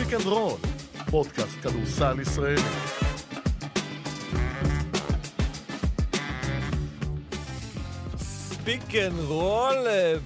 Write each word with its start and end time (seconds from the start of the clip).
ספיק 0.00 0.14
אנד 0.14 0.26
רול, 0.26 0.58
פודקאסט 1.10 1.58
כדורסל 1.62 2.20
ישראלי. 2.20 2.60
ספיק 8.16 8.94
אנד 8.94 9.20
רול 9.20 9.76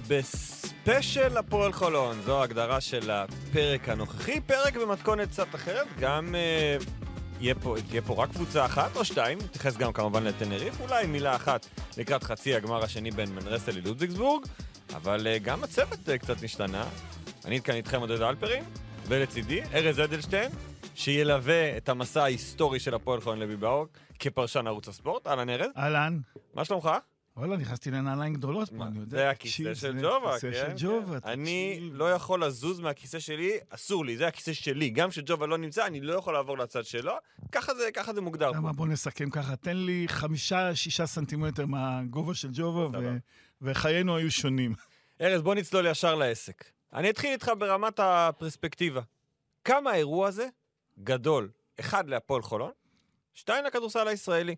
בספיישל 0.07 1.37
הפועל 1.37 1.73
חולון, 1.73 2.21
זו 2.25 2.41
ההגדרה 2.41 2.81
של 2.81 3.11
הפרק 3.11 3.89
הנוכחי, 3.89 4.41
פרק 4.41 4.77
במתכונת 4.77 5.29
קצת 5.29 5.55
אחרת, 5.55 5.87
גם 5.99 6.35
אה, 6.35 6.77
יהיה 7.39 7.55
פה, 7.55 7.75
פה 8.05 8.23
רק 8.23 8.29
קבוצה 8.29 8.65
אחת 8.65 8.95
או 8.95 9.05
שתיים, 9.05 9.37
נתייחס 9.37 9.77
גם 9.77 9.93
כמובן 9.93 10.23
לטנריף, 10.23 10.81
אולי 10.81 11.07
מילה 11.07 11.35
אחת 11.35 11.65
לקראת 11.97 12.23
חצי 12.23 12.55
הגמר 12.55 12.83
השני 12.83 13.11
בין 13.11 13.35
מנרסה 13.35 13.71
ללודוויגסבורג, 13.71 14.45
אבל 14.95 15.27
אה, 15.27 15.37
גם 15.37 15.63
הצוות 15.63 16.09
אה, 16.09 16.17
קצת 16.17 16.43
השתנה. 16.43 16.83
אני 17.45 17.61
כאן 17.61 17.75
איתכם 17.75 17.99
עודד 17.99 18.21
אלפרין, 18.21 18.63
ולצידי 19.07 19.61
ארז 19.73 19.99
אדלשטיין, 19.99 20.51
שילווה 20.95 21.77
את 21.77 21.89
המסע 21.89 22.23
ההיסטורי 22.23 22.79
של 22.79 22.93
הפועל 22.93 23.21
חולון 23.21 23.39
לוי 23.39 23.55
באור 23.55 23.87
כפרשן 24.19 24.67
ערוץ 24.67 24.87
הספורט. 24.87 25.27
אהלן 25.27 25.49
ארז, 25.49 25.69
אהלן. 25.77 26.19
מה 26.53 26.65
שלומך? 26.65 26.89
וואלה, 27.37 27.57
נכנסתי 27.57 27.91
לנעליים 27.91 28.33
גדולות 28.33 28.69
פה, 28.69 28.83
אני 28.83 28.99
יודע. 28.99 29.17
זה 29.17 29.29
הכיסא 29.29 29.73
של 29.73 29.97
ג'ובה, 30.01 30.35
הכיסא 30.35 30.51
כן? 30.51 30.77
של 30.77 30.87
ג'ובה, 30.87 31.19
כן. 31.19 31.29
אני 31.29 31.73
תקשיב. 31.77 31.95
לא 31.95 32.11
יכול 32.11 32.45
לזוז 32.45 32.79
מהכיסא 32.79 33.19
שלי, 33.19 33.51
אסור 33.69 34.05
לי, 34.05 34.17
זה 34.17 34.27
הכיסא 34.27 34.53
שלי. 34.53 34.89
גם 34.89 35.09
כשג'ובה 35.09 35.47
לא 35.47 35.57
נמצא, 35.57 35.85
אני 35.85 36.01
לא 36.01 36.13
יכול 36.13 36.33
לעבור 36.33 36.57
לצד 36.57 36.85
שלו. 36.85 37.13
ככה 37.51 37.75
זה, 37.75 37.89
ככה 37.93 38.13
זה 38.13 38.21
מוגדר 38.21 38.51
פה. 38.51 38.57
למה 38.57 38.73
בוא 38.73 38.87
נסכם 38.87 39.29
ככה, 39.29 39.55
תן 39.55 39.77
לי 39.77 40.05
חמישה, 40.07 40.75
שישה 40.75 41.05
סנטימטר 41.05 41.65
מהגובה 41.65 42.33
של 42.33 42.49
ג'ובה, 42.53 42.99
וחיינו 43.61 44.17
היו 44.17 44.31
שונים. 44.31 44.73
ארז, 45.21 45.41
בוא 45.41 45.55
נצלול 45.55 45.85
ישר 45.85 46.15
לעסק. 46.15 46.74
אני 46.95 47.09
אתחיל 47.09 47.31
איתך 47.31 47.51
ברמת 47.57 47.99
הפרספקטיבה. 47.99 49.01
כמה 49.63 49.91
האירוע 49.91 50.27
הזה 50.27 50.47
גדול, 51.03 51.49
אחד 51.79 52.09
להפועל 52.09 52.41
חולון, 52.41 52.71
שתיים 53.33 53.65
לכדורסל 53.65 54.07
הישראלי. 54.07 54.55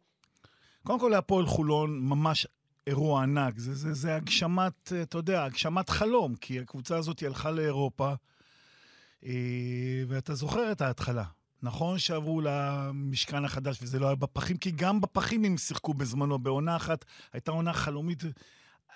קודם 0.83 0.99
כל, 0.99 1.09
להפועל 1.09 1.45
חולון 1.45 1.99
ממש 1.99 2.47
אירוע 2.87 3.23
ענק. 3.23 3.57
זה, 3.57 3.75
זה, 3.75 3.93
זה 3.93 4.15
הגשמת, 4.15 4.93
אתה 5.01 5.17
יודע, 5.17 5.43
הגשמת 5.43 5.89
חלום, 5.89 6.35
כי 6.35 6.59
הקבוצה 6.59 6.97
הזאת 6.97 7.23
הלכה 7.23 7.51
לאירופה, 7.51 8.13
אה, 9.23 10.03
ואתה 10.07 10.35
זוכר 10.35 10.71
את 10.71 10.81
ההתחלה. 10.81 11.23
נכון 11.63 11.99
שעברו 11.99 12.41
למשכן 12.43 13.45
החדש 13.45 13.77
וזה 13.81 13.99
לא 13.99 14.05
היה 14.05 14.15
בפחים, 14.15 14.57
כי 14.57 14.71
גם 14.71 15.01
בפחים 15.01 15.43
הם 15.43 15.57
שיחקו 15.57 15.93
בזמנו. 15.93 16.39
בעונה 16.39 16.75
אחת 16.75 17.05
הייתה 17.33 17.51
עונה 17.51 17.73
חלומית. 17.73 18.23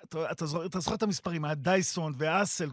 אתה, 0.04 0.46
זוכר, 0.46 0.96
את 0.96 1.04
המספרים, 1.04 1.46
היה 1.46 1.56
דייסון 1.56 2.14
ואסל 2.18 2.70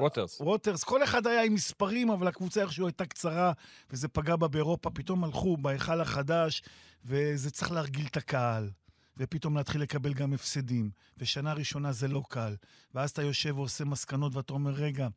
ווטרס. 0.00 0.40
ווטרס, 0.40 0.84
כל 0.84 1.04
אחד 1.04 1.26
היה 1.26 1.42
עם 1.42 1.54
מספרים, 1.54 2.10
אבל 2.10 2.28
הקבוצה 2.28 2.62
איכשהו 2.62 2.86
הייתה 2.86 3.06
קצרה, 3.06 3.52
וזה 3.90 4.08
פגע 4.08 4.36
בה 4.36 4.48
באירופה. 4.48 4.90
פתאום 4.90 5.24
הלכו 5.24 5.56
בהיכל 5.56 6.00
החדש, 6.00 6.62
וזה 7.04 7.50
צריך 7.50 7.72
להרגיל 7.72 8.06
את 8.06 8.16
הקהל. 8.16 8.70
ופתאום 9.16 9.56
להתחיל 9.56 9.82
לקבל 9.82 10.12
גם 10.12 10.32
הפסדים. 10.32 10.90
ושנה 11.18 11.52
ראשונה 11.52 11.92
זה 11.92 12.08
לא 12.08 12.22
קל. 12.28 12.56
ואז 12.94 13.10
אתה 13.10 13.22
יושב 13.22 13.58
ועושה 13.58 13.84
מסקנות, 13.84 14.34
ואתה 14.34 14.52
אומר, 14.52 14.70
רגע, 14.70 15.08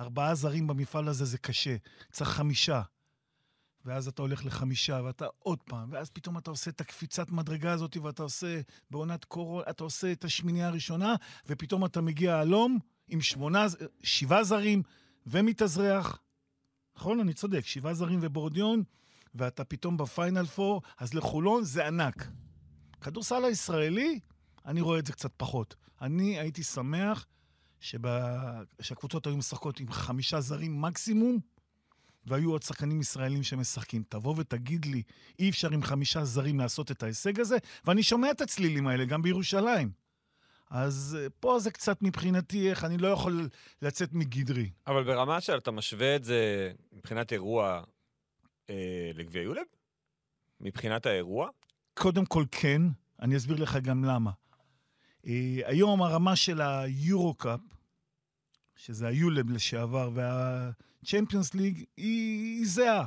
ארבעה 0.00 0.34
זרים 0.34 0.66
במפעל 0.66 1.08
הזה 1.08 1.24
זה 1.24 1.38
קשה, 1.38 1.76
צריך 2.12 2.30
חמישה. 2.30 2.82
ואז 3.84 4.08
אתה 4.08 4.22
הולך 4.22 4.44
לחמישה, 4.44 5.00
ואתה 5.04 5.26
עוד 5.38 5.58
פעם, 5.62 5.88
ואז 5.92 6.10
פתאום 6.10 6.38
אתה 6.38 6.50
עושה 6.50 6.70
את 6.70 6.80
הקפיצת 6.80 7.30
מדרגה 7.30 7.72
הזאת, 7.72 7.96
ואתה 7.96 8.22
עושה 8.22 8.60
בעונת 8.90 9.24
קורונה, 9.24 9.64
אתה 9.70 9.84
עושה 9.84 10.12
את 10.12 10.24
השמינייה 10.24 10.68
הראשונה, 10.68 11.14
ופתאום 11.46 11.84
אתה 11.84 12.00
מגיע 12.00 12.36
הלום 12.36 12.78
עם 13.08 13.20
שמונה, 13.20 13.66
שבעה 14.02 14.44
זרים 14.44 14.82
ומתאזרח. 15.26 16.18
נכון, 16.96 17.20
אני 17.20 17.32
צודק, 17.32 17.66
שבעה 17.66 17.94
זרים 17.94 18.18
ובורדיון, 18.22 18.82
ואתה 19.34 19.64
פתאום 19.64 19.96
בפיינל 19.96 20.46
פור, 20.46 20.82
אז 20.98 21.14
לחולון 21.14 21.64
זה 21.64 21.86
ענק. 21.86 22.28
כדורסל 23.00 23.44
הישראלי, 23.44 24.20
אני 24.66 24.80
רואה 24.80 24.98
את 24.98 25.06
זה 25.06 25.12
קצת 25.12 25.32
פחות. 25.36 25.74
אני 26.00 26.38
הייתי 26.38 26.62
שמח 26.62 27.26
שבה... 27.80 28.62
שהקבוצות 28.80 29.26
היו 29.26 29.36
משחקות 29.36 29.80
עם 29.80 29.92
חמישה 29.92 30.40
זרים 30.40 30.82
מקסימום, 30.82 31.38
והיו 32.26 32.50
עוד 32.50 32.62
שחקנים 32.62 33.00
ישראלים 33.00 33.42
שמשחקים. 33.42 34.02
תבוא 34.08 34.34
ותגיד 34.38 34.84
לי, 34.84 35.02
אי 35.38 35.50
אפשר 35.50 35.70
עם 35.70 35.82
חמישה 35.82 36.24
זרים 36.24 36.58
לעשות 36.58 36.90
את 36.90 37.02
ההישג 37.02 37.40
הזה, 37.40 37.56
ואני 37.84 38.02
שומע 38.02 38.30
את 38.30 38.40
הצלילים 38.40 38.86
האלה 38.86 39.04
גם 39.04 39.22
בירושלים. 39.22 39.90
אז 40.70 41.18
אה, 41.20 41.26
פה 41.40 41.58
זה 41.58 41.70
קצת 41.70 42.02
מבחינתי 42.02 42.70
איך 42.70 42.84
אני 42.84 42.98
לא 42.98 43.08
יכול 43.08 43.48
לצאת 43.82 44.12
מגדרי. 44.12 44.70
אבל 44.86 45.04
ברמה 45.04 45.40
של 45.40 45.56
אתה 45.58 45.70
משווה 45.70 46.16
את 46.16 46.24
זה 46.24 46.72
מבחינת 46.92 47.32
אירוע 47.32 47.82
אה, 48.70 49.10
לגביע 49.14 49.42
יולב? 49.42 49.64
מבחינת 50.60 51.06
האירוע? 51.06 51.48
קודם 51.94 52.24
כל 52.24 52.44
כן, 52.50 52.82
אני 53.22 53.36
אסביר 53.36 53.56
לך 53.62 53.76
גם 53.76 54.04
למה. 54.04 54.30
אה, 55.26 55.60
היום 55.64 56.02
הרמה 56.02 56.36
של 56.36 56.60
היורו-קאפ, 56.60 57.60
שזה 58.76 59.06
היולב 59.06 59.50
לשעבר, 59.50 60.10
והצ'מפיונס 60.14 61.54
ליג, 61.54 61.84
היא, 61.96 62.58
היא 62.58 62.66
זהה. 62.66 63.04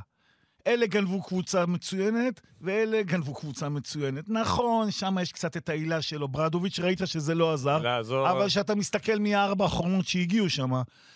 אלה 0.67 0.87
גנבו 0.87 1.23
קבוצה 1.23 1.65
מצוינת, 1.65 2.41
ואלה 2.61 3.03
גנבו 3.03 3.33
קבוצה 3.33 3.69
מצוינת. 3.69 4.29
נכון, 4.29 4.91
שם 4.91 5.17
יש 5.21 5.31
קצת 5.31 5.57
את 5.57 5.69
העילה 5.69 6.01
שלו. 6.01 6.27
ברדוביץ', 6.27 6.79
ראית 6.79 6.99
שזה 7.05 7.35
לא 7.35 7.53
עזר. 7.53 7.77
לעזור. 7.77 8.31
אבל 8.31 8.47
כשאתה 8.47 8.75
מסתכל 8.75 9.19
מהארבע 9.19 9.65
האחרונות 9.65 10.07
שהגיעו 10.07 10.49
שם, 10.49 10.71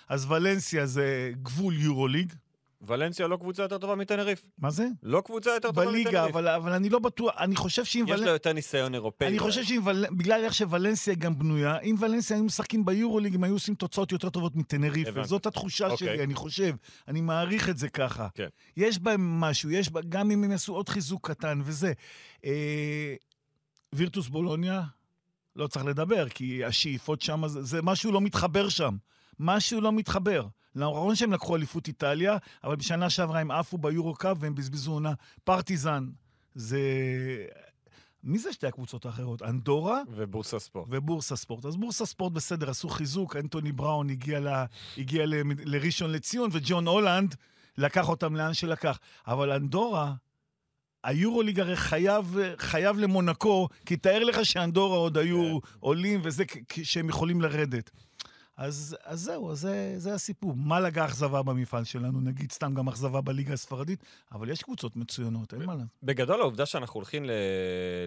אז 0.09 0.31
ולנסיה 0.31 0.85
זה 0.85 1.31
גבול 1.41 1.73
יורוליג. 1.79 2.33
ולנסיה 2.81 3.28
לא 3.28 3.38
קבוצה 3.38 3.62
יותר 3.63 3.78
טובה 3.78 3.95
מטנריף. 3.95 4.45
מה 4.57 4.72
זה? 4.72 4.88
לא 5.03 5.22
קבוצה 5.25 5.50
יותר 5.50 5.67
טובה 5.67 5.81
מטנריף. 5.81 6.03
בליגה, 6.07 6.25
אבל, 6.25 6.47
אבל 6.47 6.72
אני 6.72 6.90
לא 6.90 7.00
בטוח, 7.00 7.34
אני 7.38 7.56
חושב 7.56 7.85
שאם 7.85 8.03
יש 8.03 8.09
ולנסיה... 8.09 8.25
לו 8.25 8.31
יותר 8.34 8.53
ניסיון 8.53 8.95
אירופאי. 8.95 9.28
אני 9.28 9.40
חושב 9.40 9.63
שבגלל 9.63 10.44
איך 10.44 10.53
שוולנסיה 10.53 11.16
גם 11.16 11.40
בנויה, 11.40 11.79
אם 11.79 11.95
ולנסיה 12.00 12.38
היו 12.38 12.44
משחקים 12.44 12.85
ביורוליג, 12.85 13.35
הם 13.35 13.44
היו 13.44 13.53
עושים 13.53 13.75
תוצאות 13.75 14.12
יותר 14.12 14.29
טובות 14.29 14.56
מטנריף. 14.56 15.07
וזאת 15.13 15.45
התחושה 15.45 15.88
אוקיי. 15.88 16.07
שלי, 16.07 16.23
אני 16.23 16.35
חושב. 16.35 16.75
אני 17.07 17.22
מעריך 17.22 17.69
את 17.69 17.78
זה 17.78 17.90
ככה. 17.90 18.28
כן. 18.34 18.47
יש 18.78 19.00
בהם 19.00 19.40
משהו, 19.40 19.72
יש 19.72 19.91
בה, 19.91 20.01
גם 20.09 20.31
אם 20.31 20.44
הם 20.44 20.51
יעשו 20.51 20.73
עוד 20.73 20.90
חיזוק 20.90 21.28
קטן 21.31 21.61
וזה. 21.63 21.94
אה, 22.46 23.16
וירטוס 23.94 24.28
בולוניה, 24.28 24.81
לא 25.56 25.67
צריך 25.67 25.85
לדבר, 25.85 26.29
כי 26.29 26.66
השאיפות 26.66 27.22
שם, 27.22 27.47
זה, 27.47 27.63
זה 27.63 27.81
משהו 27.81 28.11
לא 28.11 28.22
מתחבר 28.22 28.69
שם. 28.69 28.96
משהו 29.40 29.81
לא 29.81 29.91
מתחבר. 29.91 30.46
נכון 30.75 31.16
שהם 31.16 31.34
לקחו 31.34 31.56
אליפות 31.56 31.88
איטליה, 31.88 32.38
אבל 32.63 32.75
בשנה 32.75 33.09
שעברה 33.09 33.40
הם 33.40 33.52
עפו 33.52 33.78
ביורו-קאפ 33.78 34.38
והם 34.40 34.56
בזבזו 34.56 34.91
עונה. 34.91 35.13
פרטיזן, 35.44 36.09
זה... 36.56 36.80
מי 38.24 38.40
זה 38.40 38.53
שתי 38.53 38.68
הקבוצות 38.68 39.06
האחרות? 39.06 39.41
אנדורה 39.41 40.02
ובורסה 40.08 40.59
ספורט. 40.59 40.88
ובורסה 40.91 41.35
ספורט. 41.35 41.66
אז 41.66 41.75
בורסה 41.75 42.06
ספורט 42.06 42.34
בסדר, 42.34 42.69
עשו 42.69 42.90
חיזוק, 42.90 43.35
אנטוני 43.35 43.72
בראון 43.72 44.09
הגיע, 44.09 44.40
ל... 44.40 44.47
הגיע 44.97 45.25
ל... 45.25 45.34
לראשון 45.66 46.12
לציון, 46.12 46.50
וג'ון 46.53 46.88
הולנד 46.88 47.35
לקח 47.78 48.09
אותם 48.09 48.35
לאן 48.35 48.53
שלקח. 48.53 49.00
אבל 49.28 49.52
אנדורה, 49.52 50.13
היורוליג 51.03 51.59
הרי 51.59 51.75
חייב, 51.75 52.38
חייב 52.58 52.97
למונקו, 52.97 53.68
כי 53.85 53.97
תאר 53.97 54.24
לך 54.24 54.46
שאנדורה 54.46 54.97
עוד 54.97 55.18
היו 55.18 55.59
עולים 55.79 56.19
וזה, 56.24 56.44
שהם 56.84 57.09
יכולים 57.09 57.41
לרדת. 57.41 57.91
אז, 58.59 58.97
אז 59.03 59.20
זהו, 59.20 59.52
אז 59.52 59.59
זה, 59.59 59.94
זה 59.97 60.14
הסיפור. 60.14 60.53
מה 60.56 60.80
לגה 60.80 61.06
אכזבה 61.06 61.44
במפעל 61.44 61.84
שלנו? 61.84 62.22
נגיד 62.22 62.52
סתם 62.52 62.74
גם 62.74 62.88
אכזבה 62.88 63.22
בליגה 63.22 63.53
הספרדית, 63.53 64.03
אבל 64.31 64.50
יש 64.50 64.64
קבוצות 64.64 64.96
מצוינות, 64.96 65.53
אין 65.53 65.64
מה 65.64 65.74
לעשות. 65.74 65.90
בגדול 66.03 66.42
העובדה 66.42 66.66
שאנחנו 66.66 66.97
הולכים 66.97 67.25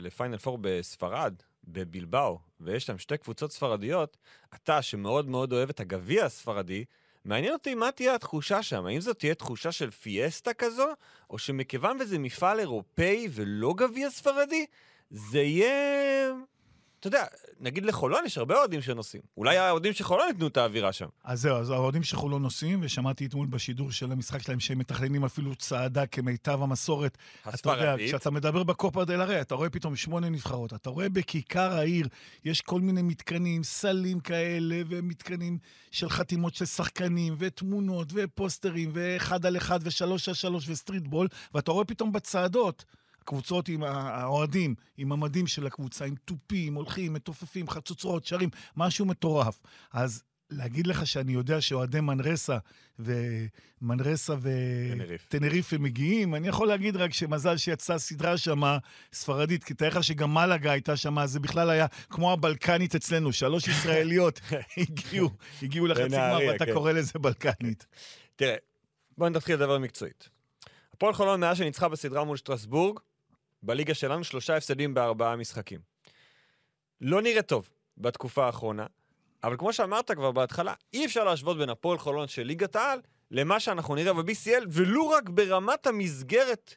לפיינל 0.01 0.37
פור 0.37 0.59
בספרד, 0.61 1.35
בבלבאו, 1.65 2.39
ויש 2.61 2.87
שם 2.87 2.99
שתי 2.99 3.19
קבוצות 3.19 3.53
ספרדיות, 3.53 4.17
אתה 4.55 4.83
שמאוד 4.83 5.29
מאוד 5.29 5.53
אוהב 5.53 5.69
את 5.69 5.81
הגביע 5.81 6.25
הספרדי, 6.25 6.85
מעניין 7.25 7.53
אותי 7.53 7.75
מה 7.75 7.93
תהיה 7.93 8.15
התחושה 8.15 8.63
שם, 8.63 8.87
האם 8.87 9.01
זאת 9.01 9.19
תהיה 9.19 9.35
תחושה 9.35 9.73
של 9.73 9.91
פיאסטה 9.91 10.55
כזו, 10.55 10.89
או 11.31 11.39
שמכיוון 11.39 11.97
וזה 12.01 12.19
מפעל 12.19 12.61
אירופאי 12.61 13.29
ולא 13.31 13.75
גביע 13.77 14.11
ספרדי, 14.11 14.67
זה 15.11 15.41
יהיה... 15.41 16.33
אתה 17.03 17.09
יודע, 17.09 17.25
נגיד 17.61 17.85
לחולון 17.85 18.27
יש 18.27 18.39
הרבה 18.39 18.59
אוהדים 18.59 18.83
שנוסעים. 18.83 19.23
אולי 19.37 19.59
האוהדים 19.59 19.93
של 19.93 20.05
חולון 20.05 20.29
ייתנו 20.29 20.47
את 20.47 20.57
האווירה 20.57 20.93
שם. 20.93 21.07
אז 21.25 21.41
זהו, 21.41 21.57
אז 21.57 21.71
האוהדים 21.71 22.03
של 22.03 22.17
חולון 22.17 22.43
נוסעים, 22.43 22.81
ושמעתי 22.83 23.27
אתמול 23.27 23.47
בשידור 23.47 23.93
של 23.93 24.13
המשחק 24.13 24.43
שלהם 24.43 24.61
שהם 24.61 24.79
מתכננים 24.79 25.25
אפילו 25.25 25.55
צעדה 25.55 26.07
כמיטב 26.07 26.63
המסורת. 26.63 27.19
אתה 27.41 27.49
יודע, 27.49 27.55
הספרדית. 27.55 28.09
כשאתה 28.09 28.31
מדבר 28.31 28.63
בקופה 28.63 29.05
דל 29.05 29.21
הרי, 29.21 29.41
אתה 29.41 29.55
רואה 29.55 29.71
פתאום 29.71 29.97
שמונה 29.97 30.29
נבחרות, 30.29 30.73
אתה 30.73 30.91
רואה 30.91 31.09
בכיכר 31.09 31.73
העיר, 31.73 32.09
יש 32.45 32.61
כל 32.61 32.81
מיני 32.81 33.03
מתקנים, 33.03 33.63
סלים 33.63 34.21
כאלה, 34.21 34.83
ומתקנים 34.89 35.59
של 35.91 36.09
חתימות 36.09 36.55
של 36.55 36.65
שחקנים, 36.65 37.35
ותמונות, 37.39 38.09
ופוסטרים, 38.15 38.91
ואחד 38.93 39.47
על 39.47 39.57
אחד, 39.57 39.81
ושלוש 39.83 40.29
על 40.29 40.35
שלוש, 40.35 40.69
וסטריטבול, 40.69 41.29
ואתה 41.55 41.73
רואה 41.73 41.85
פתאום 41.85 42.13
בצעדות. 42.13 42.85
הקבוצות 43.23 43.69
עם 43.69 43.83
האוהדים, 43.83 44.75
עם 44.97 45.13
המדים 45.13 45.47
של 45.47 45.67
הקבוצה, 45.67 46.05
עם 46.05 46.15
תופים, 46.25 46.75
הולכים, 46.75 47.13
מתופפים, 47.13 47.69
חצוצרות, 47.69 48.27
שרים, 48.27 48.49
משהו 48.77 49.07
מטורף. 49.07 49.63
אז 49.93 50.23
להגיד 50.51 50.87
לך 50.87 51.07
שאני 51.07 51.33
יודע 51.33 51.61
שאוהדי 51.61 52.01
מנרסה 52.01 52.59
ומנרסה. 52.99 54.35
וטנריפה 54.43 55.79
מגיעים, 55.79 56.35
אני 56.35 56.49
יכול 56.49 56.69
להגיד 56.69 56.97
רק 56.97 57.13
שמזל 57.13 57.57
שיצאה 57.57 57.99
סדרה 57.99 58.37
שמה, 58.37 58.79
ספרדית, 59.13 59.65
כי 59.65 59.75
תאר 59.75 59.89
לך 59.89 60.05
שגם 60.05 60.35
מלאגה 60.35 60.73
הייתה 60.73 60.97
שמה, 60.97 61.27
זה 61.27 61.41
בכלל 61.41 61.71
היה 61.71 61.87
כמו 62.11 62.33
הבלקנית 62.33 62.95
אצלנו, 62.95 63.33
שלוש 63.33 63.69
ישראליות 63.69 64.41
הגיעו, 64.77 65.31
הגיעו 65.63 65.87
לחצי 65.87 66.09
גמר, 66.09 66.39
ואתה 66.49 66.67
כן. 66.67 66.73
קורא 66.73 66.93
לזה 66.93 67.19
בלקנית. 67.19 67.87
תראה, 68.37 68.57
בוא 69.19 69.29
נתחיל 69.29 69.55
לדבר 69.55 69.79
מקצועית. 69.79 70.29
הפועל 70.95 71.15
חולון, 71.15 71.41
מאז 71.41 71.57
שניצחה 71.57 71.89
בסדרה 71.89 72.25
מול 72.25 72.37
שטרסבורג, 72.37 72.99
בליגה 73.63 73.95
שלנו 73.95 74.25
שלושה 74.25 74.57
הפסדים 74.57 74.95
בארבעה 74.95 75.37
משחקים. 75.37 75.81
לא 77.01 77.23
נראה 77.23 77.43
טוב 77.43 77.69
בתקופה 77.99 78.47
האחרונה, 78.47 78.87
אבל 79.45 79.57
כמו 79.57 79.73
שאמרת 79.73 80.11
כבר 80.11 80.33
בהתחלה, 80.33 80.75
אי 80.93 81.07
אפשר 81.07 81.25
להשוות 81.25 81.59
בין 81.59 81.71
הפועל 81.71 81.99
חולון 81.99 82.29
של 82.29 82.43
ליגת 82.43 82.77
העל 82.77 83.01
למה 83.31 83.61
שאנחנו 83.61 83.95
נראה 83.95 84.13
ב-BCL, 84.13 84.65
ולו 84.69 85.09
רק 85.09 85.29
ברמת 85.29 85.87
המסגרת, 85.87 86.75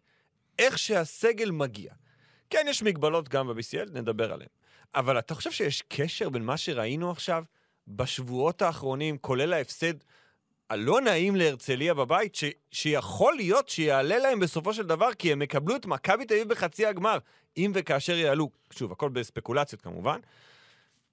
איך 0.60 0.78
שהסגל 0.78 1.52
מגיע. 1.52 1.94
כן, 2.50 2.66
יש 2.70 2.84
מגבלות 2.84 3.30
גם 3.30 3.48
ב-BCL, 3.48 3.92
נדבר 3.92 4.34
עליהן. 4.34 4.50
אבל 4.96 5.20
אתה 5.20 5.36
חושב 5.36 5.52
שיש 5.52 5.82
קשר 5.88 6.30
בין 6.30 6.44
מה 6.44 6.58
שראינו 6.58 7.12
עכשיו 7.12 7.44
בשבועות 7.88 8.62
האחרונים, 8.62 9.18
כולל 9.18 9.54
ההפסד 9.54 9.94
הלא 10.70 11.02
נעים 11.02 11.36
להרצליה 11.36 11.94
בבית, 11.94 12.36
ש, 12.36 12.44
שיכול 12.72 13.36
להיות 13.36 13.70
שיעלה 13.70 14.18
להם 14.18 14.40
בסופו 14.40 14.74
של 14.74 14.84
דבר, 14.84 15.14
כי 15.14 15.32
הם 15.32 15.42
יקבלו 15.42 15.76
את 15.76 15.86
מכבי 15.86 16.26
תל 16.26 16.34
אביב 16.34 16.50
בחצי 16.50 16.86
הגמר, 16.86 17.18
אם 17.58 17.72
וכאשר 17.76 18.18
יעלו. 18.18 18.50
שוב, 18.72 18.92
הכל 18.92 19.10
בספקולציות 19.10 19.82
כמובן. 19.82 20.20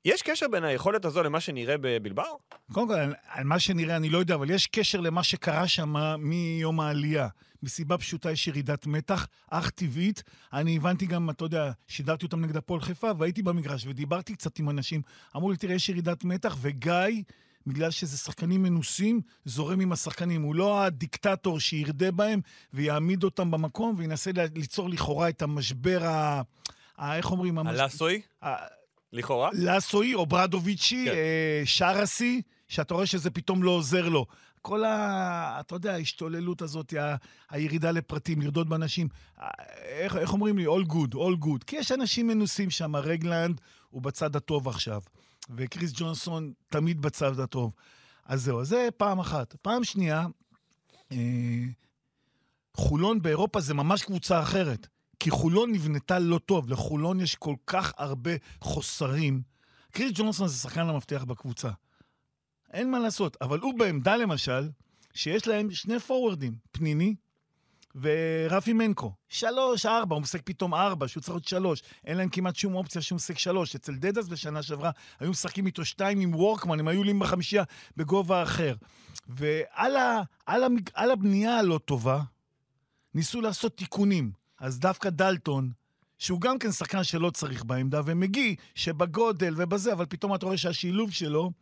יש 0.04 0.22
קשר 0.22 0.46
בין 0.48 0.64
היכולת 0.64 1.04
הזו 1.04 1.22
למה 1.22 1.40
שנראה 1.40 1.74
בבלבר? 1.80 2.22
קודם 2.72 2.88
כל, 2.88 2.94
על, 2.94 3.14
על 3.28 3.44
מה 3.44 3.58
שנראה 3.58 3.96
אני 3.96 4.08
לא 4.08 4.18
יודע, 4.18 4.34
אבל 4.34 4.50
יש 4.50 4.66
קשר 4.66 5.00
למה 5.00 5.22
שקרה 5.22 5.68
שם 5.68 5.94
מיום 6.18 6.80
העלייה. 6.80 7.28
מסיבה 7.62 7.98
פשוטה 7.98 8.30
יש 8.30 8.48
ירידת 8.48 8.86
מתח, 8.86 9.26
אך 9.50 9.70
טבעית. 9.70 10.22
אני 10.52 10.76
הבנתי 10.76 11.06
גם, 11.06 11.30
אתה 11.30 11.44
יודע, 11.44 11.70
שידרתי 11.86 12.26
אותם 12.26 12.40
נגד 12.40 12.56
הפועל 12.56 12.80
חיפה, 12.80 13.10
והייתי 13.18 13.42
במגרש 13.42 13.86
ודיברתי 13.86 14.34
קצת 14.34 14.58
עם 14.58 14.70
אנשים. 14.70 15.02
אמרו 15.36 15.50
לי, 15.50 15.56
תראה, 15.56 15.74
יש 15.74 15.88
ירידת 15.88 16.24
מתח, 16.24 16.56
וגיא, 16.60 17.22
בגלל 17.66 17.90
שזה 17.90 18.16
שחקנים 18.18 18.62
מנוסים, 18.62 19.20
זורם 19.44 19.80
עם 19.80 19.92
השחקנים. 19.92 20.42
הוא 20.42 20.54
לא 20.54 20.82
הדיקטטור 20.84 21.60
שירדה 21.60 22.10
בהם 22.10 22.40
ויעמיד 22.72 23.24
אותם 23.24 23.50
במקום 23.50 23.94
וינסה 23.98 24.30
ליצור 24.54 24.90
לכאורה 24.90 25.28
את 25.28 25.42
המשבר 25.42 26.04
ה... 26.04 26.42
ה- 26.98 27.16
איך 27.16 27.30
אומרים? 27.30 27.58
המש- 27.58 27.68
ה- 28.42 28.66
לכאורה? 29.12 29.50
לאסוי 29.52 30.14
או 30.14 30.26
ברדוביצ'י, 30.26 31.04
כן. 31.04 31.10
אה, 31.14 31.62
שרסי, 31.64 32.42
שאתה 32.68 32.94
רואה 32.94 33.06
שזה 33.06 33.30
פתאום 33.30 33.62
לא 33.62 33.70
עוזר 33.70 34.08
לו. 34.08 34.26
כל 34.62 34.84
ה... 34.84 35.56
אתה 35.60 35.74
יודע, 35.74 35.92
ההשתוללות 35.94 36.62
הזאת, 36.62 36.92
ה- 36.92 37.16
הירידה 37.50 37.90
לפרטים, 37.90 38.42
לרדות 38.42 38.68
באנשים. 38.68 39.08
אה, 39.40 39.48
איך, 39.82 40.16
איך 40.16 40.32
אומרים 40.32 40.58
לי? 40.58 40.66
all 40.66 40.86
good, 40.88 41.14
all 41.14 41.44
good. 41.44 41.64
כי 41.66 41.76
יש 41.76 41.92
אנשים 41.92 42.26
מנוסים 42.26 42.70
שם, 42.70 42.96
רגלנד 42.96 43.60
הוא 43.90 44.02
בצד 44.02 44.36
הטוב 44.36 44.68
עכשיו, 44.68 45.00
וקריס 45.50 45.92
ג'ונסון 45.94 46.52
תמיד 46.68 47.00
בצד 47.00 47.40
הטוב. 47.40 47.72
אז 48.24 48.42
זהו, 48.42 48.60
אז 48.60 48.68
זה 48.68 48.88
פעם 48.96 49.18
אחת. 49.18 49.56
פעם 49.62 49.84
שנייה, 49.84 50.26
אה, 51.12 51.64
חולון 52.74 53.22
באירופה 53.22 53.60
זה 53.60 53.74
ממש 53.74 54.02
קבוצה 54.02 54.42
אחרת. 54.42 54.86
כי 55.20 55.30
חולון 55.30 55.72
נבנתה 55.72 56.18
לא 56.18 56.38
טוב, 56.38 56.68
לחולון 56.68 57.20
יש 57.20 57.34
כל 57.34 57.54
כך 57.66 57.92
הרבה 57.96 58.30
חוסרים. 58.60 59.42
קריס 59.90 60.12
ג'ונסון 60.14 60.48
זה 60.48 60.58
שחקן 60.58 60.80
המפתח 60.80 61.24
בקבוצה. 61.24 61.70
אין 62.72 62.90
מה 62.90 62.98
לעשות, 62.98 63.36
אבל 63.40 63.58
הוא 63.58 63.78
בעמדה 63.78 64.16
למשל, 64.16 64.70
שיש 65.14 65.46
להם 65.46 65.70
שני 65.70 66.00
פורוורדים, 66.00 66.54
פניני 66.72 67.14
ורפי 67.94 68.72
מנקו. 68.72 69.12
שלוש, 69.28 69.86
ארבע, 69.86 70.14
הוא 70.14 70.22
משחק 70.22 70.40
פתאום 70.44 70.74
ארבע, 70.74 71.08
שהוא 71.08 71.20
צריך 71.20 71.34
להיות 71.34 71.48
שלוש. 71.48 71.82
אין 72.04 72.16
להם 72.16 72.28
כמעט 72.28 72.56
שום 72.56 72.74
אופציה 72.74 73.02
שהוא 73.02 73.16
משחק 73.16 73.38
שלוש. 73.38 73.74
אצל 73.74 73.94
דדס 73.94 74.28
בשנה 74.28 74.62
שעברה 74.62 74.90
היו 75.20 75.30
משחקים 75.30 75.66
איתו 75.66 75.84
שתיים 75.84 76.20
עם 76.20 76.34
וורקמן, 76.34 76.80
הם 76.80 76.88
היו 76.88 76.98
עולים 76.98 77.18
בחמישייה 77.18 77.64
בגובה 77.96 78.42
אחר. 78.42 78.74
ועל 79.28 79.96
ה, 79.96 80.22
על 80.46 80.64
המג, 80.64 80.90
על 80.94 81.10
הבנייה 81.10 81.58
הלא 81.58 81.80
טובה, 81.84 82.20
ניסו 83.14 83.40
לעשות 83.40 83.76
תיקונים. 83.76 84.32
אז 84.60 84.78
דווקא 84.78 85.10
דלטון, 85.10 85.72
שהוא 86.18 86.40
גם 86.40 86.58
כן 86.58 86.72
שחקן 86.72 87.04
שלא 87.04 87.30
צריך 87.30 87.64
בעמדה, 87.64 88.00
ומגי, 88.04 88.56
שבגודל 88.74 89.54
ובזה, 89.56 89.92
אבל 89.92 90.06
פתאום 90.06 90.34
אתה 90.34 90.46
רואה 90.46 90.56
שהשילוב 90.56 91.10
שלו 91.10 91.52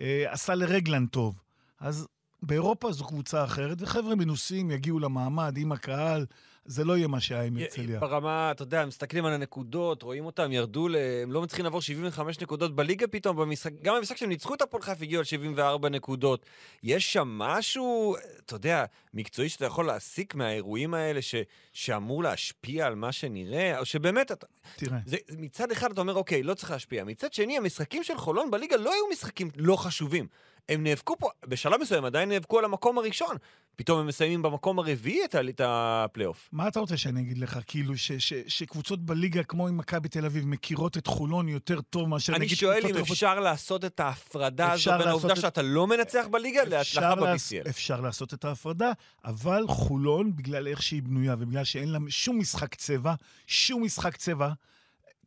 אה, 0.00 0.24
עשה 0.32 0.54
לרגלן 0.54 1.06
טוב. 1.06 1.40
אז 1.80 2.06
באירופה 2.42 2.92
זו 2.92 3.04
קבוצה 3.04 3.44
אחרת, 3.44 3.76
וחבר'ה 3.80 4.14
מנוסים 4.14 4.70
יגיעו 4.70 4.98
למעמד 4.98 5.56
עם 5.56 5.72
הקהל, 5.72 6.26
זה 6.64 6.84
לא 6.84 6.96
יהיה 6.96 7.08
מה 7.08 7.20
שהיה 7.20 7.42
עם 7.42 7.56
הרצליה. 7.56 8.00
ברמה, 8.00 8.50
אתה 8.50 8.62
יודע, 8.62 8.86
מסתכלים 8.86 9.24
על 9.24 9.32
הנקודות, 9.32 10.02
רואים 10.02 10.26
אותם, 10.26 10.52
ירדו, 10.52 10.88
ל... 10.88 10.96
הם 11.22 11.32
לא 11.32 11.42
מצליחים 11.42 11.64
לעבור 11.64 11.82
75 11.82 12.40
נקודות 12.40 12.76
בליגה 12.76 13.06
פתאום, 13.06 13.36
במשחק, 13.36 13.72
גם 13.82 13.94
במשחק 13.96 14.16
שהם 14.16 14.28
ניצחו 14.28 14.54
את 14.54 14.62
הפועל 14.62 14.82
חיפה 14.82 15.04
הגיעו 15.04 15.20
על 15.20 15.24
74 15.24 15.88
נקודות. 15.88 16.46
יש 16.82 17.12
שם 17.12 17.28
משהו, 17.28 18.16
אתה 18.46 18.54
יודע, 18.54 18.84
מקצועי 19.14 19.48
שאתה 19.48 19.66
יכול 19.66 19.86
להסיק 19.86 20.34
מהאירועים 20.34 20.94
האלה, 20.94 21.22
ש... 21.22 21.34
שאמור 21.72 22.22
להשפיע 22.22 22.86
על 22.86 22.94
מה 22.94 23.12
שנראה, 23.12 23.78
או 23.78 23.84
שבאמת, 23.84 24.32
אתה... 24.32 24.46
תראה, 24.76 24.98
זה, 25.06 25.16
מצד 25.38 25.72
אחד 25.72 25.92
אתה 25.92 26.00
אומר, 26.00 26.14
אוקיי, 26.14 26.42
לא 26.42 26.54
צריך 26.54 26.70
להשפיע. 26.70 27.04
מצד 27.04 27.32
שני, 27.32 27.56
המשחקים 27.56 28.02
של 28.02 28.18
חולון 28.18 28.50
בליגה 28.50 28.76
לא 28.76 28.92
היו 28.92 29.04
משחקים 29.12 29.50
לא 29.56 29.76
חשובים. 29.76 30.26
הם 30.68 30.82
נאבקו 30.82 31.16
פה, 31.18 31.28
בשלב 31.46 31.80
מסוים 31.80 32.04
עדיין 32.04 32.28
נאבקו 32.28 32.58
על 32.58 32.64
המקום 32.64 32.98
הראשון. 32.98 33.36
פתאום 33.76 34.00
הם 34.00 34.06
מסיימים 34.06 34.42
במקום 34.42 34.78
הרביעי 34.78 35.20
את, 35.24 35.34
הפלייאוף. 35.64 36.48
מה 36.52 36.68
אתה 36.68 36.80
רוצה 36.80 36.96
שאני 36.96 37.20
אגיד 37.20 37.38
לך? 37.38 37.58
כאילו, 37.66 37.96
ש, 37.96 38.12
ש, 38.12 38.32
שקבוצות 38.46 39.00
בליגה, 39.00 39.42
כמו 39.42 39.68
עם 39.68 39.76
מכבי 39.76 40.08
תל 40.08 40.24
אביב, 40.26 40.46
מכירות 40.46 40.96
את 40.96 41.06
חולון 41.06 41.48
יותר 41.48 41.80
טוב 41.80 42.08
מאשר 42.08 42.36
אני 42.36 42.48
שואל 42.48 42.86
אם? 42.86 42.96
אפשר 42.96 43.40
לעשות 43.40 43.84
את 43.84 44.00
ההפרדה 44.00 44.72
הזו 44.72 44.90
בין 44.98 45.08
העובדה 45.08 45.32
את- 45.32 45.40
שאתה 45.40 45.62
לא 45.62 45.86
מנצח 45.86 46.24
בליגה 46.30 46.64
להצלחה 46.64 47.14
ב-BCL. 47.14 47.68
אפשר 47.68 48.00
לעשות 48.00 48.34
את 48.34 48.44
ההפרדה, 48.44 48.92
אבל 49.24 49.64
חולון, 49.68 50.36
בגלל 50.36 50.68
איך 50.68 50.82
שהיא 50.82 51.02
בנויה 51.02 51.34
ובגלל 51.38 51.64
שאין 51.64 51.88
לה 51.88 51.98
שום 52.08 52.38
משחק 52.38 52.74
צבע, 52.74 53.14
שום 53.46 53.84
משחק 53.84 54.16
צבע, 54.16 54.52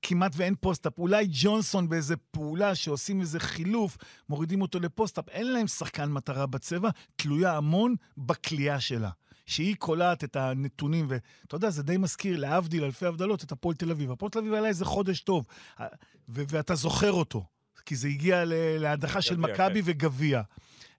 כמעט 0.04 0.32
ואין 0.36 0.56
פוסט-אפ. 0.62 1.00
אולי 1.00 1.28
ג'ונסון 1.32 1.90
באיזה 1.90 2.18
פעולה 2.18 2.76
שעושים 2.76 3.22
איזה 3.22 3.40
חילוף, 3.40 3.98
מורידים 4.30 4.62
אותו 4.62 4.80
לפוסט-אפ. 4.80 5.30
אין 5.30 5.54
להם 5.54 5.68
שחקן 5.68 6.12
מטרה 6.12 6.46
בצבע, 6.46 6.90
תלויה 7.16 7.58
המון 7.58 7.96
בכלייה 8.18 8.80
שלה. 8.80 9.10
שהיא 9.46 9.76
קולעת 9.76 10.24
את 10.24 10.36
הנתונים, 10.36 11.06
ואתה 11.10 11.56
יודע, 11.56 11.70
זה 11.70 11.84
די 11.84 11.98
מזכיר, 11.98 12.40
להבדיל 12.40 12.84
אלפי 12.84 13.06
הבדלות, 13.06 13.44
את 13.44 13.52
הפועל 13.52 13.76
תל 13.76 13.92
אביב. 13.92 14.12
הפועל 14.12 14.30
תל 14.30 14.40
אביב 14.40 14.54
היה 14.54 14.66
איזה 14.66 14.86
חודש 14.86 15.20
טוב, 15.20 15.46
ו- 15.80 16.44
ואתה 16.50 16.76
זוכר 16.76 17.12
אותו, 17.12 17.46
כי 17.86 17.96
זה 17.96 18.08
הגיע 18.08 18.44
להדחה 18.80 19.22
של 19.22 19.38
מכבי 19.38 19.84
כן. 19.84 19.92
וגביע. 19.92 20.42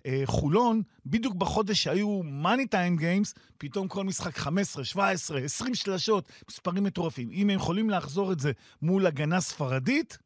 אה, 0.07 0.23
חולון, 0.25 0.83
בדיוק 1.07 1.35
בחודש 1.35 1.83
שהיו 1.83 2.23
מאני 2.23 2.67
טיים 2.67 2.97
גיימס, 2.97 3.35
פתאום 3.59 3.89
כל 3.89 4.05
משחק 4.05 4.37
15, 4.37 4.85
17, 4.85 5.41
20 5.41 5.75
שלשות, 5.75 6.29
מספרים 6.49 6.85
מטורפים. 6.85 7.31
אם 7.33 7.51
הם 7.51 7.57
יכולים 7.57 7.91
לחזור 7.91 8.33
את 8.33 8.41
זה 8.41 8.53
מול 8.83 9.07
הגנה 9.07 9.41
ספרדית, 9.41 10.19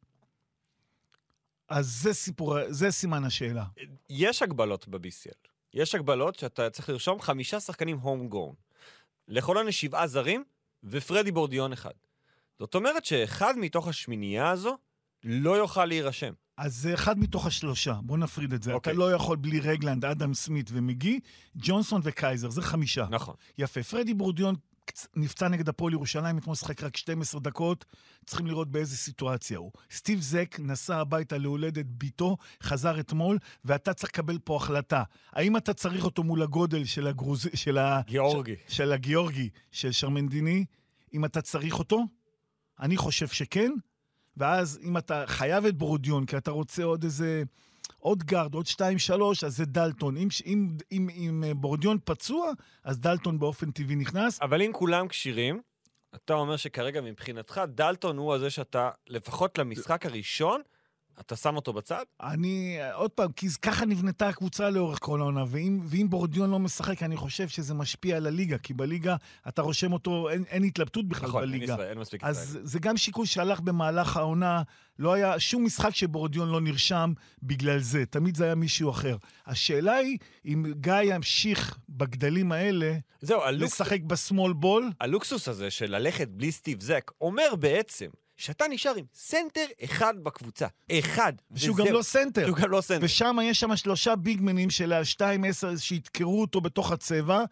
אז 1.69 1.87
זה 2.01 2.13
סיפור, 2.13 2.57
זה 2.69 2.91
סימן 2.91 3.23
השאלה. 3.23 3.65
יש 4.09 4.41
הגבלות 4.41 4.87
ב-BCL. 4.87 5.49
יש 5.73 5.95
הגבלות 5.95 6.35
שאתה 6.35 6.69
צריך 6.69 6.89
לרשום 6.89 7.21
חמישה 7.21 7.59
שחקנים 7.59 7.97
הום 7.97 8.27
גורן. 8.27 8.55
לחולון 9.27 9.67
יש 9.67 9.81
שבעה 9.81 10.07
זרים 10.07 10.43
ופרדי 10.83 11.31
בורדיון 11.31 11.73
אחד. 11.73 11.91
זאת 12.59 12.75
אומרת 12.75 13.05
שאחד 13.05 13.53
מתוך 13.57 13.87
השמינייה 13.87 14.49
הזו 14.49 14.77
לא 15.23 15.57
יוכל 15.57 15.85
להירשם. 15.85 16.33
אז 16.59 16.75
זה 16.75 16.93
אחד 16.93 17.19
מתוך 17.19 17.45
השלושה, 17.45 17.93
בוא 18.03 18.17
נפריד 18.17 18.53
את 18.53 18.63
זה. 18.63 18.73
אוקיי. 18.73 18.91
אתה 18.93 18.99
לא 18.99 19.13
יכול 19.13 19.37
בלי 19.37 19.59
רגלנד, 19.59 20.05
אדם 20.05 20.33
סמית 20.33 20.69
ומגי, 20.73 21.19
ג'ונסון 21.57 22.01
וקייזר, 22.03 22.49
זה 22.49 22.61
חמישה. 22.61 23.05
נכון. 23.09 23.35
יפה. 23.57 23.83
פרדי 23.83 24.13
בורדיון 24.13 24.55
קצ- 24.91 25.07
נפצע 25.15 25.47
נגד 25.47 25.69
הפועל 25.69 25.93
ירושלים, 25.93 26.37
אתמול 26.37 26.55
שחק 26.55 26.83
רק 26.83 26.97
12 26.97 27.41
דקות, 27.41 27.85
צריכים 28.25 28.47
לראות 28.47 28.71
באיזה 28.71 28.97
סיטואציה 28.97 29.57
הוא. 29.57 29.71
סטיב 29.91 30.21
זק 30.21 30.55
נסע 30.59 30.97
הביתה 30.97 31.37
להולדת 31.37 31.85
ביתו, 31.85 32.37
חזר 32.63 32.99
אתמול, 32.99 33.37
ואתה 33.65 33.93
צריך 33.93 34.09
לקבל 34.11 34.37
פה 34.43 34.55
החלטה. 34.55 35.03
האם 35.33 35.57
אתה 35.57 35.73
צריך 35.73 36.05
אותו 36.05 36.23
מול 36.23 36.41
הגודל 36.41 36.85
של 36.85 37.07
הגרוז... 37.07 37.47
של 37.53 37.77
ה... 37.77 38.01
גיאורגי. 38.07 38.55
של, 38.67 38.73
של 38.73 38.91
הגיאורגי, 38.91 39.49
של 39.71 39.91
שרמנדיני, 39.91 40.65
אם 41.13 41.25
אתה 41.25 41.41
צריך 41.41 41.79
אותו? 41.79 42.03
אני 42.79 42.97
חושב 42.97 43.27
שכן. 43.27 43.71
ואז 44.39 44.79
אם 44.83 44.97
אתה 44.97 45.23
חייב 45.27 45.65
את 45.65 45.75
ברודיון, 45.77 46.25
כי 46.25 46.37
אתה 46.37 46.51
רוצה 46.51 46.83
עוד 46.83 47.03
איזה... 47.03 47.43
עוד 47.99 48.23
גארד, 48.23 48.53
עוד 48.53 48.65
שתיים, 48.65 48.99
שלוש, 48.99 49.43
אז 49.43 49.57
זה 49.57 49.65
דלטון. 49.65 50.17
אם, 50.17 50.27
אם, 50.45 50.77
אם, 50.91 51.09
אם 51.09 51.43
אה, 51.47 51.53
בורדיון 51.53 51.97
פצוע, 52.05 52.51
אז 52.83 52.99
דלטון 52.99 53.39
באופן 53.39 53.71
טבעי 53.71 53.95
נכנס. 53.95 54.39
אבל 54.41 54.61
אם 54.61 54.71
כולם 54.73 55.07
כשירים, 55.07 55.61
אתה 56.15 56.33
אומר 56.33 56.57
שכרגע 56.57 57.01
מבחינתך 57.01 57.61
דלטון 57.67 58.17
הוא 58.17 58.33
הזה 58.33 58.49
שאתה, 58.49 58.89
לפחות 59.07 59.57
למשחק 59.57 60.05
הראשון, 60.05 60.61
אתה 61.19 61.35
שם 61.35 61.55
אותו 61.55 61.73
בצד? 61.73 62.03
אני, 62.21 62.77
עוד 62.93 63.11
פעם, 63.11 63.31
כי 63.31 63.47
ככה 63.61 63.85
נבנתה 63.85 64.27
הקבוצה 64.27 64.69
לאורך 64.69 64.99
כל 65.01 65.21
העונה, 65.21 65.43
ואם, 65.47 65.79
ואם 65.85 66.09
בורדיון 66.09 66.49
לא 66.49 66.59
משחק, 66.59 67.03
אני 67.03 67.17
חושב 67.17 67.47
שזה 67.47 67.73
משפיע 67.73 68.17
על 68.17 68.27
הליגה, 68.27 68.57
כי 68.57 68.73
בליגה 68.73 69.15
אתה 69.47 69.61
רושם 69.61 69.93
אותו, 69.93 70.29
אין, 70.29 70.43
אין 70.49 70.63
התלבטות 70.63 71.07
בכלל 71.07 71.29
נכון, 71.29 71.41
אין 71.43 71.51
בליגה. 71.51 71.73
ישראל, 71.73 71.87
אין 71.89 71.97
מספיק 71.97 72.23
אז 72.23 72.49
ישראל. 72.49 72.65
זה 72.65 72.79
גם 72.79 72.97
שיקול 72.97 73.25
שהלך 73.25 73.59
במהלך 73.59 74.17
העונה, 74.17 74.61
לא 74.99 75.13
היה 75.13 75.39
שום 75.39 75.65
משחק 75.65 75.95
שבורדיון 75.95 76.49
לא 76.49 76.61
נרשם 76.61 77.13
בגלל 77.43 77.79
זה, 77.79 78.05
תמיד 78.05 78.35
זה 78.35 78.45
היה 78.45 78.55
מישהו 78.55 78.89
אחר. 78.89 79.17
השאלה 79.45 79.93
היא, 79.93 80.17
אם 80.45 80.73
גיא 80.81 80.93
ימשיך 81.03 81.77
בגדלים 81.89 82.51
האלה, 82.51 82.97
זהו, 83.21 83.41
הלוקס, 83.41 83.73
לשחק 83.73 84.01
ב 84.01 84.10
small 84.10 84.53
ball, 84.53 84.91
הלוקסוס 85.01 85.47
הזה 85.47 85.71
של 85.71 85.91
ללכת 85.91 86.27
בלי 86.27 86.51
סטיב 86.51 86.81
זק 86.81 87.11
אומר 87.21 87.55
בעצם 87.59 88.07
שאתה 88.39 88.65
נשאר 88.69 88.95
עם 88.95 89.05
סנטר 89.15 89.65
אחד 89.83 90.13
בקבוצה. 90.23 90.67
אחד. 90.91 91.33
שהוא 91.55 91.77
גם. 91.77 91.85
לא 91.87 92.01
סנטר. 92.01 92.45
שהוא 92.45 92.57
גם 92.57 92.71
לא 92.71 92.81
סנטר. 92.81 93.05
ושם 93.05 93.37
יש 93.43 93.59
שם 93.59 93.75
שלושה 93.75 94.15
ביגמנים 94.15 94.69
של 94.69 94.93
ה-2-10 94.93 95.77
שידקרו 95.77 96.41
אותו 96.41 96.61
בתוך 96.61 96.91
הצבע. 96.91 97.43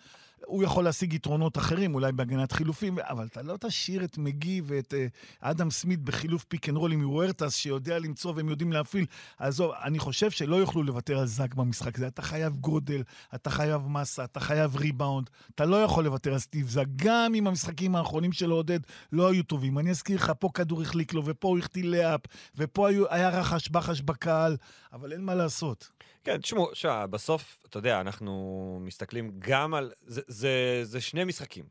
הוא 0.46 0.64
יכול 0.64 0.84
להשיג 0.84 1.14
יתרונות 1.14 1.58
אחרים, 1.58 1.96
אולי 1.96 2.12
בהגנת 2.12 2.52
חילופים, 2.52 3.00
אבל 3.00 3.26
אתה 3.26 3.42
לא 3.42 3.58
תשאיר 3.60 4.04
את 4.04 4.18
מגי 4.18 4.62
ואת 4.66 4.94
אה, 4.94 4.98
אדם 5.42 5.72
סמית 5.72 6.00
בחילוף 6.02 6.44
pick 6.44 6.70
and 6.70 6.78
roll 6.78 6.92
עם 6.92 7.10
וורטס, 7.10 7.56
שיודע 7.56 8.00
למצוא 8.00 8.34
והם 8.36 8.50
יודעים 8.50 8.72
להפעיל. 8.72 9.06
עזוב, 9.38 9.72
אני 9.84 10.00
חושב 10.00 10.32
שלא 10.32 10.56
יוכלו 10.56 10.84
לוותר 10.84 11.20
על 11.20 11.26
זק 11.26 11.54
במשחק 11.54 11.98
הזה. 11.98 12.08
אתה 12.08 12.22
חייב 12.22 12.56
גודל, 12.56 13.04
אתה 13.36 13.50
חייב 13.50 13.88
מסה, 13.88 14.24
אתה 14.24 14.40
חייב 14.40 14.76
ריבאונד. 14.76 15.30
אתה 15.56 15.66
לא 15.66 15.84
יכול 15.84 16.04
לוותר 16.04 16.34
על 16.34 16.40
סטיב 16.40 16.70
זק, 16.70 16.86
גם 16.96 17.36
אם 17.36 17.48
המשחקים 17.48 17.96
האחרונים 17.96 18.32
שלו, 18.32 18.56
עודד, 18.56 18.80
לא 19.12 19.32
היו 19.32 19.44
טובים. 19.44 19.80
אני 19.80 19.90
אזכיר 19.90 20.16
לך, 20.16 20.32
פה 20.40 20.50
כדור 20.54 20.82
החליק 20.82 21.14
לו, 21.14 21.26
ופה 21.26 21.48
הוא 21.48 21.58
החטיא 21.58 21.84
layup, 21.84 22.22
ופה 22.56 22.90
היה 23.10 23.30
רחש 23.30 23.70
בחש 23.70 24.02
בקהל, 24.02 24.58
אבל 24.94 25.14
אין 25.14 25.22
מה 25.22 25.36
לעשות. 25.36 25.90
כן, 26.28 26.38
תשמעו, 26.38 26.70
שע, 26.74 27.06
בסוף, 27.06 27.60
אתה 27.70 27.78
יודע, 27.78 28.02
אנחנו 28.02 28.80
מסתכלים 28.82 29.32
גם 29.40 29.74
על... 29.74 29.92
זה, 30.02 30.22
זה, 30.28 30.80
זה 30.84 31.02
שני 31.02 31.24
משחקים. 31.24 31.66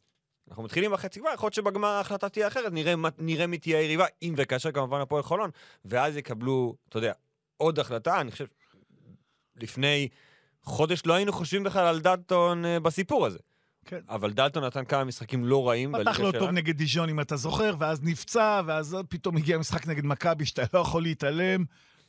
אנחנו 0.49 0.63
מתחילים 0.63 0.93
בחצי 0.93 1.21
גמר, 1.21 1.31
יכול 1.35 1.47
להיות 1.47 1.55
שבגמר 1.55 1.89
ההחלטה 1.89 2.29
תהיה 2.29 2.47
אחרת, 2.47 2.73
נראה, 2.73 2.95
נראה 3.19 3.47
מי 3.47 3.59
תהיה 3.59 3.79
היריבה, 3.79 4.07
אם 4.23 4.35
וכאשר 4.37 4.73
כמובן 4.73 5.01
הפועל 5.01 5.23
חולון, 5.23 5.51
ואז 5.85 6.17
יקבלו, 6.17 6.77
אתה 6.89 6.99
יודע, 6.99 7.13
עוד 7.57 7.79
החלטה, 7.79 8.21
אני 8.21 8.31
חושב, 8.31 8.47
לפני 9.57 10.09
חודש 10.63 11.03
לא 11.07 11.15
היינו 11.15 11.33
חושבים 11.33 11.65
בכלל 11.65 11.87
על 11.87 12.01
דלטון 12.01 12.65
אה, 12.65 12.81
בסיפור 12.81 13.27
הזה. 13.27 13.39
כן. 13.85 14.01
אבל 14.09 14.33
דלטון 14.33 14.65
נתן 14.65 14.85
כמה 14.85 15.05
משחקים 15.05 15.45
לא 15.45 15.69
רעים. 15.69 15.93
פתח 15.93 16.21
לו 16.21 16.33
טוב. 16.33 16.51
נגד 16.51 16.77
דיז'ון, 16.77 17.09
אם 17.09 17.21
אתה 17.21 17.37
זוכר, 17.37 17.75
ואז 17.79 18.03
נפצע, 18.03 18.63
ואז 18.67 18.97
פתאום 19.09 19.37
הגיע 19.37 19.59
משחק 19.59 19.87
נגד 19.87 20.05
מכבי 20.07 20.47
שאתה 20.47 20.63
לא 20.75 20.79
יכול 20.79 21.03
להתעלם, 21.03 21.65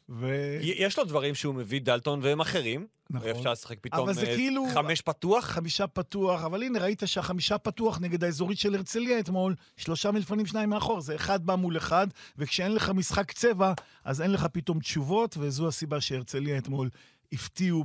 ו... 0.10 0.28
יש 0.62 0.98
לו 0.98 1.04
דברים 1.04 1.36
שהוא 1.36 1.56
מביא 1.56 1.82
דלטון 1.82 2.20
והם 2.24 2.40
אחרים. 2.42 2.88
נכון. 3.10 3.30
אפשר 3.30 3.52
לשחק 3.52 3.78
פתאום 3.82 4.04
אבל 4.10 4.14
זה 4.14 4.28
אה, 4.28 4.36
כאילו- 4.36 4.66
חמש 4.74 5.02
פתוח. 5.02 5.46
חמישה 5.46 5.88
פתוח, 5.88 6.44
אבל 6.44 6.64
הנה, 6.64 6.80
ראית 6.80 7.02
שהחמישה 7.06 7.58
פתוח 7.58 8.00
נגד 8.02 8.24
האזורית 8.24 8.60
של 8.60 8.76
הרצליה 8.76 9.20
אתמול, 9.20 9.56
שלושה 9.78 10.12
מלפנים, 10.12 10.46
שניים 10.46 10.70
מאחור, 10.70 11.02
זה 11.02 11.16
אחד 11.16 11.46
בא 11.46 11.56
מול 11.56 11.78
אחד, 11.78 12.08
וכשאין 12.38 12.72
לך 12.76 12.90
משחק 12.90 13.32
צבע, 13.32 13.74
אז 14.04 14.22
אין 14.22 14.32
לך 14.32 14.46
פתאום 14.52 14.80
תשובות, 14.80 15.36
וזו 15.40 15.68
הסיבה 15.68 16.02
שהרצליה 16.02 16.58
אתמול 16.58 16.90
הפתיעו 17.32 17.84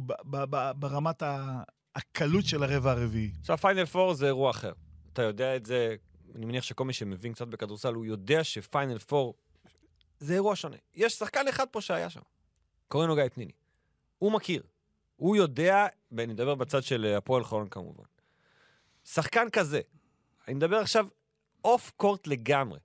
ברמת 0.76 1.22
ה- 1.22 1.62
הקלות 1.94 2.44
של 2.44 2.62
הרבע 2.62 2.90
הרביעי. 2.90 3.30
עכשיו, 3.40 3.58
פיינל 3.58 3.84
פור 3.86 4.14
זה 4.14 4.26
אירוע 4.26 4.50
אחר. 4.50 4.72
אתה 5.12 5.22
יודע 5.22 5.56
את 5.56 5.66
זה, 5.66 5.94
אני 6.34 6.46
מניח 6.46 6.64
שכל 6.64 6.84
מי 6.84 6.92
שמבין 6.92 7.32
קצת 7.32 7.46
בכדורסל, 7.48 7.94
הוא 7.94 8.04
יודע 8.06 8.44
שפיינל 8.44 8.98
פור 8.98 9.34
זה 10.22 10.34
אירוע 10.34 10.56
שונה. 10.56 10.76
יש 10.94 11.12
שחקן 11.12 11.48
אחד 11.48 11.64
פה 11.70 11.80
שהיה 11.80 12.10
שם, 12.10 12.20
קוראים 12.88 13.08
לו 13.08 13.14
גיא 13.14 13.28
פניני. 13.34 13.52
הוא 14.18 14.32
מכיר. 14.32 14.62
הוא 15.16 15.36
יודע, 15.36 15.86
ואני 16.12 16.32
מדבר 16.32 16.54
בצד 16.54 16.82
של 16.82 17.04
אה, 17.04 17.16
הפועל 17.16 17.44
חולון 17.44 17.68
כמובן. 17.68 18.04
שחקן 19.04 19.50
כזה, 19.50 19.80
אני 20.48 20.54
מדבר 20.54 20.76
עכשיו 20.76 21.06
אוף 21.64 21.92
קורט 21.96 22.26
לגמרי, 22.26 22.78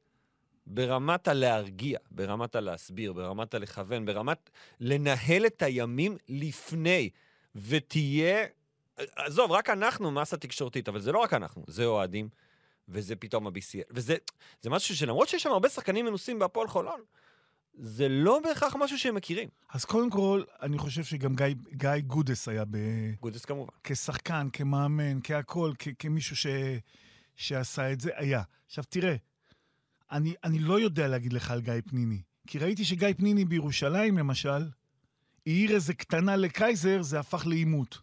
ברמת 0.65 1.27
הלהרגיע, 1.27 1.99
ברמת 2.11 2.55
הלהסביר, 2.55 3.13
ברמת 3.13 3.53
הלכוון, 3.53 4.05
ברמת 4.05 4.49
לנהל 4.79 5.45
את 5.45 5.61
הימים 5.61 6.17
לפני, 6.29 7.09
ותהיה 7.55 8.45
עזוב, 9.15 9.51
רק 9.51 9.69
אנחנו 9.69 10.11
מסה 10.11 10.37
תקשורתית, 10.37 10.89
אבל 10.89 10.99
זה 10.99 11.11
לא 11.11 11.19
רק 11.19 11.33
אנחנו, 11.33 11.63
זה 11.67 11.85
אוהדים, 11.85 12.29
וזה 12.89 13.15
פתאום 13.15 13.47
ה-BCL, 13.47 13.91
וזה 13.91 14.15
זה 14.61 14.69
משהו 14.69 14.95
שלמרות 14.95 15.27
שיש 15.27 15.43
שם 15.43 15.51
הרבה 15.51 15.69
שחקנים 15.69 16.05
מנוסים 16.05 16.39
בהפועל 16.39 16.67
חולון, 16.67 17.01
זה 17.79 18.09
לא 18.09 18.39
בהכרח 18.43 18.75
משהו 18.79 18.99
שהם 18.99 19.15
מכירים. 19.15 19.49
אז 19.69 19.85
קודם 19.85 20.09
כל, 20.09 20.43
אני 20.61 20.77
חושב 20.77 21.03
שגם 21.03 21.35
גיא, 21.35 21.45
גיא 21.71 21.89
גודס 22.07 22.47
היה 22.47 22.65
ב... 22.65 22.77
גודס 23.21 23.45
כמובן. 23.45 23.69
כשחקן, 23.83 24.47
כמאמן, 24.53 25.19
כהכול, 25.23 25.73
כ- 25.79 25.87
כמישהו 25.99 26.35
ש... 26.35 26.47
שעשה 27.35 27.91
את 27.91 28.01
זה, 28.01 28.11
היה. 28.15 28.41
עכשיו 28.65 28.83
תראה, 28.89 29.15
אני, 30.11 30.33
אני 30.43 30.59
לא 30.59 30.79
יודע 30.79 31.07
להגיד 31.07 31.33
לך 31.33 31.51
על 31.51 31.61
גיא 31.61 31.73
פניני, 31.85 32.21
כי 32.47 32.59
ראיתי 32.59 32.85
שגיא 32.85 33.13
פניני 33.17 33.45
בירושלים, 33.45 34.17
למשל, 34.17 34.69
העיר 35.47 35.71
איזה 35.75 35.93
קטנה 35.93 36.35
לקייזר, 36.35 37.01
זה 37.01 37.19
הפך 37.19 37.47
לעימות. 37.47 37.97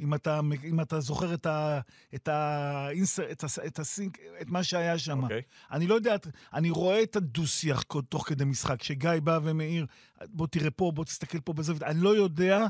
אם 0.00 0.14
אתה, 0.14 0.40
אם 0.64 0.80
אתה 0.80 1.00
זוכר 1.00 1.34
את, 1.34 1.46
ה, 1.46 1.80
את, 2.14 2.28
ה, 2.28 2.88
את, 3.32 3.44
ה, 3.44 3.46
את, 3.66 3.78
הסינק, 3.78 4.18
את 4.40 4.50
מה 4.50 4.64
שהיה 4.64 4.98
שם. 4.98 5.22
אוקיי. 5.22 5.42
אני 5.70 5.86
לא 5.86 5.94
יודע, 5.94 6.16
אני 6.54 6.70
רואה 6.70 7.02
את 7.02 7.16
הדו-שיח 7.16 7.82
תוך 8.08 8.28
כדי 8.28 8.44
משחק, 8.44 8.82
שגיא 8.82 9.10
בא 9.24 9.38
ומעיר, 9.42 9.86
בוא 10.24 10.46
תראה 10.46 10.70
פה, 10.70 10.92
בוא 10.94 11.04
תסתכל 11.04 11.40
פה 11.40 11.52
בזווית. 11.52 11.82
אני 11.82 12.00
לא 12.00 12.16
יודע 12.16 12.66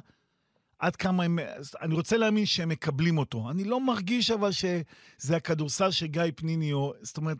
עד 0.78 0.96
כמה 0.96 1.24
הם... 1.24 1.38
אני 1.80 1.94
רוצה 1.94 2.16
להאמין 2.16 2.46
שהם 2.46 2.68
מקבלים 2.68 3.18
אותו. 3.18 3.50
אני 3.50 3.64
לא 3.64 3.80
מרגיש 3.80 4.30
אבל 4.30 4.50
שזה 4.52 5.36
הכדורסל 5.36 5.90
של 5.90 6.06
גיא 6.06 6.22
פניני, 6.36 6.72
או... 6.72 6.94
זאת 7.02 7.16
אומרת, 7.16 7.38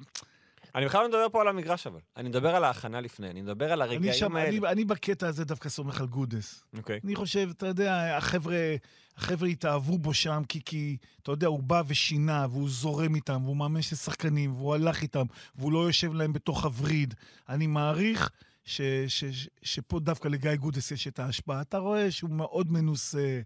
אני 0.75 0.87
בכלל 0.87 1.03
לא 1.03 1.09
מדבר 1.09 1.27
פה 1.33 1.41
על 1.41 1.49
המגרש 1.49 1.87
אבל. 1.87 2.01
אני 2.17 2.29
מדבר 2.29 2.57
על 2.57 2.65
ההכנה 2.65 3.01
לפני, 3.01 3.31
אני 3.31 3.43
מדבר 3.43 3.73
על 3.73 3.83
אני, 3.83 3.93
הרגעים 3.93 4.13
שם, 4.13 4.37
האלה. 4.37 4.49
אני, 4.49 4.73
אני 4.73 4.85
בקטע 4.85 5.29
הזה 5.29 5.45
דווקא 5.45 5.69
סומך 5.69 6.01
על 6.01 6.07
גודס. 6.07 6.65
אוקיי. 6.77 7.01
אני 7.05 7.15
חושב, 7.15 7.51
אתה 7.51 7.67
יודע, 7.67 8.17
החבר'ה, 8.17 8.77
החבר'ה 9.17 9.49
התאהבו 9.49 9.99
בו 9.99 10.15
שם, 10.15 10.43
כי, 10.49 10.61
כי, 10.65 10.97
אתה 11.23 11.33
יודע, 11.33 11.47
הוא 11.47 11.63
בא 11.63 11.83
ושינה, 11.87 12.47
והוא 12.51 12.69
זורם 12.69 13.15
איתם, 13.15 13.45
והוא 13.45 13.57
מאמן 13.57 13.83
של 13.83 13.97
שחקנים, 13.97 14.55
והוא 14.55 14.75
הלך 14.75 15.03
איתם, 15.03 15.27
והוא 15.55 15.73
לא 15.73 15.79
יושב 15.79 16.15
להם 16.15 16.33
בתוך 16.33 16.65
הווריד. 16.65 17.15
אני 17.49 17.67
מעריך 17.67 18.31
ש, 18.65 18.81
ש, 19.09 19.25
ש, 19.25 19.49
שפה 19.63 20.01
דווקא 20.01 20.29
לגיא 20.29 20.55
גודס 20.55 20.91
יש 20.91 21.09
את 21.09 21.19
ההשפעה. 21.19 21.61
אתה 21.61 21.79
רואה 21.79 22.11
שהוא 22.11 22.31
מאוד 22.31 22.73
מנוסה, 22.73 23.41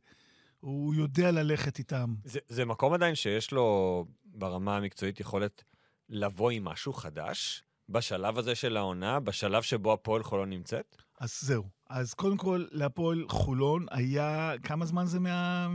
הוא 0.60 0.94
יודע 0.94 1.30
ללכת 1.30 1.78
איתם. 1.78 2.14
זה, 2.24 2.38
זה 2.48 2.64
מקום 2.64 2.92
עדיין 2.92 3.14
שיש 3.14 3.52
לו 3.52 4.06
ברמה 4.24 4.76
המקצועית 4.76 5.20
יכולת 5.20 5.64
לבוא 6.08 6.50
עם 6.50 6.64
משהו 6.64 6.92
חדש? 6.92 7.62
בשלב 7.88 8.38
הזה 8.38 8.54
של 8.54 8.76
העונה, 8.76 9.20
בשלב 9.20 9.62
שבו 9.62 9.92
הפועל 9.92 10.22
חולון 10.22 10.50
נמצאת? 10.50 10.96
אז 11.20 11.38
זהו. 11.40 11.64
אז 11.90 12.14
קודם 12.14 12.36
כל, 12.36 12.64
להפועל 12.70 13.24
חולון 13.28 13.86
היה, 13.90 14.52
כמה 14.62 14.86
זמן 14.86 15.06
זה 15.06 15.20
מה, 15.20 15.68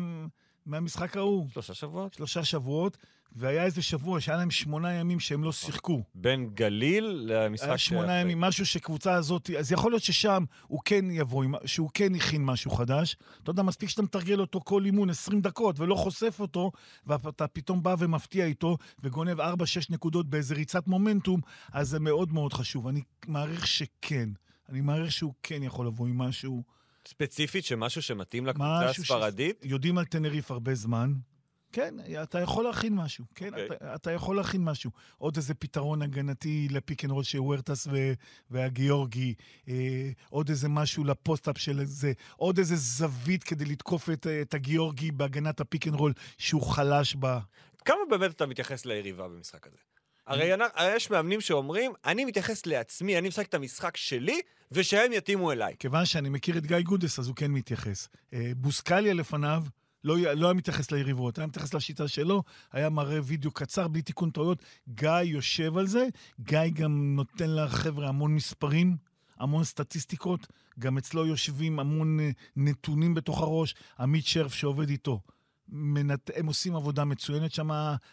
מהמשחק 0.68 1.18
ההוא? 1.18 1.48
שלושה 1.54 1.74
שבועות? 1.74 2.14
שלושה 2.14 2.44
שבועות, 2.44 2.98
והיה 3.32 3.64
איזה 3.64 3.82
שבוע 3.82 4.22
שהיה 4.22 4.38
להם 4.38 4.52
שמונה 4.52 4.94
ימים 4.94 5.20
שהם 5.20 5.44
לא 5.44 5.52
שיחקו. 5.52 6.04
בין 6.16 6.50
גליל 6.54 7.24
למשחק 7.28 7.68
היה 7.68 7.78
שמונה 7.78 8.08
שאחרי. 8.08 8.22
ימים, 8.22 8.40
משהו 8.42 8.66
שקבוצה 8.66 9.14
הזאת, 9.14 9.50
אז 9.60 9.72
יכול 9.72 9.92
להיות 9.92 10.04
ששם 10.04 10.44
הוא 10.68 10.80
כן 10.86 11.12
יבוא, 11.12 11.46
שהוא 11.66 11.90
כן 11.94 12.16
הכין 12.16 12.46
משהו 12.46 12.72
חדש. 12.72 13.18
אתה 13.44 13.52
יודע, 13.52 13.64
מספיק 13.64 13.90
שאתה 13.90 14.02
מתרגל 14.02 14.40
אותו 14.40 14.62
כל 14.64 14.86
אימון 14.86 15.10
20 15.10 15.42
דקות 15.42 15.80
ולא 15.80 15.96
חושף 15.96 16.38
אותו, 16.40 16.72
ואתה 17.06 17.48
פתאום 17.48 17.84
בא 17.84 17.96
ומפתיע 18.00 18.46
איתו 18.46 18.78
וגונב 19.04 19.42
4-6 19.42 19.44
נקודות 19.90 20.30
באיזה 20.30 20.56
ריצת 20.56 20.88
מומנטום, 20.88 21.42
אז 21.72 21.90
זה 21.90 22.00
מאוד 22.00 22.34
מאוד 22.34 22.54
חשוב. 22.54 22.88
אני 22.88 23.02
מעריך 23.28 23.68
שכן. 23.68 24.30
אני 24.70 24.82
מעריך 24.82 25.12
שהוא 25.12 25.34
כן 25.44 25.64
יכול 25.64 25.88
לבוא 25.88 26.08
עם 26.08 26.18
משהו. 26.18 26.77
ספציפית 27.08 27.66
שמשהו 27.66 28.02
שמתאים 28.02 28.46
לקבוצה 28.46 28.90
משהו 28.90 29.06
ש- 29.06 29.12
הספרדית? 29.12 29.60
יודעים 29.64 29.98
על 29.98 30.06
טנריף 30.06 30.52
הרבה 30.52 30.76
זמן. 30.76 31.14
כן, 31.72 31.96
אתה 32.24 32.40
יכול 32.40 32.64
להכין 32.66 32.96
משהו. 32.96 33.26
כן, 33.36 33.50
אוקיי. 33.50 33.66
אתה, 33.66 33.96
אתה 33.96 34.12
יכול 34.12 34.36
להכין 34.36 34.64
משהו. 34.64 34.92
עוד 35.18 35.36
איזה 35.36 35.54
פתרון 35.54 36.02
הגנתי 36.02 36.68
ל 36.72 36.78
pick 36.78 37.04
and 37.06 37.12
roll 37.12 37.24
של 37.24 37.40
וורטס 37.40 37.88
ו- 37.92 38.14
והגיאורגי, 38.52 39.34
אה, 39.68 40.10
עוד 40.30 40.50
איזה 40.50 40.70
משהו 40.70 41.04
ל 41.04 41.11
post-up 41.11 41.58
של 41.58 41.86
זה, 41.86 42.12
עוד 42.36 42.58
איזה 42.58 42.76
זווית 42.76 43.44
כדי 43.44 43.66
לתקוף 43.66 44.10
את, 44.10 44.28
את 44.42 44.54
הגיאורגי 44.54 45.12
בהגנת 45.12 45.60
ה 45.60 45.65
pick 45.65 45.88
and 45.88 45.96
roll 45.96 46.14
שהוא 46.38 46.62
חלש 46.62 47.16
בה. 47.16 47.40
כמה 47.86 47.98
באמת 48.10 48.32
אתה 48.32 48.46
מתייחס 48.46 48.86
ליריבה 48.86 49.28
במשחק 49.28 49.68
הזה? 49.68 49.78
הרי 50.28 50.96
יש 50.96 51.10
מאמנים 51.12 51.42
שאומרים, 51.42 51.92
אני 52.06 52.26
מתייחס 52.26 52.66
לעצמי, 52.66 53.18
אני 53.18 53.28
משחק 53.28 53.48
את 53.48 53.54
המשחק 53.54 53.98
שלי, 53.98 54.42
ושהם 54.72 55.14
יתאימו 55.14 55.52
אליי. 55.52 55.76
כיוון 55.80 56.06
שאני 56.06 56.30
מכיר 56.30 56.58
את 56.58 56.66
גיא 56.66 56.80
גודס, 56.80 57.20
אז 57.20 57.28
הוא 57.28 57.36
כן 57.36 57.52
מתייחס. 57.52 58.10
אה, 58.34 58.52
בוסקליה 58.56 59.14
לפניו, 59.14 59.64
לא, 60.04 60.18
לא 60.18 60.48
היה 60.48 60.54
מתייחס 60.54 60.92
ליריבות, 60.92 61.38
היה 61.38 61.48
מתייחס 61.48 61.74
לשיטה 61.74 62.08
שלו, 62.08 62.44
היה 62.72 62.90
מראה 62.90 63.20
וידאו 63.24 63.52
קצר 63.52 63.88
בלי 63.88 64.02
תיקון 64.02 64.30
טעויות. 64.30 64.64
גיא 64.90 65.10
יושב 65.24 65.78
על 65.78 65.88
זה, 65.88 66.08
גיא 66.40 66.60
גם 66.74 67.16
נותן 67.16 67.50
לחבר'ה 67.50 68.08
המון 68.08 68.36
מספרים, 68.36 68.98
המון 69.40 69.64
סטטיסטיקות, 69.64 70.48
גם 70.80 70.98
אצלו 70.98 71.26
יושבים 71.26 71.80
המון 71.80 72.20
אה, 72.20 72.30
נתונים 72.56 73.14
בתוך 73.14 73.42
הראש, 73.42 73.76
עמית 74.00 74.26
שרף 74.26 74.54
שעובד 74.54 74.90
איתו. 74.90 75.20
מנת... 75.70 76.30
הם 76.36 76.46
עושים 76.46 76.76
עבודה 76.76 77.06
מצוינת 77.06 77.52
שם, 77.52 77.70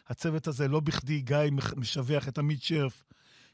הצוות 0.08 0.46
הזה, 0.46 0.68
לא 0.68 0.80
בכדי 0.80 1.20
גיא 1.20 1.36
משבח 1.76 2.28
את 2.28 2.38
עמית 2.38 2.62
שרף 2.62 3.04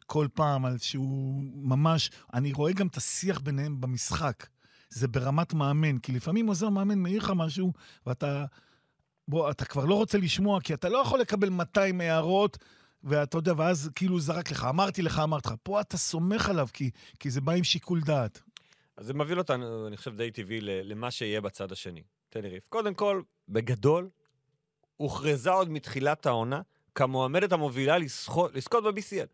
כל 0.07 0.27
פעם 0.35 0.65
על 0.65 0.79
שהוא 0.79 1.43
ממש... 1.55 2.11
אני 2.35 2.53
רואה 2.53 2.73
גם 2.73 2.87
את 2.87 2.97
השיח 2.97 3.41
ביניהם 3.41 3.81
במשחק. 3.81 4.47
זה 4.91 5.09
ברמת 5.09 5.55
מאמן, 5.55 5.99
כי 5.99 6.13
לפעמים 6.13 6.47
עוזר 6.47 6.69
מאמן 6.69 6.99
מעיר 6.99 7.23
לך 7.23 7.33
משהו, 7.37 7.73
ואתה... 8.07 8.45
בוא, 9.29 9.51
אתה 9.51 9.65
כבר 9.65 9.85
לא 9.85 9.95
רוצה 9.95 10.19
לשמוע, 10.19 10.61
כי 10.61 10.75
אתה 10.75 10.89
לא 10.89 10.99
יכול 10.99 11.21
לקבל 11.21 11.49
200 11.49 12.01
הערות, 12.01 12.59
ואתה 13.05 13.39
יודע, 13.39 13.53
ואז 13.57 13.91
כאילו 13.95 14.21
זרק 14.21 14.51
לך, 14.51 14.65
אמרתי 14.65 15.03
לך, 15.03 15.19
אמרתי 15.19 15.49
לך. 15.49 15.55
פה 15.63 15.81
אתה 15.81 15.97
סומך 15.97 16.49
עליו, 16.49 16.69
כי, 16.73 16.91
כי 17.19 17.31
זה 17.31 17.41
בא 17.41 17.53
עם 17.53 17.65
שיקול 17.65 18.01
דעת. 18.01 18.43
אז 18.97 19.07
זה 19.07 19.15
מביא 19.15 19.37
אותנו, 19.37 19.87
אני 19.87 19.97
חושב, 19.97 20.17
די 20.17 20.31
טבעי 20.31 20.61
למה 20.61 21.11
שיהיה 21.11 21.41
בצד 21.41 21.73
השני. 21.73 22.03
טנריף. 22.31 22.69
קודם 22.69 22.95
כל, 22.95 23.23
בגדול, 23.49 24.09
הוכרזה 24.97 25.51
עוד 25.51 25.71
מתחילת 25.71 26.27
העונה 26.27 26.61
כמועמדת 26.95 27.53
המובילה 27.53 27.99
לזכות, 27.99 28.55
לזכות 28.55 28.85
ב-BCL. 28.85 29.27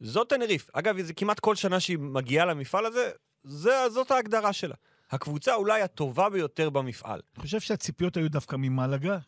זאת 0.00 0.28
טנריף. 0.28 0.70
אגב, 0.72 1.00
זה 1.02 1.12
כמעט 1.12 1.40
כל 1.40 1.54
שנה 1.54 1.80
שהיא 1.80 1.98
מגיעה 1.98 2.46
למפעל 2.46 2.86
הזה, 2.86 3.10
זה, 3.44 3.88
זאת 3.90 4.10
ההגדרה 4.10 4.52
שלה. 4.52 4.74
הקבוצה 5.10 5.54
אולי 5.54 5.82
הטובה 5.82 6.30
ביותר 6.30 6.70
במפעל. 6.70 7.20
אני 7.34 7.42
חושב 7.42 7.60
שהציפיות 7.60 8.16
היו 8.16 8.30
דווקא 8.30 8.56
ממלגה. 8.56 9.18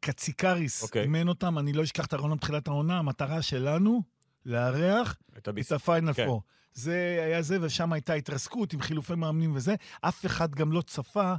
קציקריס 0.00 0.82
אוקיי. 0.82 1.02
אימן 1.02 1.28
אותם, 1.28 1.58
אני 1.58 1.72
לא 1.72 1.82
אשכח 1.82 2.06
את 2.06 2.12
הרעיון 2.12 2.36
בתחילת 2.36 2.68
העונה, 2.68 2.98
המטרה 2.98 3.42
שלנו, 3.42 4.02
לארח 4.46 5.16
את 5.38 5.48
את. 5.48 5.72
הפיינל 5.72 6.12
כן. 6.12 6.26
פור. 6.26 6.42
זה 6.72 7.22
היה 7.24 7.42
זה, 7.42 7.58
ושם 7.60 7.92
הייתה 7.92 8.14
התרסקות 8.14 8.72
עם 8.72 8.80
חילופי 8.80 9.14
מאמנים 9.14 9.56
וזה. 9.56 9.74
אף 10.00 10.26
אחד 10.26 10.54
גם 10.54 10.72
לא 10.72 10.82
צפה 10.82 11.34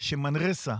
שמנרסה 0.00 0.74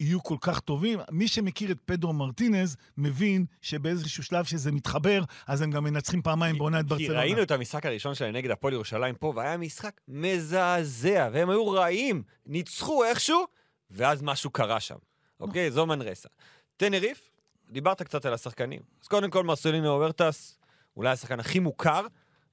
יהיו 0.00 0.22
כל 0.22 0.36
כך 0.40 0.60
טובים. 0.60 0.98
מי 1.10 1.28
שמכיר 1.28 1.70
את 1.70 1.78
פדרו 1.84 2.12
מרטינז, 2.12 2.76
מבין 2.96 3.44
שבאיזשהו 3.60 4.22
שלב 4.22 4.44
שזה 4.44 4.72
מתחבר, 4.72 5.22
אז 5.46 5.62
הם 5.62 5.70
גם 5.70 5.84
מנצחים 5.84 6.22
פעמיים 6.22 6.58
בעונה 6.58 6.80
את 6.80 6.84
כי 6.84 6.88
ברצלונה. 6.88 7.20
ראינו 7.20 7.42
את 7.42 7.50
המשחק 7.50 7.86
הראשון 7.86 8.14
שלהם 8.14 8.34
נגד 8.34 8.50
הפועל 8.50 8.74
ירושלים 8.74 9.14
פה, 9.14 9.32
והיה 9.36 9.56
משחק 9.56 10.00
מזעזע, 10.08 11.28
והם 11.32 11.50
היו 11.50 11.68
רעים, 11.68 12.22
ניצחו 12.46 13.04
איכשהו, 13.04 13.44
ואז 13.90 14.22
משהו 14.22 14.50
קרה 14.50 14.80
שם. 14.80 14.96
אוקיי? 15.40 15.70
זו 15.70 15.86
מנרסה. 15.86 16.28
טנריף, 16.76 17.30
דיברת 17.70 18.02
קצת 18.02 18.24
על 18.24 18.34
השחקנים. 18.34 18.80
אז 19.02 19.08
קודם 19.08 19.30
כל, 19.30 19.44
מרסלינו 19.44 19.88
אוברטס, 19.88 20.58
אולי 20.96 21.10
השחקן 21.10 21.40
הכי 21.40 21.58
מוכר, 21.58 22.06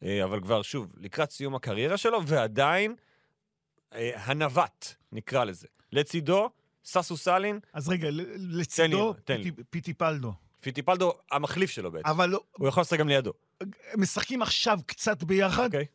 אה, 0.04 0.24
אבל 0.24 0.42
כבר, 0.42 0.62
שוב, 0.62 0.94
לקראת 0.98 1.32
סיום 1.32 1.56
הקריירה 1.56 1.98
שלו, 1.98 2.28
ועדיין 2.28 2.96
אה, 3.94 4.12
הנווט, 4.16 4.94
נקרא 5.12 5.44
לזה. 5.44 5.68
לצידו, 5.92 6.50
סאסו 6.86 7.18
סאלין, 7.18 7.60
אז 7.74 7.90
רגע, 7.90 8.08
לצידו, 8.38 9.14
פיטיפלדו. 9.70 10.34
פיטיפלדו, 10.62 11.14
המחליף 11.32 11.70
שלו 11.70 11.92
בעצם. 11.92 12.08
אבל 12.08 12.30
לא- 12.30 12.44
הוא 12.52 12.68
יכול 12.68 12.82
לשחק 12.82 13.00
גם 13.00 13.08
לידו. 13.08 13.32
משחקים 13.98 14.42
עכשיו 14.42 14.80
קצת 14.86 15.24
ביחד, 15.24 15.66
אוקיי? 15.66 15.86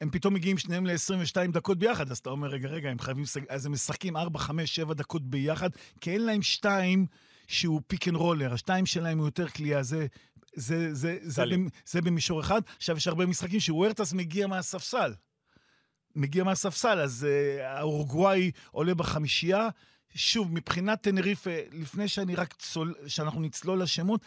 הם 0.00 0.10
פתאום 0.10 0.34
מגיעים 0.34 0.58
שניהם 0.58 0.86
ל-22 0.86 1.50
דקות 1.52 1.78
ביחד, 1.78 2.10
אז 2.10 2.18
אתה 2.18 2.30
אומר, 2.30 2.48
רגע, 2.48 2.68
רגע, 2.68 2.90
הם 2.90 2.98
חייבים... 2.98 3.24
אז 3.48 3.66
הם 3.66 3.72
משחקים 3.72 4.16
4, 4.16 4.38
5, 4.38 4.74
7 4.76 4.94
דקות 4.94 5.22
ביחד, 5.22 5.70
כי 6.00 6.10
אין 6.10 6.24
להם 6.24 6.42
שתיים 6.42 7.06
שהוא 7.46 7.80
pick 7.86 8.08
and 8.08 8.16
roller, 8.16 8.52
השתיים 8.52 8.86
שלהם 8.86 9.18
הוא 9.18 9.26
יותר 9.26 9.48
קליעה, 9.48 9.82
זה... 9.82 10.06
זה, 10.56 10.94
זה, 10.94 11.18
זה. 11.22 11.42
במ- 11.46 11.68
זה 11.86 12.00
במישור 12.02 12.40
אחד. 12.40 12.60
עכשיו, 12.76 12.96
יש 12.96 13.08
הרבה 13.08 13.26
משחקים 13.26 13.60
שוורטס 13.60 14.12
מגיע 14.12 14.46
מהספסל. 14.46 15.12
מגיע 16.16 16.44
מהספסל, 16.44 17.00
אז 17.00 17.26
uh, 17.26 17.62
האורוגוואי 17.62 18.50
עולה 18.70 18.94
בחמישייה. 18.94 19.68
שוב, 20.14 20.54
מבחינת 20.54 21.02
טנריפה, 21.02 21.50
לפני 21.72 22.08
שאני 22.08 22.34
רק 22.34 22.54
צול... 22.58 22.94
שאנחנו 23.06 23.40
נצלול 23.40 23.82
לשמות, 23.82 24.20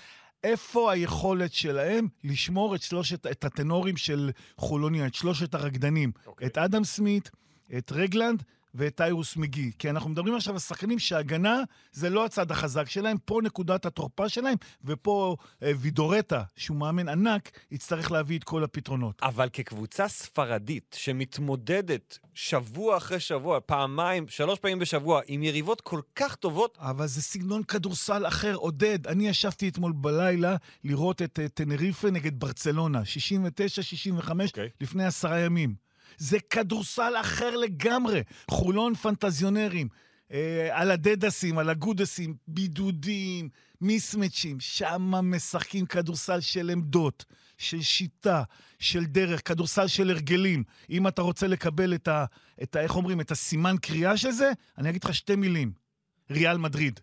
איפה 0.44 0.92
היכולת 0.92 1.54
שלהם 1.54 2.08
לשמור 2.24 2.76
את 2.76 2.82
שלושת, 2.82 3.28
את 3.28 3.46
הטנורים 3.46 3.98
של 3.98 4.32
חולוניה, 4.58 5.08
את 5.08 5.14
שלושת 5.16 5.56
הרקדנים? 5.56 6.12
אוקיי. 6.26 6.48
את 6.48 6.58
אדם 6.58 6.84
סמית, 6.84 7.32
את 7.78 7.92
רגלנד 7.92 8.44
ואת 8.78 8.96
טיירוס 8.96 9.38
מגי. 9.38 9.72
כי 9.80 9.90
אנחנו 9.90 10.10
מדברים 10.10 10.36
עכשיו 10.36 10.54
על 10.54 10.60
שחקנים 10.60 11.00
שהגנה 11.00 11.64
זה 11.92 12.10
לא 12.10 12.26
הצד 12.26 12.52
החזק 12.52 12.90
שלהם, 12.90 13.18
פה 13.26 13.40
נקודת 13.44 13.86
התורפה 13.86 14.30
שלהם, 14.30 14.56
ופה 14.86 15.36
אה, 15.64 15.72
וידורטה, 15.80 16.44
שהוא 16.56 16.78
מאמן 16.78 17.10
ענק, 17.10 17.52
יצטרך 17.72 18.12
להביא 18.12 18.40
את 18.40 18.44
כל 18.44 18.64
הפתרונות. 18.64 19.20
אבל 19.24 19.50
כקבוצה 19.54 20.08
ספרדית 20.08 20.96
שמתמודדת 21.00 22.20
שבוע 22.34 22.98
אחרי 22.98 23.20
שבוע, 23.20 23.60
פעמיים, 23.66 24.28
שלוש 24.28 24.60
פעמים 24.60 24.80
בשבוע, 24.80 25.22
עם 25.28 25.44
יריבות 25.44 25.82
כל 25.82 26.02
כך 26.16 26.36
טובות, 26.36 26.78
אבל 26.82 27.08
זה 27.08 27.22
סגנון 27.22 27.64
כדורסל 27.64 28.28
אחר. 28.28 28.56
עודד, 28.56 29.08
אני 29.08 29.28
ישבתי 29.28 29.70
אתמול 29.70 29.92
בלילה 29.92 30.56
לראות 30.84 31.22
את 31.22 31.40
אה, 31.40 31.48
טנריפה 31.48 32.12
נגד 32.12 32.40
ברצלונה, 32.40 33.02
69-65, 34.22 34.32
אוקיי. 34.48 34.70
לפני 34.82 35.06
עשרה 35.06 35.40
ימים. 35.40 35.87
זה 36.18 36.38
כדורסל 36.50 37.14
אחר 37.22 37.56
לגמרי. 37.56 38.22
חולון 38.52 38.96
פנטזיונרים, 38.96 39.88
אה, 40.32 40.70
על 40.72 40.92
הדדסים, 40.92 41.58
על 41.58 41.70
הגודסים, 41.70 42.36
בידודים, 42.48 43.50
מיסמצ'ים, 43.82 44.60
שם 44.60 45.02
משחקים 45.02 45.86
כדורסל 45.86 46.40
של 46.40 46.70
עמדות, 46.70 47.26
של 47.58 47.82
שיטה, 47.82 48.44
של 48.80 49.06
דרך, 49.06 49.48
כדורסל 49.48 49.88
של 49.88 50.10
הרגלים. 50.10 50.64
אם 50.90 51.08
אתה 51.08 51.22
רוצה 51.22 51.48
לקבל 51.48 51.96
את 51.96 52.08
ה... 52.08 52.26
את 52.64 52.76
ה 52.76 52.82
איך 52.82 52.96
אומרים? 52.96 53.22
את 53.22 53.32
הסימן 53.32 53.76
קריאה 53.82 54.18
של 54.18 54.32
זה, 54.32 54.52
אני 54.78 54.90
אגיד 54.90 55.04
לך 55.04 55.16
שתי 55.16 55.36
מילים. 55.36 55.72
ריאל 56.32 56.58
מדריד. 56.58 57.00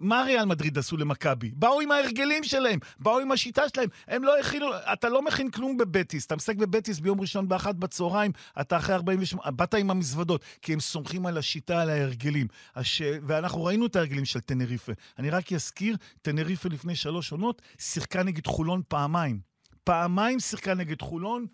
מה 0.00 0.22
ריאל 0.22 0.44
מדריד 0.44 0.78
עשו 0.78 0.96
למכבי? 0.96 1.50
באו 1.54 1.80
עם 1.80 1.90
ההרגלים 1.90 2.44
שלהם, 2.44 2.78
באו 2.98 3.18
עם 3.18 3.32
השיטה 3.32 3.62
שלהם. 3.74 3.88
הם 4.08 4.24
לא 4.24 4.38
הכינו, 4.40 4.66
אתה 4.92 5.08
לא 5.08 5.22
מכין 5.22 5.50
כלום 5.50 5.76
בבטיס. 5.76 6.26
אתה 6.26 6.36
משחק 6.36 6.56
בבטיס 6.56 6.98
ביום 6.98 7.20
ראשון 7.20 7.48
באחת 7.48 7.74
בצהריים, 7.74 8.32
אתה 8.60 8.76
אחרי 8.76 8.94
48, 8.94 9.50
באת 9.50 9.74
עם 9.74 9.90
המזוודות, 9.90 10.44
כי 10.62 10.72
הם 10.72 10.80
סומכים 10.80 11.26
על 11.26 11.38
השיטה, 11.38 11.82
על 11.82 11.90
ההרגלים. 11.90 12.46
הש... 12.76 13.02
ואנחנו 13.26 13.64
ראינו 13.64 13.86
את 13.86 13.96
ההרגלים 13.96 14.24
של 14.24 14.40
טנריפה. 14.40 14.92
אני 15.18 15.30
רק 15.30 15.52
אזכיר, 15.52 15.96
טנריפה 16.22 16.68
לפני 16.68 16.96
שלוש 16.96 17.32
עונות 17.32 17.62
שיחקה 17.78 18.22
נגד 18.22 18.46
חולון 18.46 18.82
פעמיים. 18.88 19.40
פעמיים 19.84 20.40
שיחקה 20.40 20.74
נגד 20.74 21.02
חולון. 21.02 21.46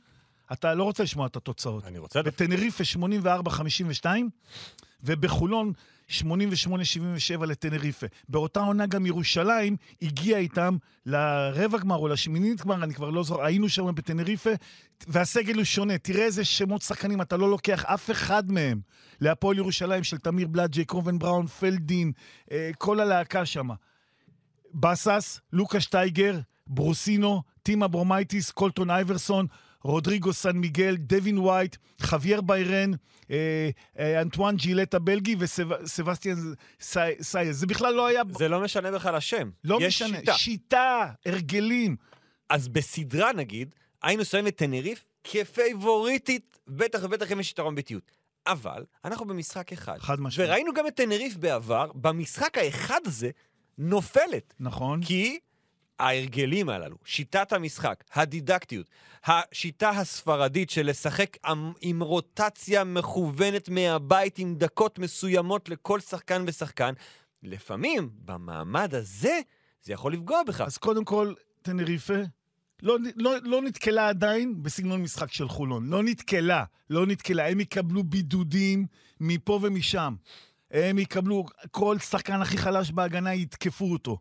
אתה 0.53 0.75
לא 0.75 0.85
רוצה 0.85 1.03
לשמוע 1.03 1.27
את 1.27 1.37
התוצאות. 1.37 1.85
אני 1.85 1.99
רוצה... 1.99 2.23
בטנריפה 2.23 2.85
84-52, 4.05 4.07
ובחולון 5.03 5.73
88-77 6.11 7.45
לטנריפה. 7.47 8.07
באותה 8.29 8.61
עונה 8.61 8.87
גם 8.87 9.07
ירושלים 9.07 9.77
הגיעה 10.03 10.41
איתם 10.41 10.77
לרבע 11.07 11.79
גמר 11.79 11.97
או 11.97 12.09
לשמינית 12.09 12.61
גמר, 12.61 12.85
אני 12.85 12.95
כבר 12.95 13.11
לא 13.11 13.23
זוכר, 13.23 13.45
היינו 13.45 13.69
שם 13.69 13.95
בטנריפה, 13.95 14.51
והסגל 15.07 15.57
הוא 15.57 15.65
שונה. 15.65 15.99
תראה 15.99 16.25
איזה 16.25 16.45
שמות 16.45 16.83
שחקנים, 16.83 17.23
אתה 17.23 17.37
לא 17.37 17.51
לוקח 17.51 17.85
אף 17.85 18.11
אחד 18.11 18.53
מהם. 18.53 18.81
להפועל 19.21 19.59
ירושלים 19.59 20.05
של 20.05 20.19
תמיר 20.19 20.49
בלאט, 20.49 20.85
ג'ייקובן 20.85 21.19
בראון, 21.19 21.47
פלדין, 21.47 22.13
אה, 22.53 22.71
כל 22.79 23.01
הלהקה 23.01 23.47
שם. 23.47 23.69
בסס, 24.75 25.41
לוקה 25.53 25.81
שטייגר, 25.81 26.39
ברוסינו, 26.67 27.43
טים 27.63 27.89
אברומייטיס, 27.89 28.51
קולטון 28.51 28.91
אייברסון, 28.91 29.47
רודריגו 29.87 30.33
סן 30.33 30.57
מיגל, 30.57 30.97
דווין 30.97 31.39
וייט, 31.39 31.77
חוויאר 32.03 32.41
ביירן, 32.41 32.91
אה, 33.31 33.71
אה, 33.99 34.23
אנטואן 34.23 34.57
ג'ילט 34.57 34.95
הבלגי 34.95 35.37
וסבסטיאן 35.39 36.37
סייז. 37.21 37.61
זה 37.61 37.67
בכלל 37.67 37.95
לא 37.95 38.07
היה... 38.07 38.23
זה 38.39 38.49
לא 38.49 38.61
משנה 38.61 38.91
בכלל 38.91 39.15
השם. 39.15 39.51
לא 39.65 39.79
יש 39.81 40.03
משנה. 40.03 40.19
שיטה. 40.19 40.35
שיטה, 40.35 41.13
הרגלים. 41.27 41.97
אז 42.49 42.69
בסדרה, 42.69 43.33
נגיד, 43.33 43.75
היינו 44.03 44.25
שמים 44.25 44.47
את 44.47 44.57
טנריף 44.57 45.05
כפייבוריטית, 45.25 46.59
בטח 46.69 46.99
ובטח 47.03 47.33
אם 47.33 47.41
יש 47.41 47.51
יתרון 47.51 47.75
באיטיות. 47.75 48.11
אבל 48.47 48.85
אנחנו 49.05 49.27
במשחק 49.27 49.73
אחד. 49.73 49.99
חד 49.99 50.21
משמעית. 50.21 50.51
וראינו 50.51 50.73
גם 50.75 50.87
את 50.87 50.95
טנריף 50.95 51.37
בעבר, 51.37 51.91
במשחק 51.95 52.59
האחד 52.59 53.01
הזה, 53.05 53.31
נופלת. 53.79 54.55
נכון. 54.61 55.05
כי 55.05 55.39
ההרגלים 56.01 56.69
הללו, 56.69 56.97
שיטת 57.05 57.53
המשחק, 57.53 58.05
הדידקטיות, 58.13 58.91
השיטה 59.25 59.91
הספרדית 59.91 60.71
של 60.71 60.91
לשחק 60.91 61.37
עם, 61.83 62.03
רוטציה 62.03 62.85
מכוונת 62.85 63.69
מהבית 63.69 64.39
עם 64.39 64.55
דקות 64.55 64.99
מסוימות 64.99 65.69
לכל 65.69 66.01
שחקן 66.01 66.45
ושחקן, 66.47 66.95
לפעמים 67.43 68.11
במעמד 68.25 68.95
הזה 68.95 69.41
זה 69.83 69.93
יכול 69.93 70.13
לפגוע 70.13 70.43
בך. 70.43 70.61
אז 70.61 70.79
קודם 70.79 71.05
כל, 71.05 71.35
טנריפה 71.63 72.15
לא, 72.83 72.97
לא, 73.17 73.35
לא 73.43 73.63
נתקלה 73.63 74.09
עדיין 74.09 74.63
בסגנון 74.63 75.03
משחק 75.03 75.33
של 75.33 75.49
חולון. 75.49 75.87
לא 75.87 76.03
נתקלה, 76.03 76.65
לא 76.91 77.07
נתקלה. 77.07 77.49
הם 77.49 77.61
יקבלו 77.61 78.05
בידודים 78.05 78.87
מפה 79.21 79.61
ומשם. 79.63 80.15
הם 80.71 80.99
יקבלו, 80.99 81.45
כל 81.71 81.99
שחקן 81.99 82.41
הכי 82.41 82.59
חלש 82.59 82.91
בהגנה 82.91 83.35
יתקפו 83.35 83.93
אותו. 83.93 84.19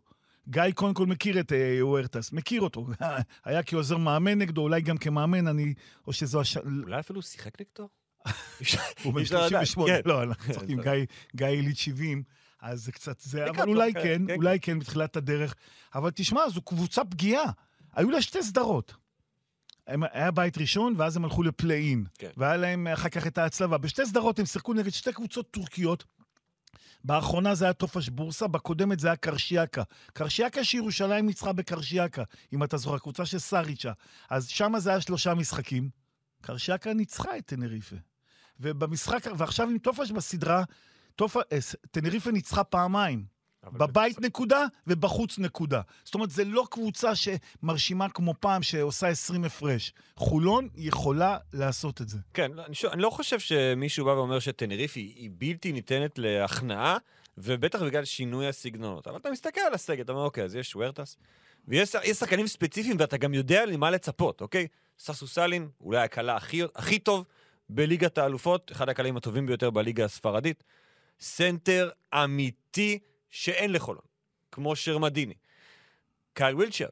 גיא 0.48 0.62
קודם 0.74 0.94
כל 0.94 1.06
מכיר 1.06 1.40
את 1.40 1.52
אה, 1.52 1.78
אוארטס, 1.80 2.32
מכיר 2.32 2.60
אותו. 2.62 2.86
היה 3.44 3.62
כעוזר 3.62 3.96
מאמן 3.96 4.38
נגדו, 4.38 4.60
אולי 4.62 4.80
גם 4.80 4.96
כמאמן, 4.98 5.46
אני... 5.46 5.74
או 6.06 6.12
שזו 6.12 6.40
הש... 6.40 6.56
אולי 6.56 7.00
אפילו 7.00 7.22
שיחק 7.22 7.60
נגדו? 7.60 7.88
הוא 9.02 9.12
בן 9.12 9.18
אי 9.18 9.22
אפשר 9.22 9.46
לדעת, 9.46 9.66
38, 9.66 10.02
כן. 10.02 10.08
לא, 10.08 10.22
אנחנו 10.22 10.54
צוחקים, 10.54 10.80
גיא- 11.36 11.46
יליד 11.46 11.76
70, 11.76 12.22
אז 12.62 12.84
זה 12.84 12.92
קצת 12.92 13.20
זה, 13.20 13.42
אבל 13.44 13.52
לקראת 13.52 13.68
אולי 13.68 13.92
סוף, 13.92 14.02
כן, 14.02 14.22
כן, 14.26 14.34
אולי 14.34 14.60
כן 14.60 14.78
בתחילת 14.78 15.16
הדרך. 15.16 15.54
אבל 15.94 16.10
תשמע, 16.14 16.40
זו 16.48 16.62
קבוצה 16.62 17.04
פגיעה. 17.04 17.44
היו 17.94 18.10
לה 18.10 18.22
שתי 18.22 18.42
סדרות. 18.42 18.94
הם- 19.86 20.02
היה 20.12 20.30
בית 20.30 20.58
ראשון, 20.58 20.94
ואז 20.96 21.16
הם 21.16 21.24
הלכו 21.24 21.42
לפליין. 21.42 22.04
כן. 22.18 22.30
והיה 22.36 22.56
להם 22.56 22.86
אחר 22.86 23.08
כך 23.08 23.26
את 23.26 23.38
ההצלבה. 23.38 23.78
בשתי 23.78 24.06
סדרות 24.06 24.38
הם 24.38 24.46
שיחקו 24.46 24.74
נגד 24.74 24.90
שתי 24.92 25.12
קבוצות 25.12 25.50
טורקיות. 25.50 26.04
באחרונה 27.06 27.54
זה 27.54 27.64
היה 27.64 27.72
טופש 27.72 28.08
בורסה, 28.08 28.46
בקודמת 28.46 29.00
זה 29.00 29.08
היה 29.08 29.16
קרשיאקה. 29.16 29.82
קרשיאקה 30.12 30.64
שירושלים 30.64 31.26
ניצחה 31.26 31.52
בקרשיאקה, 31.52 32.22
אם 32.52 32.64
אתה 32.64 32.76
זוכר, 32.76 32.98
קבוצה 32.98 33.26
של 33.26 33.38
סאריצ'ה. 33.38 33.92
אז 34.30 34.48
שם 34.48 34.72
זה 34.78 34.90
היה 34.90 35.00
שלושה 35.00 35.34
משחקים. 35.34 35.88
קרשיאקה 36.40 36.94
ניצחה 36.94 37.38
את 37.38 37.46
טנריפה. 37.46 37.96
ובמשחק, 38.60 39.26
ועכשיו 39.36 39.68
עם 39.68 39.78
טופש 39.78 40.10
בסדרה, 40.10 40.64
טופ... 41.16 41.36
אה, 41.36 41.58
טנריפה 41.90 42.30
ניצחה 42.30 42.64
פעמיים. 42.64 43.35
בבית 43.72 44.20
נקודה 44.20 44.64
ובחוץ 44.86 45.38
נקודה. 45.38 45.80
זאת 46.04 46.14
אומרת, 46.14 46.30
זה 46.30 46.44
לא 46.44 46.66
קבוצה 46.70 47.12
שמרשימה 47.14 48.08
כמו 48.08 48.34
פעם, 48.40 48.62
שעושה 48.62 49.08
20 49.08 49.44
הפרש. 49.44 49.92
חולון 50.16 50.68
יכולה 50.74 51.38
לעשות 51.52 52.00
את 52.00 52.08
זה. 52.08 52.18
כן, 52.34 52.50
לא, 52.54 52.64
אני, 52.66 52.74
שוב, 52.74 52.90
אני 52.90 53.02
לא 53.02 53.10
חושב 53.10 53.38
שמישהו 53.40 54.04
בא 54.04 54.10
ואומר 54.10 54.38
שטנריף 54.38 54.92
היא, 54.96 55.14
היא 55.16 55.30
בלתי 55.32 55.72
ניתנת 55.72 56.18
להכנעה, 56.18 56.96
ובטח 57.38 57.82
בגלל 57.82 58.04
שינוי 58.04 58.48
הסגנונות. 58.48 59.06
אבל 59.06 59.16
אתה 59.16 59.30
מסתכל 59.30 59.60
על 59.60 59.74
הסגל, 59.74 60.02
אתה 60.02 60.12
אומר, 60.12 60.24
אוקיי, 60.24 60.44
אז 60.44 60.54
יש 60.54 60.76
הוארטס, 60.76 61.16
ויש 61.68 61.96
יש 62.04 62.16
שחקנים 62.16 62.46
ספציפיים, 62.46 62.96
ואתה 62.98 63.16
גם 63.16 63.34
יודע 63.34 63.66
למה 63.66 63.90
לצפות, 63.90 64.40
אוקיי? 64.40 64.66
סאסו 64.98 65.26
סאלין, 65.26 65.68
אולי 65.80 65.98
הקלע 65.98 66.36
הכי, 66.36 66.62
הכי 66.74 66.98
טוב 66.98 67.24
בליגת 67.68 68.18
האלופות, 68.18 68.72
אחד 68.72 68.88
הקלעים 68.88 69.16
הטובים 69.16 69.46
ביותר 69.46 69.70
בליגה 69.70 70.04
הספרדית. 70.04 70.64
סנטר 71.20 71.90
אמיתי 72.14 72.98
שאין 73.30 73.72
לחולון, 73.72 74.04
כמו 74.52 74.76
שרמדיני. 74.76 75.34
קייל 76.32 76.54
ווילצ'ר, 76.54 76.88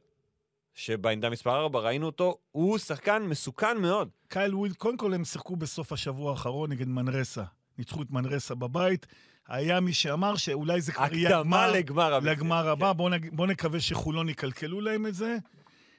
שבעמדה 0.73 1.29
מספר 1.29 1.63
4 1.63 1.79
ראינו 1.79 2.05
אותו, 2.05 2.37
הוא 2.51 2.77
שחקן 2.77 3.23
מסוכן 3.23 3.77
מאוד. 3.77 4.09
קייל 4.27 4.55
וויל, 4.55 4.73
קודם 4.73 4.97
כל 4.97 5.13
הם 5.13 5.25
שיחקו 5.25 5.55
בסוף 5.55 5.91
השבוע 5.91 6.31
האחרון 6.31 6.71
נגד 6.71 6.87
מנרסה. 6.87 7.43
ניצחו 7.77 8.01
את 8.01 8.11
מנרסה 8.11 8.55
בבית. 8.55 9.05
היה 9.47 9.79
מי 9.79 9.93
שאמר 9.93 10.35
שאולי 10.35 10.81
זה 10.81 10.91
כבר 10.91 11.13
יהיה 11.13 11.39
הגמר, 11.39 11.71
לגמר 11.71 12.13
המקרה. 12.13 12.31
לגמר 12.31 12.69
הבא. 12.69 12.93
בואו 12.93 13.09
נג... 13.09 13.29
בוא 13.35 13.47
נקווה 13.47 13.79
שחולון 13.79 14.29
יקלקלו 14.29 14.81
להם 14.81 15.07
את 15.07 15.13
זה. 15.15 15.37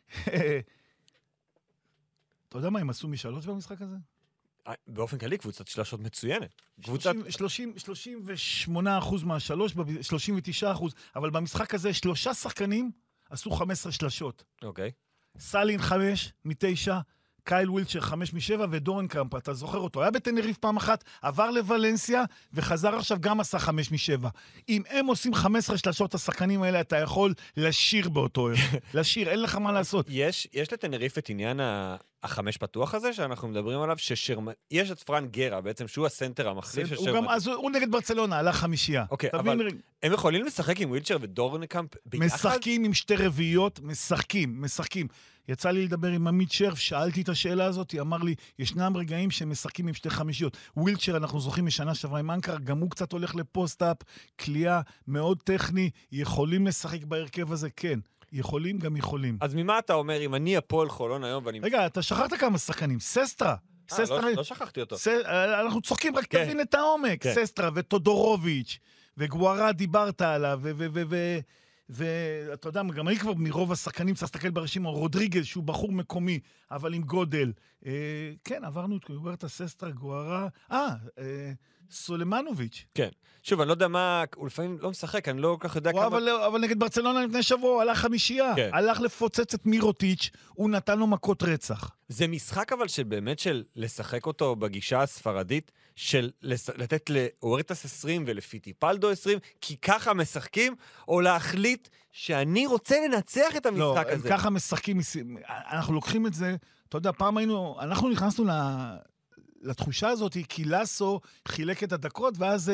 אתה 2.48 2.58
יודע 2.58 2.70
מה 2.70 2.80
הם 2.80 2.90
עשו 2.90 3.08
משלוש 3.08 3.46
במשחק 3.46 3.82
הזה? 3.82 3.96
אה, 4.68 4.72
באופן 4.86 5.18
כללי, 5.18 5.38
קבוצת 5.38 5.66
שלשות 5.68 6.00
מצוינת. 6.00 6.54
קבוצת... 6.84 7.12
30, 7.28 7.72
38 7.78 8.98
אחוז 8.98 9.22
מהשלוש, 9.22 9.72
ב- 9.74 10.02
39 10.02 10.72
אחוז, 10.72 10.92
אבל 11.16 11.30
במשחק 11.30 11.74
הזה 11.74 11.92
שלושה 11.94 12.34
שחקנים 12.34 12.90
עשו 13.30 13.50
15 13.50 13.92
שלשות. 13.92 14.44
אוקיי. 14.62 14.90
סאלין 15.38 15.82
חמש 15.82 16.32
מתשע, 16.44 16.98
קייל 17.44 17.70
ווילצ'ר 17.70 18.00
חמש 18.00 18.34
משבע, 18.34 18.66
ודורנקאמפ, 18.70 19.34
אתה 19.34 19.54
זוכר 19.54 19.78
אותו, 19.78 20.02
היה 20.02 20.10
בטנריף 20.10 20.56
פעם 20.58 20.76
אחת, 20.76 21.04
עבר 21.22 21.50
לוולנסיה, 21.50 22.24
וחזר 22.52 22.94
עכשיו 22.94 23.16
גם 23.20 23.40
עשה 23.40 23.58
חמש 23.58 23.92
משבע. 23.92 24.28
אם 24.68 24.82
הם 24.88 25.06
עושים 25.06 25.34
15 25.34 25.78
שלשות, 25.78 26.14
השחקנים 26.14 26.62
האלה, 26.62 26.80
אתה 26.80 26.96
יכול 26.98 27.34
לשיר 27.56 28.08
באותו 28.08 28.48
ערב. 28.48 28.58
לשיר, 28.94 29.28
אין 29.28 29.42
לך 29.42 29.54
מה 29.54 29.72
לעשות. 29.72 30.06
יש, 30.08 30.48
יש 30.52 30.72
לטנריף 30.72 31.18
את 31.18 31.30
עניין 31.30 31.60
ה- 31.60 31.96
החמש 32.22 32.56
פתוח 32.56 32.94
הזה 32.94 33.12
שאנחנו 33.12 33.48
מדברים 33.48 33.80
עליו, 33.80 33.98
ששרמ... 33.98 34.48
יש 34.70 34.90
את 34.90 35.02
פרן 35.02 35.26
גרה 35.26 35.60
בעצם, 35.60 35.88
שהוא 35.88 36.06
הסנטר 36.06 36.48
המחליף 36.48 36.88
של 36.88 36.96
שרמדיני. 36.96 37.26
אז 37.34 37.46
הוא 37.46 37.70
נגד 37.70 37.90
ברצלונה, 37.90 38.38
עלה 38.38 38.52
חמישייה. 38.52 39.04
אוקיי, 39.10 39.30
אבל 39.32 39.54
מבין? 39.54 39.78
הם 40.02 40.12
יכולים 40.12 40.44
לשחק 40.44 40.80
עם 40.80 40.90
ווילצ'ר 40.90 41.16
ודורנקאמפ 41.20 41.90
ביחד? 42.06 42.26
משחקים 42.26 42.84
עם 42.84 42.94
שתי 42.94 43.16
רביעיות, 43.16 43.80
משחקים, 43.82 44.62
משחקים. 44.62 45.06
יצא 45.48 45.70
לי 45.70 45.84
לדבר 45.84 46.08
עם 46.08 46.26
עמית 46.26 46.52
שרף, 46.52 46.78
שאלתי 46.78 47.22
את 47.22 47.28
השאלה 47.28 47.64
הזאת, 47.64 47.90
הוא 47.90 48.00
אמר 48.00 48.16
לי, 48.16 48.34
ישנם 48.58 48.96
רגעים 48.96 49.30
שהם 49.30 49.50
משחקים 49.50 49.88
עם 49.88 49.94
שתי 49.94 50.10
חמישיות. 50.10 50.56
ווילצ'ר, 50.76 51.16
אנחנו 51.16 51.40
זוכרים 51.40 51.66
משנה 51.66 51.94
שעברה 51.94 52.18
עם 52.18 52.30
אנקרה, 52.30 52.58
גם 52.58 52.78
הוא 52.78 52.90
קצת 52.90 53.12
הולך 53.12 53.34
ל 53.34 53.41
post-up, 53.41 53.96
כליאה 54.40 54.80
מאוד 55.08 55.42
טכני, 55.42 55.90
יכולים 56.12 56.66
לשחק 56.66 57.04
בהרכב 57.04 57.52
הזה? 57.52 57.70
כן. 57.70 57.98
יכולים, 58.38 58.78
גם 58.78 58.96
יכולים. 58.96 59.38
אז 59.40 59.54
ממה 59.54 59.78
אתה 59.78 59.94
אומר, 59.94 60.20
אם 60.20 60.34
אני 60.34 60.56
הפועל 60.56 60.88
חולון 60.88 61.24
היום 61.24 61.46
ואני... 61.46 61.60
רגע, 61.60 61.86
אתה 61.86 62.02
שכחת 62.02 62.34
כמה 62.34 62.58
שחקנים. 62.58 63.00
ססטרה. 63.00 63.54
אה, 63.92 63.96
ססטרה, 63.96 64.20
לא, 64.20 64.30
לא 64.30 64.44
שכחתי 64.44 64.80
אותו. 64.80 64.98
ס... 64.98 65.08
אנחנו 65.60 65.82
צוחקים, 65.82 66.16
רק 66.16 66.26
כן. 66.26 66.44
תבין 66.44 66.60
את 66.60 66.74
העומק. 66.74 67.22
כן. 67.22 67.34
ססטרה 67.34 67.70
וטודורוביץ' 67.74 68.78
וגוארה 69.16 69.72
דיברת 69.72 70.20
עליו, 70.20 70.60
ו... 70.62 70.70
ו... 70.76 70.86
ו... 70.92 71.02
ו... 71.08 71.38
ואתה 71.88 72.68
יודע, 72.68 72.82
גם 72.94 73.08
אני 73.08 73.18
כבר 73.18 73.34
מרוב 73.34 73.72
השחקנים 73.72 74.14
צריך 74.14 74.22
להסתכל 74.22 74.50
ברשימה, 74.50 74.88
רודריגז, 74.88 75.44
שהוא 75.44 75.64
בחור 75.64 75.92
מקומי, 75.92 76.40
אבל 76.70 76.94
עם 76.94 77.02
גודל. 77.02 77.52
אה, 77.86 77.92
כן, 78.44 78.64
עברנו 78.64 78.96
את 78.96 79.10
גוארטה, 79.10 79.48
ססטרה, 79.48 79.90
גוארה, 79.90 80.48
אה, 80.72 80.88
אה, 81.18 81.52
סולמנוביץ'. 81.90 82.84
כן. 82.94 83.08
שוב, 83.42 83.60
אני 83.60 83.68
לא 83.68 83.72
יודע 83.72 83.88
מה, 83.88 84.24
הוא 84.36 84.46
לפעמים 84.46 84.78
לא 84.80 84.90
משחק, 84.90 85.28
אני 85.28 85.40
לא 85.40 85.56
כל 85.60 85.68
כך 85.68 85.76
יודע 85.76 85.92
כמה... 85.92 86.06
אבל, 86.06 86.28
אבל 86.28 86.60
נגד 86.60 86.78
ברצלונה 86.78 87.26
לפני 87.26 87.42
שבוע 87.42 87.70
הוא 87.70 87.82
הלך 87.82 87.98
חמישייה. 87.98 88.52
כן. 88.56 88.70
הלך 88.72 89.00
לפוצץ 89.00 89.54
את 89.54 89.66
מירוטיץ', 89.66 90.30
הוא 90.54 90.70
נתן 90.70 90.98
לו 90.98 91.06
מכות 91.06 91.42
רצח. 91.42 91.90
זה 92.08 92.26
משחק 92.26 92.72
אבל 92.72 92.88
של 92.88 93.02
באמת 93.02 93.38
של 93.38 93.64
לשחק 93.76 94.26
אותו 94.26 94.56
בגישה 94.56 95.02
הספרדית, 95.02 95.72
של 95.96 96.30
לס... 96.42 96.70
לתת 96.70 97.10
לאורטס 97.10 97.84
20 97.84 98.24
ולפיטיפלדו 98.26 99.10
20, 99.10 99.38
כי 99.60 99.76
ככה 99.76 100.14
משחקים, 100.14 100.74
או 101.08 101.20
להחליט 101.20 101.75
שאני 102.12 102.66
רוצה 102.66 102.96
לנצח 103.08 103.56
את 103.56 103.66
לא, 103.66 103.88
המשחק 103.90 104.06
הם 104.12 104.18
הזה. 104.18 104.28
ככה 104.28 104.50
משחקים, 104.50 105.00
אנחנו 105.48 105.94
לוקחים 105.94 106.26
את 106.26 106.34
זה, 106.34 106.56
אתה 106.88 106.96
יודע, 106.98 107.12
פעם 107.12 107.36
היינו, 107.36 107.76
אנחנו 107.80 108.08
נכנסנו 108.08 108.44
ל... 108.44 108.50
לתחושה 109.62 110.08
הזאת, 110.08 110.36
כי 110.48 110.64
לסו 110.64 111.20
חילק 111.48 111.82
את 111.84 111.92
הדקות, 111.92 112.34
ואז 112.38 112.72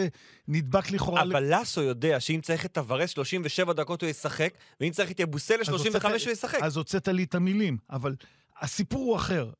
נדבק 0.49 0.91
לכאורה... 0.91 1.25
ל- 1.25 1.31
אבל 1.31 1.55
לסו 1.55 1.83
יודע 1.83 2.21
שאם 2.21 2.41
צריך 2.43 2.67
את 2.67 2.73
טוורס 2.73 3.11
37 3.11 3.73
דקות 3.73 4.03
הוא 4.03 4.11
ישחק, 4.11 4.51
ואם 4.81 4.91
צריך 4.91 5.11
את 5.11 5.21
יבוסל 5.21 5.55
אז 5.61 5.69
ל-35 5.69 5.73
הוצאת- 5.97 6.05
הוא 6.25 6.33
ישחק. 6.33 6.59
אז 6.63 6.77
הוצאת 6.77 7.09
לי 7.09 7.25
את 7.25 7.35
המילים, 7.35 7.77
אבל 7.91 8.15
הסיפור 8.61 9.03
הוא 9.05 9.17
אחר. 9.17 9.51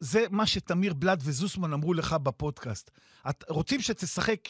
זה 0.00 0.24
מה 0.30 0.46
שתמיר 0.46 0.94
בלאט 0.94 1.18
וזוסמן 1.22 1.72
אמרו 1.72 1.94
לך 1.94 2.12
בפודקאסט. 2.12 2.90
את, 3.30 3.44
רוצים 3.48 3.80
שתשחק 3.80 4.48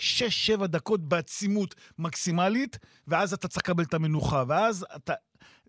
6-7 0.58 0.66
דקות 0.66 1.08
בעצימות 1.08 1.74
מקסימלית, 1.98 2.78
ואז 3.08 3.32
אתה 3.32 3.48
צריך 3.48 3.64
לקבל 3.64 3.84
את 3.84 3.94
המנוחה, 3.94 4.44
ואז 4.48 4.86
אתה... 4.96 5.12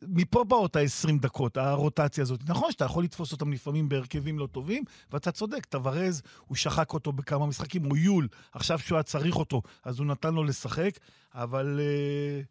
מפה 0.07 0.43
באות 0.43 0.75
ה-20 0.75 1.11
דקות, 1.21 1.57
הרוטציה 1.57 2.21
הזאת. 2.21 2.39
נכון 2.49 2.71
שאתה 2.71 2.85
יכול 2.85 3.03
לתפוס 3.03 3.31
אותם 3.31 3.53
לפעמים 3.53 3.89
בהרכבים 3.89 4.39
לא 4.39 4.47
טובים, 4.47 4.83
ואתה 5.11 5.31
צודק, 5.31 5.65
טוורז, 5.65 6.21
הוא 6.47 6.55
שחק 6.55 6.93
אותו 6.93 7.11
בכמה 7.11 7.45
משחקים, 7.45 7.91
או 7.91 7.97
יול, 7.97 8.27
עכשיו 8.51 8.79
שהוא 8.79 8.95
היה 8.95 9.03
צריך 9.03 9.35
אותו, 9.35 9.61
אז 9.83 9.99
הוא 9.99 10.07
נתן 10.07 10.33
לו 10.33 10.43
לשחק, 10.43 10.99
אבל... 11.33 11.79
אה, 11.79 12.41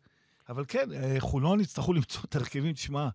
אבל 0.48 0.64
כן, 0.68 0.92
אה, 0.92 1.16
חולון 1.18 1.60
יצטרכו 1.60 1.92
למצוא 1.92 2.20
את 2.24 2.36
ההרכבים, 2.36 2.72
תשמע, 2.72 3.08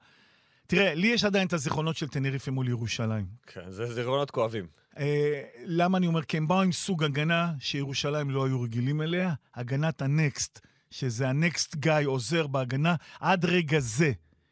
תראה, 0.67 0.95
לי 0.95 1.07
יש 1.07 1.23
עדיין 1.23 1.47
את 1.47 1.53
הזיכרונות 1.53 1.97
של 1.97 2.07
טנריפה 2.07 2.51
מול 2.51 2.67
ירושלים. 2.69 3.25
כן, 3.47 3.71
זה 3.71 3.93
זיכרונות 3.93 4.31
כואבים. 4.31 4.67
אה, 4.97 5.41
למה 5.65 5.97
אני 5.97 6.07
אומר? 6.07 6.21
כי 6.21 6.37
הם 6.37 6.47
באו 6.47 6.61
עם 6.61 6.71
סוג 6.71 7.03
הגנה 7.03 7.53
שירושלים 7.59 8.29
לא 8.29 8.45
היו 8.45 8.61
רגילים 8.61 9.01
אליה, 9.01 9.33
הגנת 9.55 10.01
הנקסט, 10.01 10.59
שזה 10.91 11.29
ה 11.29 11.38
next 11.38 11.75
guy 11.75 11.93
עוזר 12.05 12.47
בהגנה. 12.47 12.95
עד 13.19 13.45
רגע 13.45 13.79
זה, 13.79 14.11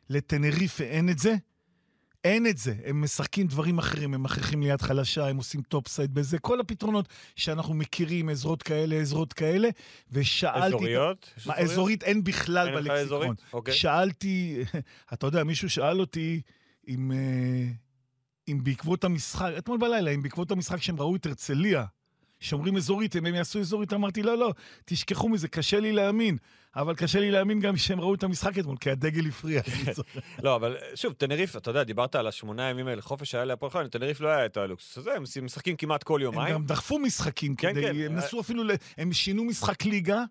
לטנריפה 0.10 0.84
אין 0.84 1.10
את 1.10 1.20
זה. 1.20 1.36
אין 2.24 2.48
את 2.48 2.58
זה. 2.58 2.74
הם 2.86 3.02
משחקים 3.02 3.48
דברים 3.48 3.78
אחרים, 3.78 4.14
הם 4.14 4.24
מכריחים 4.24 4.62
ליד 4.62 4.82
חלשה, 4.82 5.28
הם 5.28 5.38
עושים 5.38 5.62
top 5.62 5.88
side 5.88 6.14
בזה, 6.14 6.40
כל 6.40 6.60
הפתרונות 6.60 7.08
שאנחנו 7.36 7.74
מכירים, 7.74 8.30
עזרות 8.30 8.64
כאלה, 8.64 8.96
עזרות 8.96 9.34
כאלה, 9.34 9.70
ושאלתי... 10.12 10.68
אזוריות? 10.68 11.34
מה, 11.46 11.58
אזורית 11.58 12.04
אין 12.04 12.24
בכלל 12.24 12.68
אין 12.68 12.76
בלקסיקון. 12.76 13.36
אוקיי. 13.54 13.74
שאלתי, 13.74 14.64
אתה 15.14 15.28
יודע, 15.28 15.44
מישהו 15.44 15.70
שאל 15.70 16.00
אותי 16.00 16.42
אם, 16.88 17.12
אה, 17.12 17.68
אם 18.48 18.64
בעקבות 18.64 19.04
המשחק, 19.04 19.52
אתמול 19.58 19.78
בלילה, 19.78 20.12
אם 20.12 20.22
בעקבות 20.22 20.52
המשחק 20.52 20.82
שהם 20.82 21.00
ראו 21.00 21.16
את 21.16 21.26
הרצליה, 21.26 21.86
שאומרים 22.44 22.78
אזורית, 22.78 23.16
אם 23.16 23.26
הם 23.26 23.36
יעשו 23.36 23.60
אזורית, 23.60 23.94
אמרתי, 23.94 24.24
לא, 24.24 24.38
לא, 24.38 24.54
תשכחו 24.86 25.30
מזה, 25.30 25.48
קשה 25.48 25.80
לי 25.80 25.92
להאמין. 25.92 26.38
אבל 26.76 26.96
קשה 26.96 27.20
לי 27.20 27.32
להאמין 27.32 27.60
גם 27.60 27.78
שהם 27.78 28.02
ראו 28.02 28.14
את 28.14 28.24
המשחק 28.24 28.60
אתמול, 28.60 28.78
כי 28.78 28.90
הדגל 28.90 29.28
הפריע. 29.28 29.62
זוכר. 29.94 30.20
לא, 30.44 30.56
אבל 30.56 30.78
שוב, 30.96 31.14
טנריף, 31.14 31.56
אתה 31.56 31.70
יודע, 31.70 31.84
דיברת 31.84 32.16
על 32.16 32.28
השמונה 32.28 32.70
ימים 32.70 32.88
האלה, 32.88 33.02
חופש 33.02 33.36
היה 33.36 33.46
להפועל 33.46 33.72
חולון, 33.72 33.88
טנריף 33.88 34.22
לא 34.22 34.28
היה 34.28 34.46
את 34.46 34.58
הלוקסוס 34.58 34.98
הזה, 34.98 35.14
הם 35.14 35.46
משחקים 35.46 35.76
כמעט 35.76 36.04
כל 36.04 36.20
הם 36.20 36.22
יומיים. 36.22 36.54
גם 36.54 36.66
דחפו 36.66 37.00
משחקים 37.00 37.56
כן, 37.56 37.72
כדי, 37.72 37.82
כן. 37.82 38.06
הם 38.06 38.16
נסו 38.16 38.40
אפילו, 38.40 38.64
הם 38.98 39.14
שינו 39.14 39.44
משחק 39.44 39.86
ליגה 39.86 40.24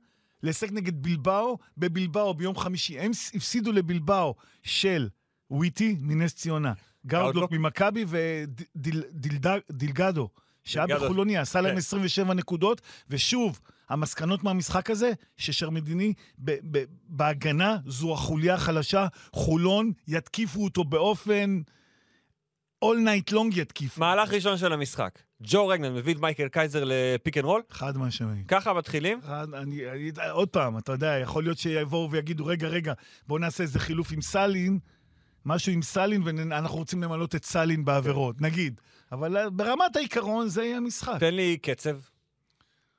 לשחק 0.42 0.72
נגד 0.72 1.02
בלבאו 1.02 1.58
בבלבאו 1.78 2.34
ביום 2.34 2.56
חמישי. 2.56 2.98
הם 2.98 3.10
הפסידו 3.34 3.72
לבלבאו 3.72 4.34
של 4.62 5.08
וויטי 5.50 5.96
מנס 6.00 6.34
ציונה, 6.34 6.72
גאודלוק 7.06 7.34
גאודלוק. 7.34 7.52
ממכבי 7.52 8.04
ודילגדו, 8.76 10.28
שהיה 10.64 10.86
דילגדו. 10.86 11.04
בחולוניה, 11.04 11.40
עשה 11.40 11.60
להם 11.60 11.72
כן. 11.72 11.78
27 11.78 12.34
נקודות, 12.34 12.80
ושוב, 13.10 13.60
המסקנות 13.88 14.44
מהמשחק 14.44 14.90
הזה, 14.90 15.12
ששרמדיני 15.36 16.12
ב- 16.38 16.58
ב- 16.70 16.84
בהגנה 17.08 17.76
זו 17.86 18.12
החוליה 18.12 18.54
החלשה, 18.54 19.06
חולון 19.32 19.92
יתקיפו 20.08 20.64
אותו 20.64 20.84
באופן... 20.84 21.60
all 22.84 22.98
night 23.06 23.32
long 23.32 23.58
יתקיפו. 23.60 24.00
מהלך 24.00 24.32
ראשון 24.32 24.58
של 24.58 24.72
המשחק. 24.72 25.18
ג'ו 25.42 25.68
רגלנד 25.68 25.94
מביא 25.94 26.14
את 26.14 26.20
מייקל 26.20 26.48
קייזר 26.48 26.84
ל 26.86 26.96
pick 26.96 27.36
and 27.36 27.44
roll, 27.44 27.62
חד 27.70 27.98
משמעי. 27.98 28.44
ככה 28.48 28.72
מתחילים. 28.72 29.18
אחד, 29.24 29.54
אני, 29.54 29.90
אני, 29.90 30.10
עוד 30.30 30.48
פעם, 30.48 30.78
אתה 30.78 30.92
יודע, 30.92 31.18
יכול 31.18 31.42
להיות 31.42 31.58
שיבואו 31.58 32.10
ויגידו, 32.10 32.46
רגע, 32.46 32.68
רגע, 32.68 32.92
בואו 33.26 33.38
נעשה 33.38 33.62
איזה 33.62 33.78
חילוף 33.78 34.12
עם 34.12 34.20
סאלין, 34.20 34.78
משהו 35.46 35.72
עם 35.72 35.82
סאלין, 35.82 36.22
ואנחנו 36.24 36.78
רוצים 36.78 37.02
למלות 37.02 37.34
את 37.34 37.44
סאלין 37.44 37.84
בעבירות, 37.84 38.40
נגיד. 38.40 38.80
אבל 39.12 39.36
אה, 39.36 39.50
ברמת 39.50 39.96
העיקרון 39.96 40.48
זה 40.48 40.64
יהיה 40.64 40.76
המשחק. 40.76 41.16
תן 41.20 41.34
לי 41.34 41.58
קצב. 41.58 41.96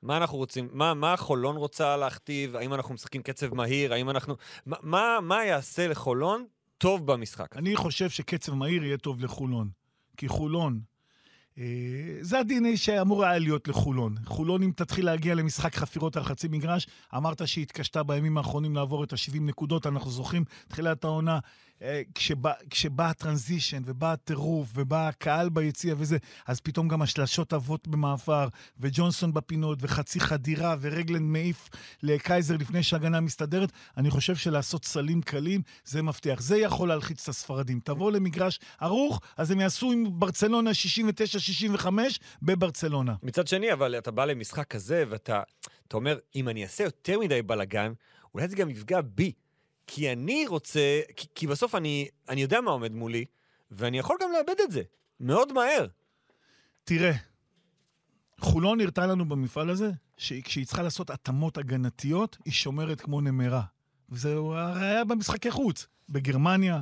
מה 0.02 0.16
אנחנו 0.16 0.38
רוצים? 0.38 0.68
מה, 0.72 0.94
מה 0.94 1.16
חולון 1.16 1.56
רוצה 1.56 1.96
להכתיב? 1.96 2.56
האם 2.56 2.74
אנחנו 2.74 2.94
משחקים 2.94 3.22
קצב 3.22 3.54
מהיר? 3.54 3.92
האם 3.92 4.10
אנחנו... 4.10 4.36
מה, 4.66 4.76
מה, 4.82 5.18
מה 5.22 5.44
יעשה 5.44 5.88
לחולון 5.88 6.44
טוב 6.78 7.06
במשחק? 7.06 7.56
אני 7.56 7.76
חושב 7.76 8.10
שקצב 8.10 8.54
מהיר 8.54 8.84
יהיה 8.84 8.98
טוב 8.98 9.24
לחולון. 9.24 9.68
כי 10.16 10.28
חולון, 10.28 10.80
אה, 11.58 11.64
זה 12.20 12.38
ה-DNA 12.38 12.76
שאמור 12.76 13.24
היה 13.24 13.38
להיות 13.38 13.68
לחולון. 13.68 14.14
חולון, 14.24 14.62
אם 14.62 14.70
תתחיל 14.76 15.06
להגיע 15.06 15.34
למשחק 15.34 15.74
חפירות 15.74 16.16
על 16.16 16.24
חצי 16.24 16.48
מגרש, 16.48 16.86
אמרת 17.16 17.48
שהיא 17.48 17.62
התקשתה 17.62 18.02
בימים 18.02 18.38
האחרונים 18.38 18.76
לעבור 18.76 19.04
את 19.04 19.12
ה-70 19.12 19.40
נקודות, 19.40 19.86
אנחנו 19.86 20.10
זוכרים, 20.10 20.44
תחילת 20.68 21.04
העונה, 21.04 21.38
כשבא, 22.14 22.52
כשבא 22.70 23.10
הטרנזישן, 23.10 23.82
ובא 23.86 24.12
הטירוף, 24.12 24.68
ובא 24.74 25.08
הקהל 25.08 25.48
ביציע 25.48 25.94
וזה, 25.98 26.16
אז 26.46 26.60
פתאום 26.60 26.88
גם 26.88 27.02
השלשות 27.02 27.52
עבות 27.52 27.88
במעבר, 27.88 28.48
וג'ונסון 28.80 29.34
בפינות, 29.34 29.78
וחצי 29.80 30.20
חדירה, 30.20 30.76
ורגלנד 30.80 31.22
מעיף 31.22 31.68
לקייזר 32.02 32.56
לפני 32.56 32.82
שההגנה 32.82 33.20
מסתדרת. 33.20 33.72
אני 33.96 34.10
חושב 34.10 34.36
שלעשות 34.36 34.84
סלים 34.84 35.22
קלים, 35.22 35.62
זה 35.84 36.02
מבטיח. 36.02 36.40
זה 36.40 36.56
יכול 36.56 36.88
להלחיץ 36.88 37.22
את 37.22 37.28
הספרדים. 37.28 37.80
תבוא 37.80 38.12
למגרש 38.12 38.60
ערוך, 38.80 39.20
אז 39.36 39.50
הם 39.50 39.60
יעשו 39.60 39.92
עם 39.92 40.20
ברצלונה 40.20 40.70
69-65 41.80 41.86
בברצלונה. 42.42 43.14
מצד 43.22 43.46
שני, 43.46 43.72
אבל 43.72 43.98
אתה 43.98 44.10
בא 44.10 44.24
למשחק 44.24 44.66
כזה, 44.66 45.04
ואתה 45.08 45.42
אתה 45.88 45.96
אומר, 45.96 46.18
אם 46.36 46.48
אני 46.48 46.62
אעשה 46.62 46.84
יותר 46.84 47.18
מדי 47.18 47.42
בלאגן, 47.42 47.92
אולי 48.34 48.48
זה 48.48 48.56
גם 48.56 48.70
יפגע 48.70 49.00
בי. 49.00 49.32
כי 49.86 50.12
אני 50.12 50.46
רוצה, 50.46 51.00
כי, 51.16 51.26
כי 51.34 51.46
בסוף 51.46 51.74
אני, 51.74 52.08
אני 52.28 52.42
יודע 52.42 52.60
מה 52.60 52.70
עומד 52.70 52.92
מולי, 52.92 53.24
ואני 53.70 53.98
יכול 53.98 54.16
גם 54.22 54.32
לאבד 54.32 54.60
את 54.64 54.70
זה. 54.70 54.82
מאוד 55.20 55.52
מהר. 55.52 55.86
תראה, 56.84 57.12
חולון 58.40 58.80
הראתה 58.80 59.06
לנו 59.06 59.28
במפעל 59.28 59.70
הזה, 59.70 59.90
שכשהיא 60.16 60.66
צריכה 60.66 60.82
לעשות 60.82 61.10
התאמות 61.10 61.58
הגנתיות, 61.58 62.38
היא 62.44 62.52
שומרת 62.52 63.00
כמו 63.00 63.20
נמרה. 63.20 63.62
וזה 64.10 64.36
היה 64.76 65.04
במשחקי 65.04 65.50
חוץ. 65.50 65.86
בגרמניה, 66.08 66.80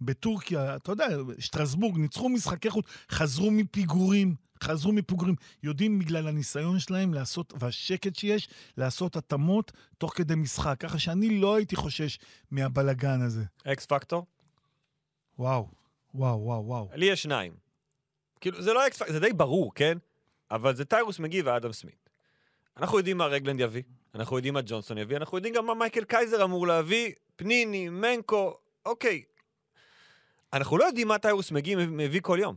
בטורקיה, 0.00 0.76
אתה 0.76 0.92
יודע, 0.92 1.06
שטרסבורג, 1.38 1.98
ניצחו 1.98 2.28
משחקי 2.28 2.70
חוץ, 2.70 2.86
חזרו 3.10 3.50
מפיגורים, 3.50 4.34
חזרו 4.62 4.92
מפיגורים. 4.92 5.34
יודעים 5.62 5.98
בגלל 5.98 6.28
הניסיון 6.28 6.78
שלהם 6.78 7.14
לעשות, 7.14 7.52
והשקט 7.58 8.16
שיש, 8.16 8.48
לעשות 8.76 9.16
התאמות 9.16 9.72
תוך 9.98 10.12
כדי 10.16 10.34
משחק. 10.34 10.76
ככה 10.80 10.98
שאני 10.98 11.40
לא 11.40 11.54
הייתי 11.54 11.76
חושש 11.76 12.18
מהבלגן 12.50 13.22
הזה. 13.22 13.44
X 13.64 13.86
factor? 13.86 14.26
וואו, 15.38 15.68
וואו, 16.14 16.40
וואו, 16.40 16.66
וואו. 16.66 16.88
לי 16.94 17.06
יש 17.06 17.22
שניים. 17.22 17.52
כאילו, 18.40 18.62
זה 18.62 18.72
לא 18.72 18.86
X 18.86 18.96
factor, 18.96 19.12
זה 19.12 19.20
די 19.20 19.32
ברור, 19.32 19.74
כן? 19.74 19.98
אבל 20.50 20.76
זה 20.76 20.84
טיירוס 20.84 21.18
מגי 21.18 21.42
ואדם 21.42 21.72
סמית. 21.72 22.10
אנחנו 22.76 22.98
יודעים 22.98 23.18
מה 23.18 23.26
רגלנד 23.26 23.60
יביא, 23.60 23.82
אנחנו 24.14 24.36
יודעים 24.36 24.54
מה 24.54 24.60
ג'ונסון 24.66 24.98
יביא, 24.98 25.16
אנחנו 25.16 25.38
יודעים 25.38 25.54
גם 25.54 25.66
מה 25.66 25.74
מייקל 25.74 26.04
קייזר 26.04 26.44
אמור 26.44 26.66
להביא, 26.66 27.12
פניני, 27.36 27.88
מנקו, 27.88 28.54
אוקיי. 28.86 29.22
אנחנו 30.52 30.78
לא 30.78 30.84
יודעים 30.84 31.08
מה 31.08 31.18
טיירוס 31.18 31.52
מגי 31.52 31.74
מביא 31.76 32.20
כל 32.20 32.38
יום. 32.40 32.54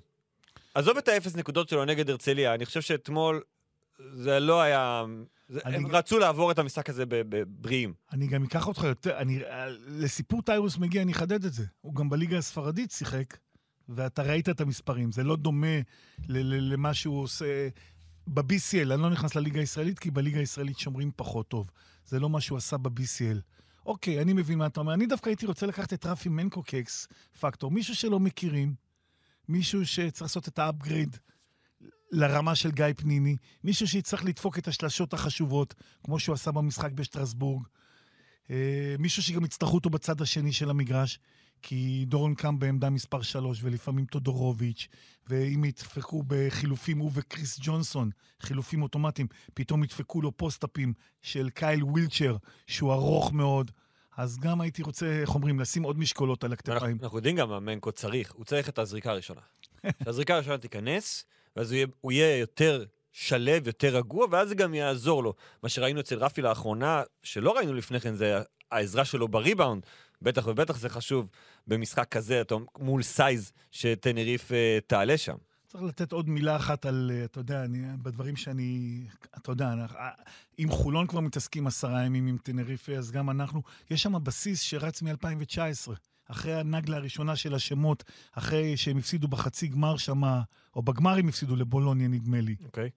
עזוב 0.73 0.97
את 0.97 1.07
האפס 1.07 1.35
נקודות 1.35 1.69
שלו 1.69 1.85
נגד 1.85 2.09
הרצליה, 2.09 2.53
אני 2.53 2.65
חושב 2.65 2.81
שאתמול 2.81 3.41
זה 4.13 4.39
לא 4.39 4.61
היה... 4.61 5.03
זה, 5.49 5.59
אני- 5.65 5.75
הם 5.75 5.87
רצו 5.87 6.19
לעבור 6.19 6.51
את 6.51 6.59
המשחק 6.59 6.89
הזה 6.89 7.03
בבריאים. 7.07 7.93
אני 8.13 8.27
גם 8.27 8.43
אקח 8.43 8.67
אותך 8.67 8.83
יותר, 8.83 9.17
אני, 9.17 9.39
לסיפור 9.87 10.41
טיירוס 10.41 10.77
מגיע, 10.77 11.01
אני 11.01 11.11
אחדד 11.11 11.45
את 11.45 11.53
זה. 11.53 11.65
הוא 11.81 11.95
גם 11.95 12.09
בליגה 12.09 12.37
הספרדית 12.37 12.91
שיחק, 12.91 13.37
ואתה 13.89 14.23
ראית 14.23 14.49
את 14.49 14.61
המספרים. 14.61 15.11
זה 15.11 15.23
לא 15.23 15.35
דומה 15.35 15.77
למה 16.29 16.93
שהוא 16.93 17.21
עושה 17.23 17.67
ב-BCL. 18.27 18.93
אני 18.93 19.01
לא 19.01 19.09
נכנס 19.09 19.35
לליגה 19.35 19.59
הישראלית, 19.59 19.99
כי 19.99 20.11
בליגה 20.11 20.39
הישראלית 20.39 20.79
שומרים 20.79 21.11
פחות 21.15 21.47
טוב. 21.47 21.69
זה 22.05 22.19
לא 22.19 22.29
מה 22.29 22.41
שהוא 22.41 22.57
עשה 22.57 22.77
ב-BCL. 22.77 23.37
אוקיי, 23.89 24.21
אני 24.21 24.33
מבין 24.33 24.57
מה 24.57 24.65
אתה 24.65 24.79
אומר. 24.79 24.93
אני 24.93 25.05
דווקא 25.05 25.29
הייתי 25.29 25.45
רוצה 25.45 25.65
לקחת 25.65 25.93
את 25.93 26.05
רפי 26.05 26.29
מנקו 26.29 26.63
כאקס 26.63 27.07
פקטור. 27.39 27.71
מישהו 27.71 27.95
שלא 27.95 28.19
מכירים, 28.19 28.73
מישהו 29.47 29.85
שצריך 29.85 30.21
לעשות 30.21 30.47
את 30.47 30.59
ה 30.59 30.66
upgrade 30.66 31.17
לרמה 32.11 32.55
של 32.55 32.71
גיא 32.71 32.85
פניני, 32.97 33.35
מישהו 33.63 33.87
שיצטרך 33.87 34.23
לדפוק 34.25 34.57
את 34.57 34.67
השלשות 34.67 35.13
החשובות, 35.13 35.73
כמו 36.03 36.19
שהוא 36.19 36.33
עשה 36.33 36.51
במשחק 36.51 36.91
בשטרסבורג. 36.91 37.63
אה, 38.49 38.95
מישהו 38.99 39.23
שגם 39.23 39.45
יצטרכו 39.45 39.75
אותו 39.75 39.89
בצד 39.89 40.21
השני 40.21 40.51
של 40.53 40.69
המגרש, 40.69 41.19
כי 41.61 42.05
דורנקאמפ 42.07 42.59
בעמדה 42.59 42.89
מספר 42.89 43.21
3, 43.21 43.59
ולפעמים 43.63 44.05
טודורוביץ', 44.05 44.87
ואם 45.27 45.65
ידפקו 45.65 46.23
בחילופים, 46.27 46.97
הוא 46.97 47.11
וקריס 47.13 47.59
ג'ונסון, 47.61 48.09
חילופים 48.41 48.81
אוטומטיים, 48.81 49.27
פתאום 49.53 49.83
ידפקו 49.83 50.21
לו 50.21 50.37
post-up-ים 50.37 50.93
של 51.21 51.49
קייל 51.49 51.83
ווילצ'ר, 51.83 52.37
שהוא 52.67 52.93
ארוך 52.93 53.33
מאוד. 53.33 53.71
אז 54.17 54.39
גם 54.39 54.61
הייתי 54.61 54.83
רוצה, 54.83 55.05
איך 55.21 55.35
אומרים, 55.35 55.59
לשים 55.59 55.83
עוד 55.83 55.99
משקולות 55.99 56.43
על 56.43 56.51
אנחנו, 56.51 56.71
הכתפיים. 56.71 56.97
אנחנו 57.03 57.17
יודעים 57.17 57.35
גם 57.35 57.49
מה 57.49 57.59
מנקו 57.59 57.91
צריך, 57.91 58.31
הוא 58.31 58.45
צריך 58.45 58.69
את 58.69 58.79
הזריקה 58.79 59.11
הראשונה. 59.11 59.41
שהזריקה 60.03 60.35
הראשונה 60.35 60.57
תיכנס, 60.57 61.25
ואז 61.55 61.71
הוא 61.71 61.75
יהיה, 61.75 61.87
הוא 62.01 62.11
יהיה 62.11 62.37
יותר 62.37 62.85
שלו, 63.11 63.67
יותר 63.67 63.97
רגוע, 63.97 64.27
ואז 64.31 64.49
זה 64.49 64.55
גם 64.55 64.73
יעזור 64.73 65.23
לו. 65.23 65.33
מה 65.63 65.69
שראינו 65.69 65.99
אצל 65.99 66.15
רפי 66.15 66.41
לאחרונה, 66.41 67.03
שלא 67.23 67.57
ראינו 67.57 67.73
לפני 67.73 67.99
כן, 67.99 68.15
זה 68.15 68.41
העזרה 68.71 69.05
שלו 69.05 69.27
בריבאונד. 69.27 69.85
בטח 70.21 70.47
ובטח 70.47 70.77
זה 70.77 70.89
חשוב 70.89 71.29
במשחק 71.67 72.07
כזה, 72.11 72.41
אתה, 72.41 72.55
מול 72.79 73.03
size 73.03 73.51
שטנריף 73.71 74.51
אה, 74.51 74.77
תעלה 74.87 75.17
שם. 75.17 75.35
צריך 75.67 75.83
לתת 75.83 76.11
עוד 76.11 76.29
מילה 76.29 76.55
אחת 76.55 76.85
על, 76.85 77.11
אה, 77.13 77.23
אתה 77.25 77.39
יודע, 77.39 77.63
אני, 77.65 77.79
בדברים 78.01 78.35
שאני, 78.35 79.01
אתה 79.37 79.51
יודע, 79.51 79.65
אה, 79.99 80.09
אם 80.59 80.67
חולון 80.71 81.07
כבר 81.07 81.19
מתעסקים 81.19 81.67
עשרה 81.67 82.05
ימים 82.05 82.27
עם 82.27 82.37
טנריפה, 82.43 82.93
אז 82.93 83.11
גם 83.11 83.29
אנחנו, 83.29 83.61
יש 83.89 84.03
שם 84.03 84.23
בסיס 84.23 84.61
שרץ 84.61 85.01
מ-2019. 85.01 85.91
אחרי 86.27 86.53
הנגלה 86.53 86.97
הראשונה 86.97 87.35
של 87.35 87.55
השמות, 87.55 88.03
אחרי 88.31 88.77
שהם 88.77 88.97
הפסידו 88.97 89.27
בחצי 89.27 89.67
גמר 89.67 89.97
שם, 89.97 90.21
או 90.75 90.81
בגמר 90.81 91.17
הם 91.17 91.27
הפסידו 91.27 91.55
לבולוניה, 91.55 92.07
נדמה 92.07 92.41
לי. 92.41 92.55
אוקיי. 92.65 92.89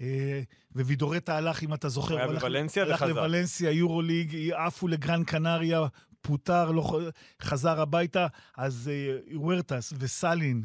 אה, 0.00 0.40
ווידורטה 0.74 1.36
הלך, 1.36 1.62
אם 1.62 1.74
אתה 1.74 1.88
זוכר, 1.88 2.14
הוא 2.14 2.20
היה 2.20 2.28
הלך- 2.28 2.40
בוולנסיה 2.42 2.82
הלך 2.82 2.94
וחזר. 3.02 3.06
לוולנסיה, 3.12 3.70
יורו 3.70 4.02
ליג, 4.02 4.50
עפו 4.54 4.88
לגרן 4.88 5.24
קנריה, 5.24 5.80
פוטר, 6.22 6.70
לא, 6.70 7.00
חזר 7.42 7.80
הביתה, 7.80 8.26
אז 8.56 8.90
אה, 8.92 9.36
וורטס 9.38 9.92
וסאלין, 9.98 10.64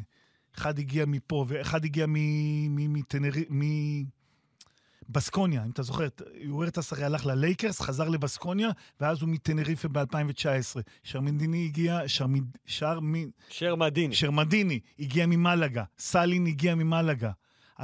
אחד 0.56 0.78
הגיע 0.78 1.04
מפה 1.06 1.44
ואחד 1.48 1.84
הגיע 1.84 2.06
מ- 2.08 2.12
מ- 2.76 2.92
מטנרי... 2.92 3.44
מ... 3.50 3.62
בסקוניה, 5.10 5.64
אם 5.64 5.70
אתה 5.70 5.82
זוכר, 5.82 6.08
וורטס 6.48 6.92
הרי 6.92 7.04
הלך 7.04 7.26
ללייקרס, 7.26 7.80
חזר 7.80 8.08
לבסקוניה, 8.08 8.68
ואז 9.00 9.22
הוא 9.22 9.28
מטנריפה 9.28 9.88
ב-2019. 9.88 10.80
שרמנדיני 11.02 11.64
הגיע, 11.64 12.00
שרמד... 12.06 12.44
שרמי... 12.66 13.26
שרמדיני. 13.48 14.14
שרמדיני 14.14 14.80
הגיע 14.98 15.26
ממלגה, 15.26 15.84
סאלין 15.98 16.46
הגיע 16.46 16.74
ממלגה. 16.74 17.30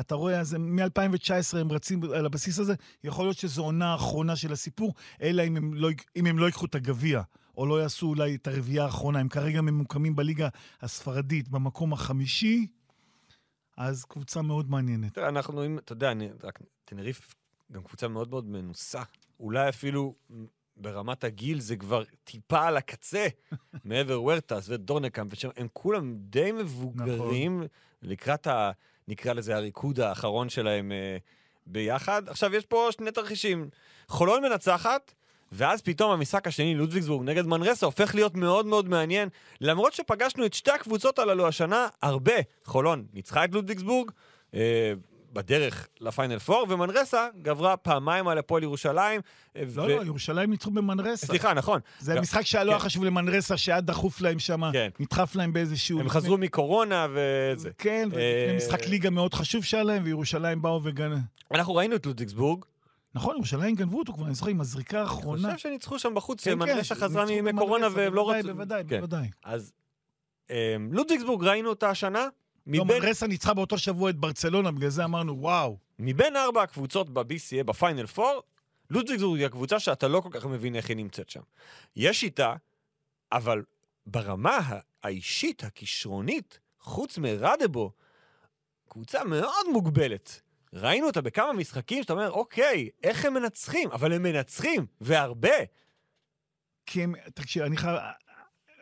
אתה 0.01 0.15
רואה, 0.15 0.41
אז 0.41 0.55
הם- 0.55 0.77
מ-2019 0.77 1.59
הם 1.59 1.73
רצים 1.73 2.03
על 2.05 2.27
הבסיס 2.27 2.59
הזה, 2.59 2.75
יכול 3.05 3.25
להיות 3.25 3.37
שזו 3.39 3.63
עונה 3.65 3.93
האחרונה 3.93 4.37
של 4.37 4.53
הסיפור, 4.53 4.95
אלא 5.23 5.43
אם 5.47 5.57
הם 5.57 5.75
לא, 5.75 5.89
אם 6.17 6.27
הם 6.27 6.39
לא 6.39 6.47
ייקחו 6.47 6.67
את 6.67 6.75
הגביע, 6.75 7.23
או 7.57 7.67
לא 7.67 7.83
יעשו 7.83 8.07
אולי 8.07 8.35
את 8.35 8.47
הרביעייה 8.47 8.85
האחרונה. 8.85 9.19
הם 9.19 9.29
כרגע 9.29 9.61
ממוקמים 9.61 10.17
בליגה 10.17 10.49
הספרדית 10.81 11.49
במקום 11.49 11.93
החמישי, 11.93 12.67
אז 13.77 14.05
קבוצה 14.05 14.43
מאוד 14.43 14.71
מעניינת. 14.71 15.19
אנחנו, 15.19 15.67
אם, 15.67 15.79
אתה 15.79 15.93
יודע, 15.93 16.13
אני, 16.13 16.29
רק, 16.43 16.61
טנריף 16.85 17.35
גם 17.73 17.83
קבוצה 17.83 18.09
מאוד 18.09 18.31
מאוד 18.31 18.49
מנוסה. 18.49 19.03
אולי 19.41 19.69
אפילו 19.69 20.15
ברמת 20.77 21.25
הגיל 21.25 21.61
זה 21.61 21.77
כבר 21.77 22.03
טיפה 22.25 22.67
על 22.67 22.77
הקצה, 22.77 23.27
מעבר 23.85 24.23
וורטס 24.23 24.69
ודורנקאמפ, 24.69 25.33
ושם, 25.33 25.49
הם 25.57 25.67
כולם 25.73 26.15
די 26.19 26.53
מבוגרים 26.53 27.63
לקראת 28.03 28.47
ה... 28.47 28.71
נקרא 29.09 29.33
לזה 29.33 29.57
הריקוד 29.57 30.01
האחרון 30.01 30.49
שלהם 30.49 30.93
אה, 30.93 31.17
ביחד. 31.67 32.29
עכשיו, 32.29 32.55
יש 32.55 32.67
פה 32.67 32.89
שני 32.91 33.11
תרחישים. 33.11 33.69
חולון 34.09 34.43
מנצחת, 34.43 35.15
ואז 35.57 35.83
פתאום 35.83 36.11
המשחק 36.13 36.47
השני, 36.47 36.75
לודוויגסבורג 36.75 37.25
נגד 37.29 37.47
מנרסה, 37.47 37.87
הופך 37.87 38.15
להיות 38.15 38.35
מאוד 38.35 38.67
מאוד 38.67 38.89
מעניין, 38.89 39.29
למרות 39.61 39.93
שפגשנו 39.93 40.47
את 40.47 40.55
שתי 40.55 40.71
הקבוצות 40.71 41.19
הללו 41.19 41.49
השנה 41.49 41.89
הרבה. 42.03 42.33
חולון 42.65 43.05
ניצחה 43.13 43.45
את 43.45 43.55
לודוויגסבורג, 43.55 44.11
אה, 44.55 44.93
בדרך 45.33 45.89
לפיינל 46.01 46.39
פור, 46.39 46.67
ומנרסה 46.69 47.27
גברה 47.43 47.77
פעמיים 47.77 48.29
על 48.29 48.39
הפועל 48.39 48.63
ירושלים. 48.63 49.21
אה, 49.57 49.63
לא, 49.77 49.89
לא, 49.89 50.05
ירושלים 50.05 50.51
ניצחו 50.51 50.71
במנרסה. 50.71 51.27
סליחה, 51.27 51.55
נכון. 51.55 51.81
זה 51.99 52.15
גם- 52.15 52.23
משחק 52.23 52.47
שהיה 52.47 52.65
לא 52.65 52.73
כן. 52.73 52.79
חשוב 52.79 53.05
למנרסה, 53.05 53.57
שהיה 53.57 53.81
דחוף 53.81 54.21
להם 54.21 54.39
שם, 54.39 54.61
כן. 54.73 54.89
נדחף 55.01 55.37
להם 55.37 55.53
באיזשהו... 55.53 56.01
הם 56.01 56.07
לפני- 56.07 56.21
חזרו 56.21 56.39
מקורונה 56.39 57.07
וזה. 57.15 57.71
כן, 57.79 58.09
אה, 58.17 58.43
ולפני 58.47 58.57
משחק 58.57 58.87
ליגה 58.87 59.11
מאוד 59.11 59.35
חשוב 59.35 59.65
שהיה 59.65 59.83
להם, 59.83 60.03
וירושלים 60.05 60.63
באו 60.63 60.81
וגנ... 60.85 61.13
אנחנו 61.55 61.75
ראינו 61.75 61.97
את 61.97 62.07
לודוויגסבורג, 62.07 62.65
נכון, 63.15 63.37
ירושלים 63.37 63.75
גנבו 63.75 63.99
אותו 63.99 64.13
כבר, 64.13 64.27
אני 64.27 64.35
זוכר, 64.35 64.51
עם 64.51 64.61
הזריקה 64.61 64.97
אני 64.97 65.03
האחרונה. 65.03 65.49
חושב 65.49 65.59
שניצחו 65.69 65.99
שם 65.99 66.15
בחוץ, 66.15 66.45
כן, 66.45 66.51
כן, 66.51 66.59
מנרסה 66.59 66.95
חזרה 66.95 67.25
מקורונה 67.43 67.87
והם 67.95 68.15
לא 68.15 68.31
רצו... 68.31 68.49
בוודאי, 68.49 68.83
כן. 68.89 68.97
בוודאי. 69.01 69.29
אז 69.45 69.73
אה, 70.51 70.77
לודוויגסבורג 70.91 71.45
ראינו 71.45 71.69
אותה 71.69 71.91
השנה, 71.91 72.29
לא, 72.67 72.85
מנרסה 72.85 73.27
ניצחה 73.27 73.55
באותו 73.55 73.79
שבוע 73.79 74.11
את 74.11 74.17
ברצלונה, 74.17 74.71
בגלל 74.71 74.89
זה 74.89 75.05
אמרנו, 75.05 75.41
וואו. 75.41 75.77
מבין 75.99 76.37
ארבע 76.37 76.63
הקבוצות 76.63 77.11
ב-BCA, 77.11 77.65
בפיינל 77.65 78.05
4, 78.19 78.25
לודוויגסבורג 78.91 79.39
היא 79.39 79.47
הקבוצה 79.47 79.81
שאתה 79.81 80.09
לא 80.09 80.21
כל 80.21 80.29
כך 80.33 80.47
מבין 80.47 80.77
איך 80.77 80.89
היא 80.89 80.97
נמצאת 80.97 81.31
שם. 81.31 81.41
יש 81.97 82.23
איתה, 82.23 82.55
אבל 83.33 83.63
ברמה 84.07 84.59
האישית, 85.03 85.65
הכישרונית, 85.65 86.59
חוץ 86.79 87.19
מרדבו, 87.19 87.93
קבוצה 88.89 89.25
מאוד 89.25 89.67
מוגבלת. 89.73 90.41
ראינו 90.75 91.07
אותה 91.07 91.21
בכמה 91.21 91.53
משחקים 91.53 92.03
שאתה 92.03 92.13
אומר, 92.13 92.31
אוקיי, 92.31 92.89
איך 93.03 93.25
הם 93.25 93.35
מנצחים? 93.35 93.91
אבל 93.91 94.13
הם 94.13 94.23
מנצחים, 94.23 94.87
והרבה. 95.01 95.57
כי 96.87 97.03
הם, 97.05 97.15
תקשיב, 97.35 97.63
אני 97.63 97.77
חייב, 97.77 97.99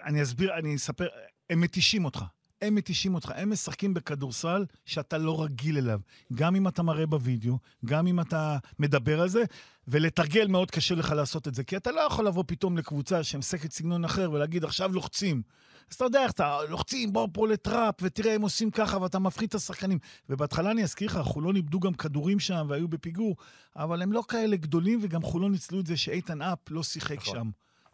אני 0.05 0.23
אסביר, 0.23 0.55
אני 0.55 0.77
אספר, 0.77 1.09
הם 1.51 1.61
מתישים 1.61 2.05
אותך. 2.05 2.25
הם 2.63 2.75
מתישים 2.75 3.15
אותך, 3.15 3.33
הם 3.35 3.51
משחקים 3.51 3.95
בכדורסל 3.95 4.65
שאתה 4.85 5.19
לא 5.19 5.45
רגיל 5.45 5.79
אליו. 5.79 6.01
גם 6.35 6.57
אם 6.57 6.69
אתה 6.69 6.83
מראה 6.83 7.07
בווידאו, 7.07 7.59
גם 7.85 8.07
אם 8.07 8.21
אתה 8.21 8.59
מדבר 8.79 9.21
על 9.21 9.29
זה, 9.29 9.43
ולתרגל 9.89 10.47
מאוד 10.47 10.71
קשה 10.71 10.95
לך 10.95 11.11
לעשות 11.11 11.49
את 11.49 11.55
זה, 11.55 11.65
כי 11.65 11.77
אתה 11.77 11.93
לא 11.93 12.01
יכול 12.01 12.27
לבוא 12.27 12.45
פתאום 12.47 12.79
לקבוצה 12.79 13.25
שמשחקת 13.25 13.73
סגנון 13.73 14.05
אחר 14.05 14.31
ולהגיד, 14.33 14.65
עכשיו 14.65 14.93
לוחצים. 14.93 15.43
אז 15.91 15.97
אתה 15.97 16.05
יודע 16.05 16.23
איך 16.23 16.33
אתה, 16.33 16.59
לוחצים, 16.69 17.13
בוא 17.13 17.29
פה 17.33 17.49
לטראפ, 17.49 17.95
ותראה, 18.03 18.35
הם 18.35 18.43
עושים 18.43 18.71
ככה, 18.71 19.03
ואתה 19.03 19.19
מפחית 19.19 19.51
את 19.51 19.55
השחקנים. 19.55 19.99
ובהתחלה 20.29 20.71
אני 20.71 20.83
אזכיר 20.83 21.09
לך, 21.09 21.19
חולון 21.19 21.57
איבדו 21.57 21.81
גם 21.81 21.95
כדורים 21.95 22.41
שם 22.41 22.67
והיו 22.69 22.89
בפיגור, 22.89 23.37
אבל 23.77 24.03
הם 24.03 24.13
לא 24.13 24.23
כאלה 24.29 24.57
גדולים, 24.57 24.99
וגם 25.03 25.23
חולון 25.23 25.53
ניצלו 25.53 25.81
את 25.81 25.87
זה 25.87 25.97
שאיתן 25.97 26.43
האפ 26.43 26.59
לא 26.71 26.83
שיחק 26.83 27.17
נכון. 27.19 27.35
שם. 27.35 27.51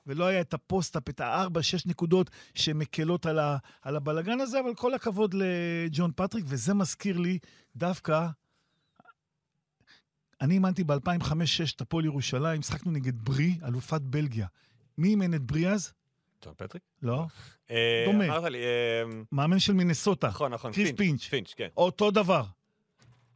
ולא 0.09 0.25
היה 0.25 0.41
את 0.41 0.55
ה 0.55 0.61
post-up, 0.61 1.09
את 1.09 1.21
הארבע, 1.21 1.63
שש 1.63 1.87
נקודות 1.87 2.31
שמקלות 2.55 3.27
על, 3.27 3.39
ה, 3.39 3.57
על 3.83 3.97
הבלגן 3.97 4.41
הזה, 4.41 4.61
אבל 4.61 4.75
כל 4.75 4.95
הכבוד 4.95 5.35
לג'ון 5.35 6.11
פטריק, 6.17 6.45
וזה 6.49 6.75
מזכיר 6.75 7.19
לי 7.19 7.39
דווקא... 7.77 8.27
אני 10.41 10.55
אימנתי 10.55 10.85
ב-2005-2006 10.85 11.75
את 11.77 11.81
הפועל 11.81 12.05
ירושלים, 12.05 12.61
שיחקנו 12.61 12.93
נגד 12.93 13.25
ברי, 13.25 13.59
אלופת 13.65 14.01
בלגיה. 14.01 14.47
מי 14.99 15.09
אימן 15.09 15.35
את 15.35 15.43
ברי 15.43 15.69
אז? 15.69 15.93
טוב, 16.41 16.55
פטריק? 16.57 16.83
לא. 17.03 17.27
אה, 17.71 18.05
דומה. 18.07 18.25
אמרת 18.25 18.45
לי, 18.53 18.59
אה, 18.59 19.03
מאמן 19.33 19.59
של 19.59 19.73
מינסוטה. 19.73 20.29
נכון, 20.29 20.53
נכון, 20.53 20.73
קריס 20.73 20.91
פינץ'. 20.97 21.25
פינץ', 21.25 21.55
כן. 21.57 21.69
אותו 21.77 22.11
דבר. 22.11 22.45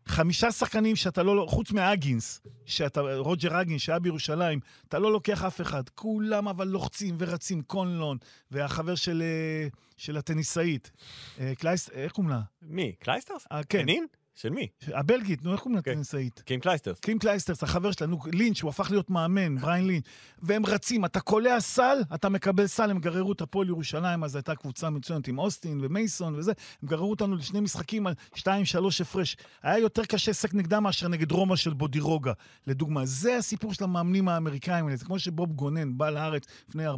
חמישה 0.07 0.53
שחקנים 0.53 0.97
שאתה 0.97 1.23
לא, 1.23 1.47
חוץ 1.49 1.73
מאגינס, 1.73 2.41
שאתה, 2.67 3.01
רוג'ר 3.01 3.61
אגינס 3.61 3.83
שהיה 3.83 3.99
בירושלים, 3.99 4.61
אתה 4.89 4.99
לא 4.99 5.13
לוקח 5.13 5.45
אף 5.45 5.61
אחד. 5.61 5.89
כולם 5.89 6.49
אבל 6.49 6.69
לוחצים 6.69 7.17
ורצים, 7.19 7.63
קונלון, 7.63 8.19
והחבר 8.51 8.95
של, 8.95 9.23
אה, 9.23 9.69
של 9.97 10.17
הטניסאית, 10.17 10.91
אה, 11.41 11.53
קלייס, 11.59 11.91
איך 11.91 12.13
קוראים 12.13 12.31
לה? 12.31 12.41
מי? 12.63 12.93
קלייסטרס? 12.99 13.47
אה, 13.53 13.65
כן? 13.65 13.87
של 14.35 14.51
מי? 14.51 14.67
הבלגית, 14.87 15.45
נו, 15.45 15.53
איך 15.53 15.61
קוראים 15.61 15.83
כן. 15.83 15.91
הטניסאית? 15.91 16.43
קים 16.45 16.61
קלייסטרס. 16.61 16.99
קים 17.01 17.19
קלייסטרס, 17.19 17.63
החבר 17.63 17.93
שלנו, 17.93 18.19
לינץ', 18.33 18.61
הוא 18.61 18.69
הפך 18.69 18.91
להיות 18.91 19.11
מאמן, 19.11 19.57
בריין 19.57 19.87
לינץ', 19.87 20.05
והם 20.43 20.67
רצים, 20.67 21.05
אתה 21.05 21.21
קולע 21.21 21.61
סל, 21.61 21.99
אתה 22.15 22.29
מקבל 22.29 22.67
סל, 22.67 22.91
הם 22.91 22.99
גררו 22.99 23.33
את 23.33 23.41
הפועל 23.41 23.69
ירושלים, 23.69 24.25
אז 24.25 24.37
הייתה 24.37 24.55
קבוצה 24.55 24.91
מצוינת 24.91 25.29
עם 25.29 25.39
אוסטין 25.39 25.79
ומייסון 25.83 26.35
וזה, 26.35 26.53
הם 26.83 26.89
גררו 26.89 27.11
אותנו 27.11 27.37
לשני 27.37 27.61
משחקים 27.61 28.07
על 28.07 28.15
2-3 28.35 28.41
הפרש. 29.01 29.37
היה 29.63 29.79
יותר 29.79 30.05
קשה 30.05 30.31
לשחק 30.31 30.55
נגדם 30.55 30.83
מאשר 30.83 31.09
נגד 31.09 31.33
רומא 31.33 31.57
של 31.57 31.73
בודירוגה, 31.73 32.33
לדוגמה. 32.67 33.07
זה 33.07 33.37
הסיפור 33.37 33.75
של 33.75 33.85
המאמנים 33.85 34.29
האמריקאים 34.29 34.87
האלה, 34.87 34.97
זה 34.97 35.05
כמו 35.05 35.19
שבוב 35.19 35.53
גונן 35.53 35.99
בא 35.99 36.11
לארץ 36.11 36.45
לפני 36.69 36.89
40-50 36.89 36.93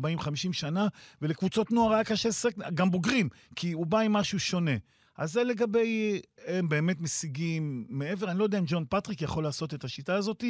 שנה, 0.53 0.87
ולקבוצות 1.23 1.73
נוער 1.73 1.93
היה 1.93 2.05
קשה 2.05 2.29
לשחק, 2.29 2.53
גם 2.75 2.91
בוגרים, 2.91 3.29
כי 3.57 3.73
הוא 3.73 3.87
בא 3.87 3.99
עם 3.99 4.13
משהו 4.13 4.41
שונה. 4.41 4.77
אז 5.17 5.33
זה 5.33 5.45
לגבי, 5.45 6.21
הם 6.47 6.69
באמת 6.69 7.01
משיגים 7.01 7.87
מעבר, 7.89 8.31
אני 8.31 8.39
לא 8.39 8.45
יודע 8.45 8.59
אם 8.59 8.65
ג'ון 8.67 8.85
פטריק 8.89 9.23
יכול 9.23 9.45
לעשות 9.45 9.75
את 9.75 9.85
השיטה 9.85 10.15
הזאת 10.15 10.45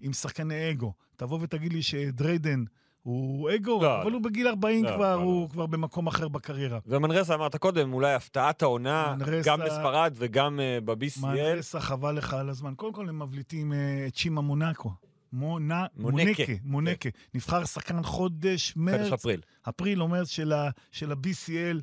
עם 0.00 0.12
שחקני 0.12 0.70
אגו. 0.70 0.92
תבוא 1.16 1.38
ותגיד 1.42 1.72
לי 1.72 1.82
שדריידן 1.82 2.64
הוא 3.02 3.50
אגו, 3.54 3.82
לא, 3.82 4.02
אבל 4.02 4.10
לא. 4.10 4.16
הוא 4.16 4.22
בגיל 4.24 4.48
40 4.48 4.84
לא, 4.84 4.90
כבר, 4.96 5.16
לא, 5.16 5.22
הוא 5.22 5.42
לא. 5.42 5.48
כבר 5.48 5.66
במקום 5.66 6.06
אחר 6.06 6.28
בקריירה. 6.28 6.78
ומנרסה, 6.86 7.34
אמרת 7.34 7.56
קודם, 7.56 7.92
אולי 7.92 8.14
הפתעת 8.14 8.62
העונה, 8.62 9.14
מנרסה- 9.18 9.48
גם 9.50 9.60
בספרד 9.60 10.14
וגם 10.16 10.60
אה, 10.60 10.78
ב-BCL. 10.84 11.20
מנרסה, 11.26 11.80
חבל 11.80 12.12
לך 12.16 12.34
על 12.34 12.48
הזמן. 12.48 12.74
קודם 12.76 12.92
כל 12.92 13.08
הם 13.08 13.22
מבליטים 13.22 13.72
אה, 13.72 14.04
את 14.06 14.16
שימה 14.16 14.40
מונקו. 14.40 14.92
מונה, 15.32 15.86
מונקה. 15.96 16.24
מונקה, 16.24 16.52
מונקה. 16.64 17.08
נבחר 17.34 17.64
שחקן 17.64 18.02
חודש 18.02 18.72
מרץ, 18.76 18.98
חודש 19.00 19.12
אפריל. 19.12 19.40
אפריל 19.68 20.02
או 20.02 20.08
מרץ 20.08 20.28
של, 20.28 20.52
ה-BCL. 20.52 21.80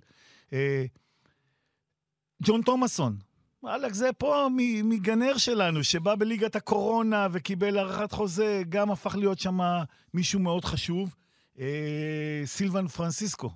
אה, 0.53 0.85
ג'ון 2.43 2.61
תומאסון, 2.61 3.17
וואלכ, 3.63 3.93
זה 3.93 4.09
פה 4.17 4.47
מ- 4.51 4.89
מגנר 4.89 5.37
שלנו, 5.37 5.83
שבא 5.83 6.15
בליגת 6.15 6.55
הקורונה 6.55 7.27
וקיבל 7.31 7.77
הארכת 7.77 8.11
חוזה, 8.11 8.63
גם 8.69 8.91
הפך 8.91 9.15
להיות 9.15 9.39
שם 9.39 9.59
מישהו 10.13 10.39
מאוד 10.39 10.65
חשוב. 10.65 11.15
אה, 11.59 11.65
סילבן 12.45 12.87
פרנסיסקו, 12.87 13.49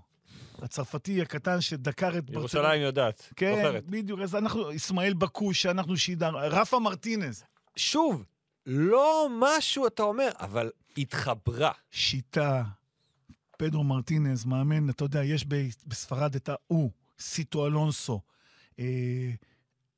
הצרפתי 0.61 1.21
הקטן 1.21 1.61
שדקר 1.61 2.17
את 2.17 2.23
ירושלים 2.29 2.81
יודעת, 2.81 3.33
כן, 3.35 3.55
זוכרת. 3.55 3.85
בדיוק. 3.85 4.19
אז 4.19 4.35
אנחנו, 4.35 4.71
ישמעאל 4.71 5.13
בקוש, 5.13 5.61
שאנחנו 5.61 5.97
שידרנו, 5.97 6.37
רפה 6.41 6.79
מרטינז, 6.79 7.43
שוב, 7.75 8.23
לא 8.65 9.27
משהו, 9.39 9.87
אתה 9.87 10.03
אומר, 10.03 10.29
אבל 10.39 10.69
התחברה. 10.97 11.71
שיטה, 11.91 12.63
פדרו 13.57 13.83
מרטינז, 13.83 14.45
מאמן, 14.45 14.89
אתה 14.89 15.03
יודע, 15.03 15.23
יש 15.23 15.45
ב- 15.47 15.67
בספרד 15.87 16.35
את 16.35 16.49
ההוא, 16.49 16.91
סיטו 17.19 17.67
אלונסו. 17.67 18.21
אה, 18.81 19.31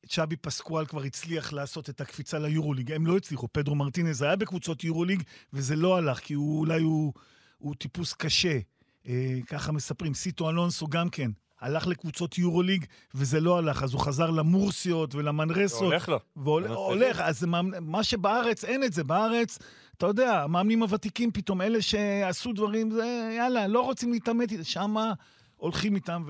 צ'אבי 0.10 0.36
פסקואל 0.36 0.86
כבר 0.86 1.04
הצליח 1.04 1.54
לעשות 1.54 1.90
את 1.90 2.02
הקפיצה 2.02 2.40
ליורוליג, 2.40 2.92
הם 2.92 3.08
לא 3.08 3.18
הצליחו, 3.18 3.48
פדרו 3.52 3.76
מרטינז 3.76 4.22
היה 4.22 4.36
בקבוצות 4.36 4.84
יורוליג, 4.84 5.24
וזה 5.54 5.76
לא 5.76 5.98
הלך, 5.98 6.20
כי 6.20 6.34
הוא 6.34 6.60
אולי 6.60 6.82
הוא, 6.82 7.14
הוא 7.58 7.76
טיפוס 7.76 8.14
קשה. 8.14 8.60
אה, 9.08 9.40
ככה 9.48 9.72
מספרים. 9.72 10.14
סיטו 10.14 10.50
אלונסו 10.50 10.88
גם 10.88 11.10
כן. 11.10 11.32
הלך 11.62 11.88
לקבוצות 11.88 12.38
יורוליג, 12.38 12.86
וזה 13.16 13.40
לא 13.40 13.58
הלך, 13.58 13.84
אז 13.84 13.94
הוא 13.94 14.02
חזר 14.02 14.30
למורסיות 14.30 15.16
ולמנרסות. 15.16 15.82
הולך 15.82 16.10
לו. 16.10 16.20
והולך. 16.36 16.72
הולך, 16.72 17.20
אז 17.20 17.44
מאמנ- 17.44 17.80
מה 17.82 18.04
שבארץ, 18.04 18.64
אין 18.66 18.84
את 18.84 18.94
זה. 18.94 19.04
בארץ, 19.04 19.60
אתה 19.98 20.06
יודע, 20.06 20.44
המאמנים 20.44 20.84
הוותיקים 20.84 21.32
פתאום, 21.32 21.62
אלה 21.62 21.82
שעשו 21.82 22.54
דברים, 22.54 22.92
זה 22.92 23.34
יאללה, 23.38 23.68
לא 23.68 23.82
רוצים 23.82 24.12
להתעמת 24.12 24.50
שמה 24.64 25.14
הולכים 25.56 25.96
איתם, 25.96 26.24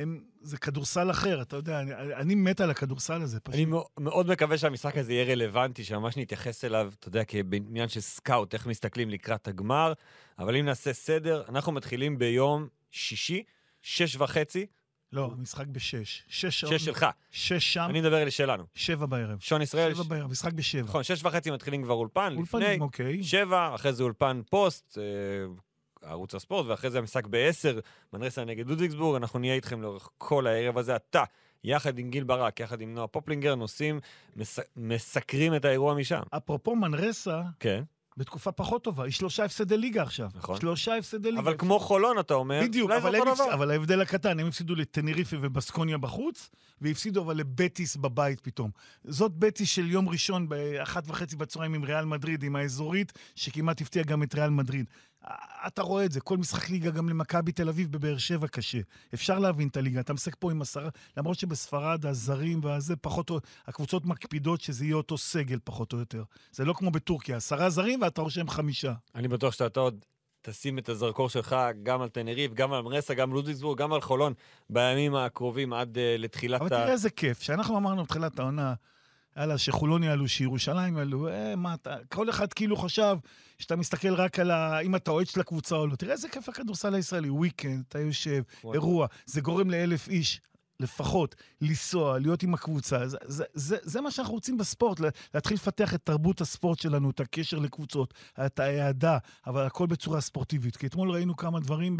וזה 0.00 0.58
כדורסל 0.58 1.10
אחר, 1.10 1.42
אתה 1.42 1.56
יודע, 1.56 1.80
אני, 1.80 1.92
אני 2.14 2.34
מת 2.34 2.60
על 2.60 2.70
הכדורסל 2.70 3.22
הזה, 3.22 3.40
פשוט. 3.40 3.54
אני 3.54 3.64
מאו- 3.64 3.88
מאוד 3.98 4.28
מקווה 4.30 4.58
שהמשחק 4.58 4.96
הזה 4.96 5.12
יהיה 5.12 5.24
רלוונטי, 5.24 5.84
שממש 5.84 6.16
נתייחס 6.16 6.64
אליו, 6.64 6.92
אתה 7.00 7.08
יודע, 7.08 7.24
כבעניין 7.24 7.88
של 7.88 8.00
סקאוט, 8.00 8.54
איך 8.54 8.66
מסתכלים 8.66 9.10
לקראת 9.10 9.48
הגמר. 9.48 9.92
אבל 10.38 10.56
אם 10.56 10.64
נעשה 10.64 10.92
סדר, 10.92 11.42
אנחנו 11.48 11.72
מתחילים 11.72 12.18
ביום 12.18 12.68
שישי, 12.90 13.42
שש 13.82 14.16
וחצי, 14.16 14.66
לא, 15.12 15.30
המשחק 15.38 15.66
בשש. 15.66 16.22
שש 16.28 16.60
שעות. 16.60 16.72
שש 16.72 16.84
שלך. 16.84 17.06
שש 17.30 17.74
שם, 17.74 17.86
אני 17.90 18.00
מדבר 18.00 18.22
אל 18.22 18.30
שלנו. 18.30 18.64
שבע 18.74 19.06
בערב. 19.06 19.38
שון 19.40 19.62
ישראל, 19.62 19.94
שבע 19.94 20.02
בערב, 20.02 20.30
משחק 20.30 20.52
בשבע. 20.52 20.82
נכון, 20.82 21.02
שש 21.02 21.24
וחצי 21.24 21.50
מתחילים 21.50 21.82
כבר 21.82 21.94
אולפן, 21.94 22.26
לפני, 22.32 22.38
אולפנים, 22.38 22.80
אוקיי. 22.80 23.24
שבע, 23.24 23.74
אחרי 23.74 23.92
זה 23.92 24.02
אולפן 24.02 24.40
פוסט, 24.50 24.98
אה, 24.98 25.04
ערוץ 26.02 26.34
הספורט, 26.34 26.66
ואחרי 26.66 26.90
זה 26.90 26.98
המשחק 26.98 27.26
בעשר, 27.26 27.80
מנרסה 28.12 28.44
נגד 28.44 28.68
לודוויגסבורג, 28.68 29.16
אנחנו 29.16 29.38
נהיה 29.38 29.54
איתכם 29.54 29.82
לאורך 29.82 30.08
כל 30.18 30.46
הערב 30.46 30.78
הזה. 30.78 30.96
אתה, 30.96 31.24
יחד 31.64 31.98
עם 31.98 32.10
גיל 32.10 32.24
ברק, 32.24 32.60
יחד 32.60 32.80
עם 32.80 32.94
נועה 32.94 33.06
פופלינגר, 33.06 33.54
נוסעים, 33.54 34.00
מס, 34.36 34.58
מסקרים 34.76 35.54
את 35.54 35.64
האירוע 35.64 35.94
משם. 35.94 36.20
אפרופו 36.36 36.76
מנרסה, 36.76 37.42
כן. 37.60 37.82
בתקופה 38.18 38.52
פחות 38.52 38.84
טובה. 38.84 39.04
היא 39.04 39.12
שלושה 39.12 39.44
הפסדי 39.44 39.76
ליגה 39.76 40.02
עכשיו. 40.02 40.28
נכון. 40.34 40.60
שלושה 40.60 40.96
הפסדי 40.96 41.30
ליגה. 41.30 41.40
אבל 41.40 41.54
כמו 41.58 41.78
חולון, 41.78 42.18
אתה 42.18 42.34
אומר, 42.34 42.60
בדיוק, 42.62 42.90
אבל, 42.90 43.14
הם 43.14 43.28
הפס... 43.28 43.40
אבל 43.40 43.70
ההבדל 43.70 44.00
הקטן, 44.00 44.40
הם 44.40 44.46
הפסידו 44.46 44.74
לטנריפה 44.74 45.36
ובסקוניה 45.40 45.98
בחוץ, 45.98 46.50
והפסידו 46.80 47.22
אבל 47.22 47.36
לבטיס 47.36 47.96
בבית 47.96 48.40
פתאום. 48.40 48.70
זאת 49.04 49.32
בטיס 49.32 49.68
של 49.68 49.90
יום 49.90 50.08
ראשון 50.08 50.48
באחת 50.48 51.04
וחצי 51.06 51.36
בצהריים 51.36 51.74
עם 51.74 51.84
ריאל 51.84 52.04
מדריד, 52.04 52.42
עם 52.42 52.56
האזורית, 52.56 53.12
שכמעט 53.34 53.80
הפתיעה 53.80 54.04
גם 54.04 54.22
את 54.22 54.34
ריאל 54.34 54.50
מדריד. 54.50 54.86
אתה 55.66 55.82
רואה 55.82 56.04
את 56.04 56.12
זה, 56.12 56.20
כל 56.20 56.36
משחק 56.36 56.70
ליגה 56.70 56.90
גם 56.90 57.08
למכבי 57.08 57.52
תל 57.52 57.68
אביב 57.68 57.92
בבאר 57.92 58.18
שבע 58.18 58.48
קשה. 58.48 58.78
אפשר 59.14 59.38
להבין 59.38 59.68
את 59.68 59.76
הליגה, 59.76 60.00
אתה 60.00 60.12
משחק 60.12 60.36
פה 60.38 60.50
עם 60.50 60.62
עשרה, 60.62 60.88
למרות 61.16 61.38
שבספרד 61.38 62.06
הזרים 62.06 62.60
והזה 62.62 62.96
פחות 62.96 63.30
או... 63.30 63.40
הקבוצות 63.66 64.06
מקפידות 64.06 64.60
שזה 64.60 64.84
יהיה 64.84 64.96
אותו 64.96 65.18
סגל 65.18 65.58
פחות 65.64 65.92
או 65.92 65.98
יותר. 65.98 66.24
זה 66.52 66.64
לא 66.64 66.72
כמו 66.72 66.90
בטורקיה, 66.90 67.36
עשרה 67.36 67.70
זרים 67.70 68.02
ואתה 68.02 68.22
רושם 68.22 68.48
חמישה. 68.48 68.92
אני 69.14 69.28
בטוח 69.28 69.54
שאתה 69.54 69.80
עוד 69.80 70.04
תשים 70.42 70.78
את 70.78 70.88
הזרקור 70.88 71.28
שלך 71.28 71.56
גם 71.82 72.02
על 72.02 72.08
טנריף, 72.08 72.54
גם 72.54 72.72
על 72.72 72.82
מרסה, 72.82 73.14
גם 73.14 73.30
על 73.30 73.34
לודוויגסבורג, 73.34 73.78
גם 73.78 73.92
על 73.92 74.00
חולון, 74.00 74.32
בימים 74.70 75.14
הקרובים 75.14 75.72
עד 75.72 75.96
uh, 75.96 76.00
לתחילת 76.18 76.60
אבל 76.60 76.68
תראה 76.68 76.92
איזה 76.92 77.10
כיף, 77.10 77.42
שאנחנו 77.42 77.76
אמרנו 77.76 78.04
בתחילת 78.04 78.38
העונה, 78.38 78.74
יאללה, 79.36 79.58
שחולון 79.58 80.02
יעלו, 80.02 80.28
שירושלים 80.28 80.96
יעלו, 80.96 81.28
אה, 81.28 81.56
מה 81.56 81.74
אתה... 81.74 81.96
כל 82.08 82.30
אחד 82.30 82.52
כאילו 82.52 82.76
חשב 82.76 83.16
שאתה 83.58 83.76
מסתכל 83.76 84.14
רק 84.14 84.38
על 84.38 84.50
ה... 84.50 84.78
אם 84.80 84.96
אתה 84.96 85.10
אוהד 85.10 85.26
של 85.26 85.40
הקבוצה 85.40 85.76
או 85.76 85.86
לא. 85.86 85.96
תראה 85.96 86.12
איזה 86.12 86.28
כיף 86.28 86.48
הכדורסל 86.48 86.94
הישראלי, 86.94 87.30
וויקנד, 87.30 87.84
אתה 87.88 87.98
יושב. 87.98 88.42
אירוע, 88.74 89.06
זה 89.26 89.40
גורם 89.40 89.70
לאלף 89.70 90.08
איש. 90.08 90.40
לפחות 90.80 91.34
לנסוע, 91.60 92.18
להיות 92.18 92.42
עם 92.42 92.54
הקבוצה. 92.54 93.08
זה, 93.08 93.16
זה, 93.24 93.44
זה, 93.54 93.76
זה 93.82 94.00
מה 94.00 94.10
שאנחנו 94.10 94.34
רוצים 94.34 94.58
בספורט, 94.58 95.00
לה- 95.00 95.08
להתחיל 95.34 95.54
לפתח 95.54 95.94
את 95.94 96.00
תרבות 96.04 96.40
הספורט 96.40 96.78
שלנו, 96.78 97.10
את 97.10 97.20
הקשר 97.20 97.58
לקבוצות, 97.58 98.14
את 98.46 98.58
האהדה, 98.58 99.18
אבל 99.46 99.66
הכל 99.66 99.86
בצורה 99.86 100.20
ספורטיבית. 100.20 100.76
כי 100.76 100.86
אתמול 100.86 101.10
ראינו 101.10 101.36
כמה 101.36 101.60
דברים 101.60 101.96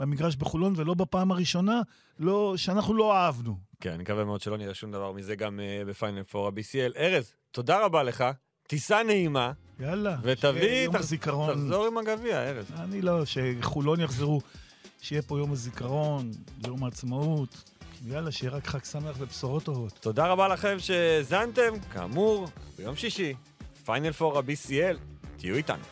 במגרש 0.00 0.36
בחולון, 0.36 0.72
ולא 0.76 0.94
בפעם 0.94 1.30
הראשונה, 1.30 1.80
לא, 2.18 2.54
שאנחנו 2.56 2.94
לא 2.94 3.16
אהבנו. 3.16 3.58
כן, 3.84 3.90
אני 3.92 4.02
מקווה 4.02 4.24
מאוד 4.24 4.40
שלא 4.40 4.56
נראה 4.58 4.74
שום 4.74 4.92
דבר 4.92 5.12
מזה 5.12 5.36
גם 5.36 5.60
uh, 5.60 5.88
בפיינל 5.88 6.22
פור 6.22 6.46
ה-BCL. 6.46 6.96
ארז, 6.98 7.32
תודה 7.50 7.84
רבה 7.84 8.02
לך, 8.02 8.24
טיסה 8.68 9.02
נעימה, 9.02 9.52
יאללה. 9.80 10.16
ותביא, 10.22 10.88
תח- 10.88 10.98
הזיכרון. 10.98 11.50
תחזור 11.54 11.86
עם 11.86 11.98
הגביע, 11.98 12.48
ארז. 12.50 12.66
אני 12.78 13.02
לא, 13.02 13.22
שחולון 13.24 14.00
יחזרו, 14.00 14.40
שיהיה 15.00 15.22
פה 15.22 15.38
יום 15.38 15.52
הזיכרון, 15.52 16.30
יום 16.66 16.84
העצמאות. 16.84 17.72
יאללה, 18.06 18.32
שיהיה 18.32 18.52
רק 18.52 18.66
חג 18.66 18.84
שמח 18.84 19.16
ובשורות 19.18 19.62
טובות. 19.62 19.92
תודה 20.00 20.26
רבה 20.26 20.48
לכם 20.48 20.76
שהאזנתם, 20.78 21.72
כאמור, 21.92 22.46
ביום 22.78 22.96
שישי, 22.96 23.34
פיינל 23.84 24.12
פור 24.12 24.38
ה-BCL, 24.38 24.96
תהיו 25.36 25.56
איתנו. 25.56 25.84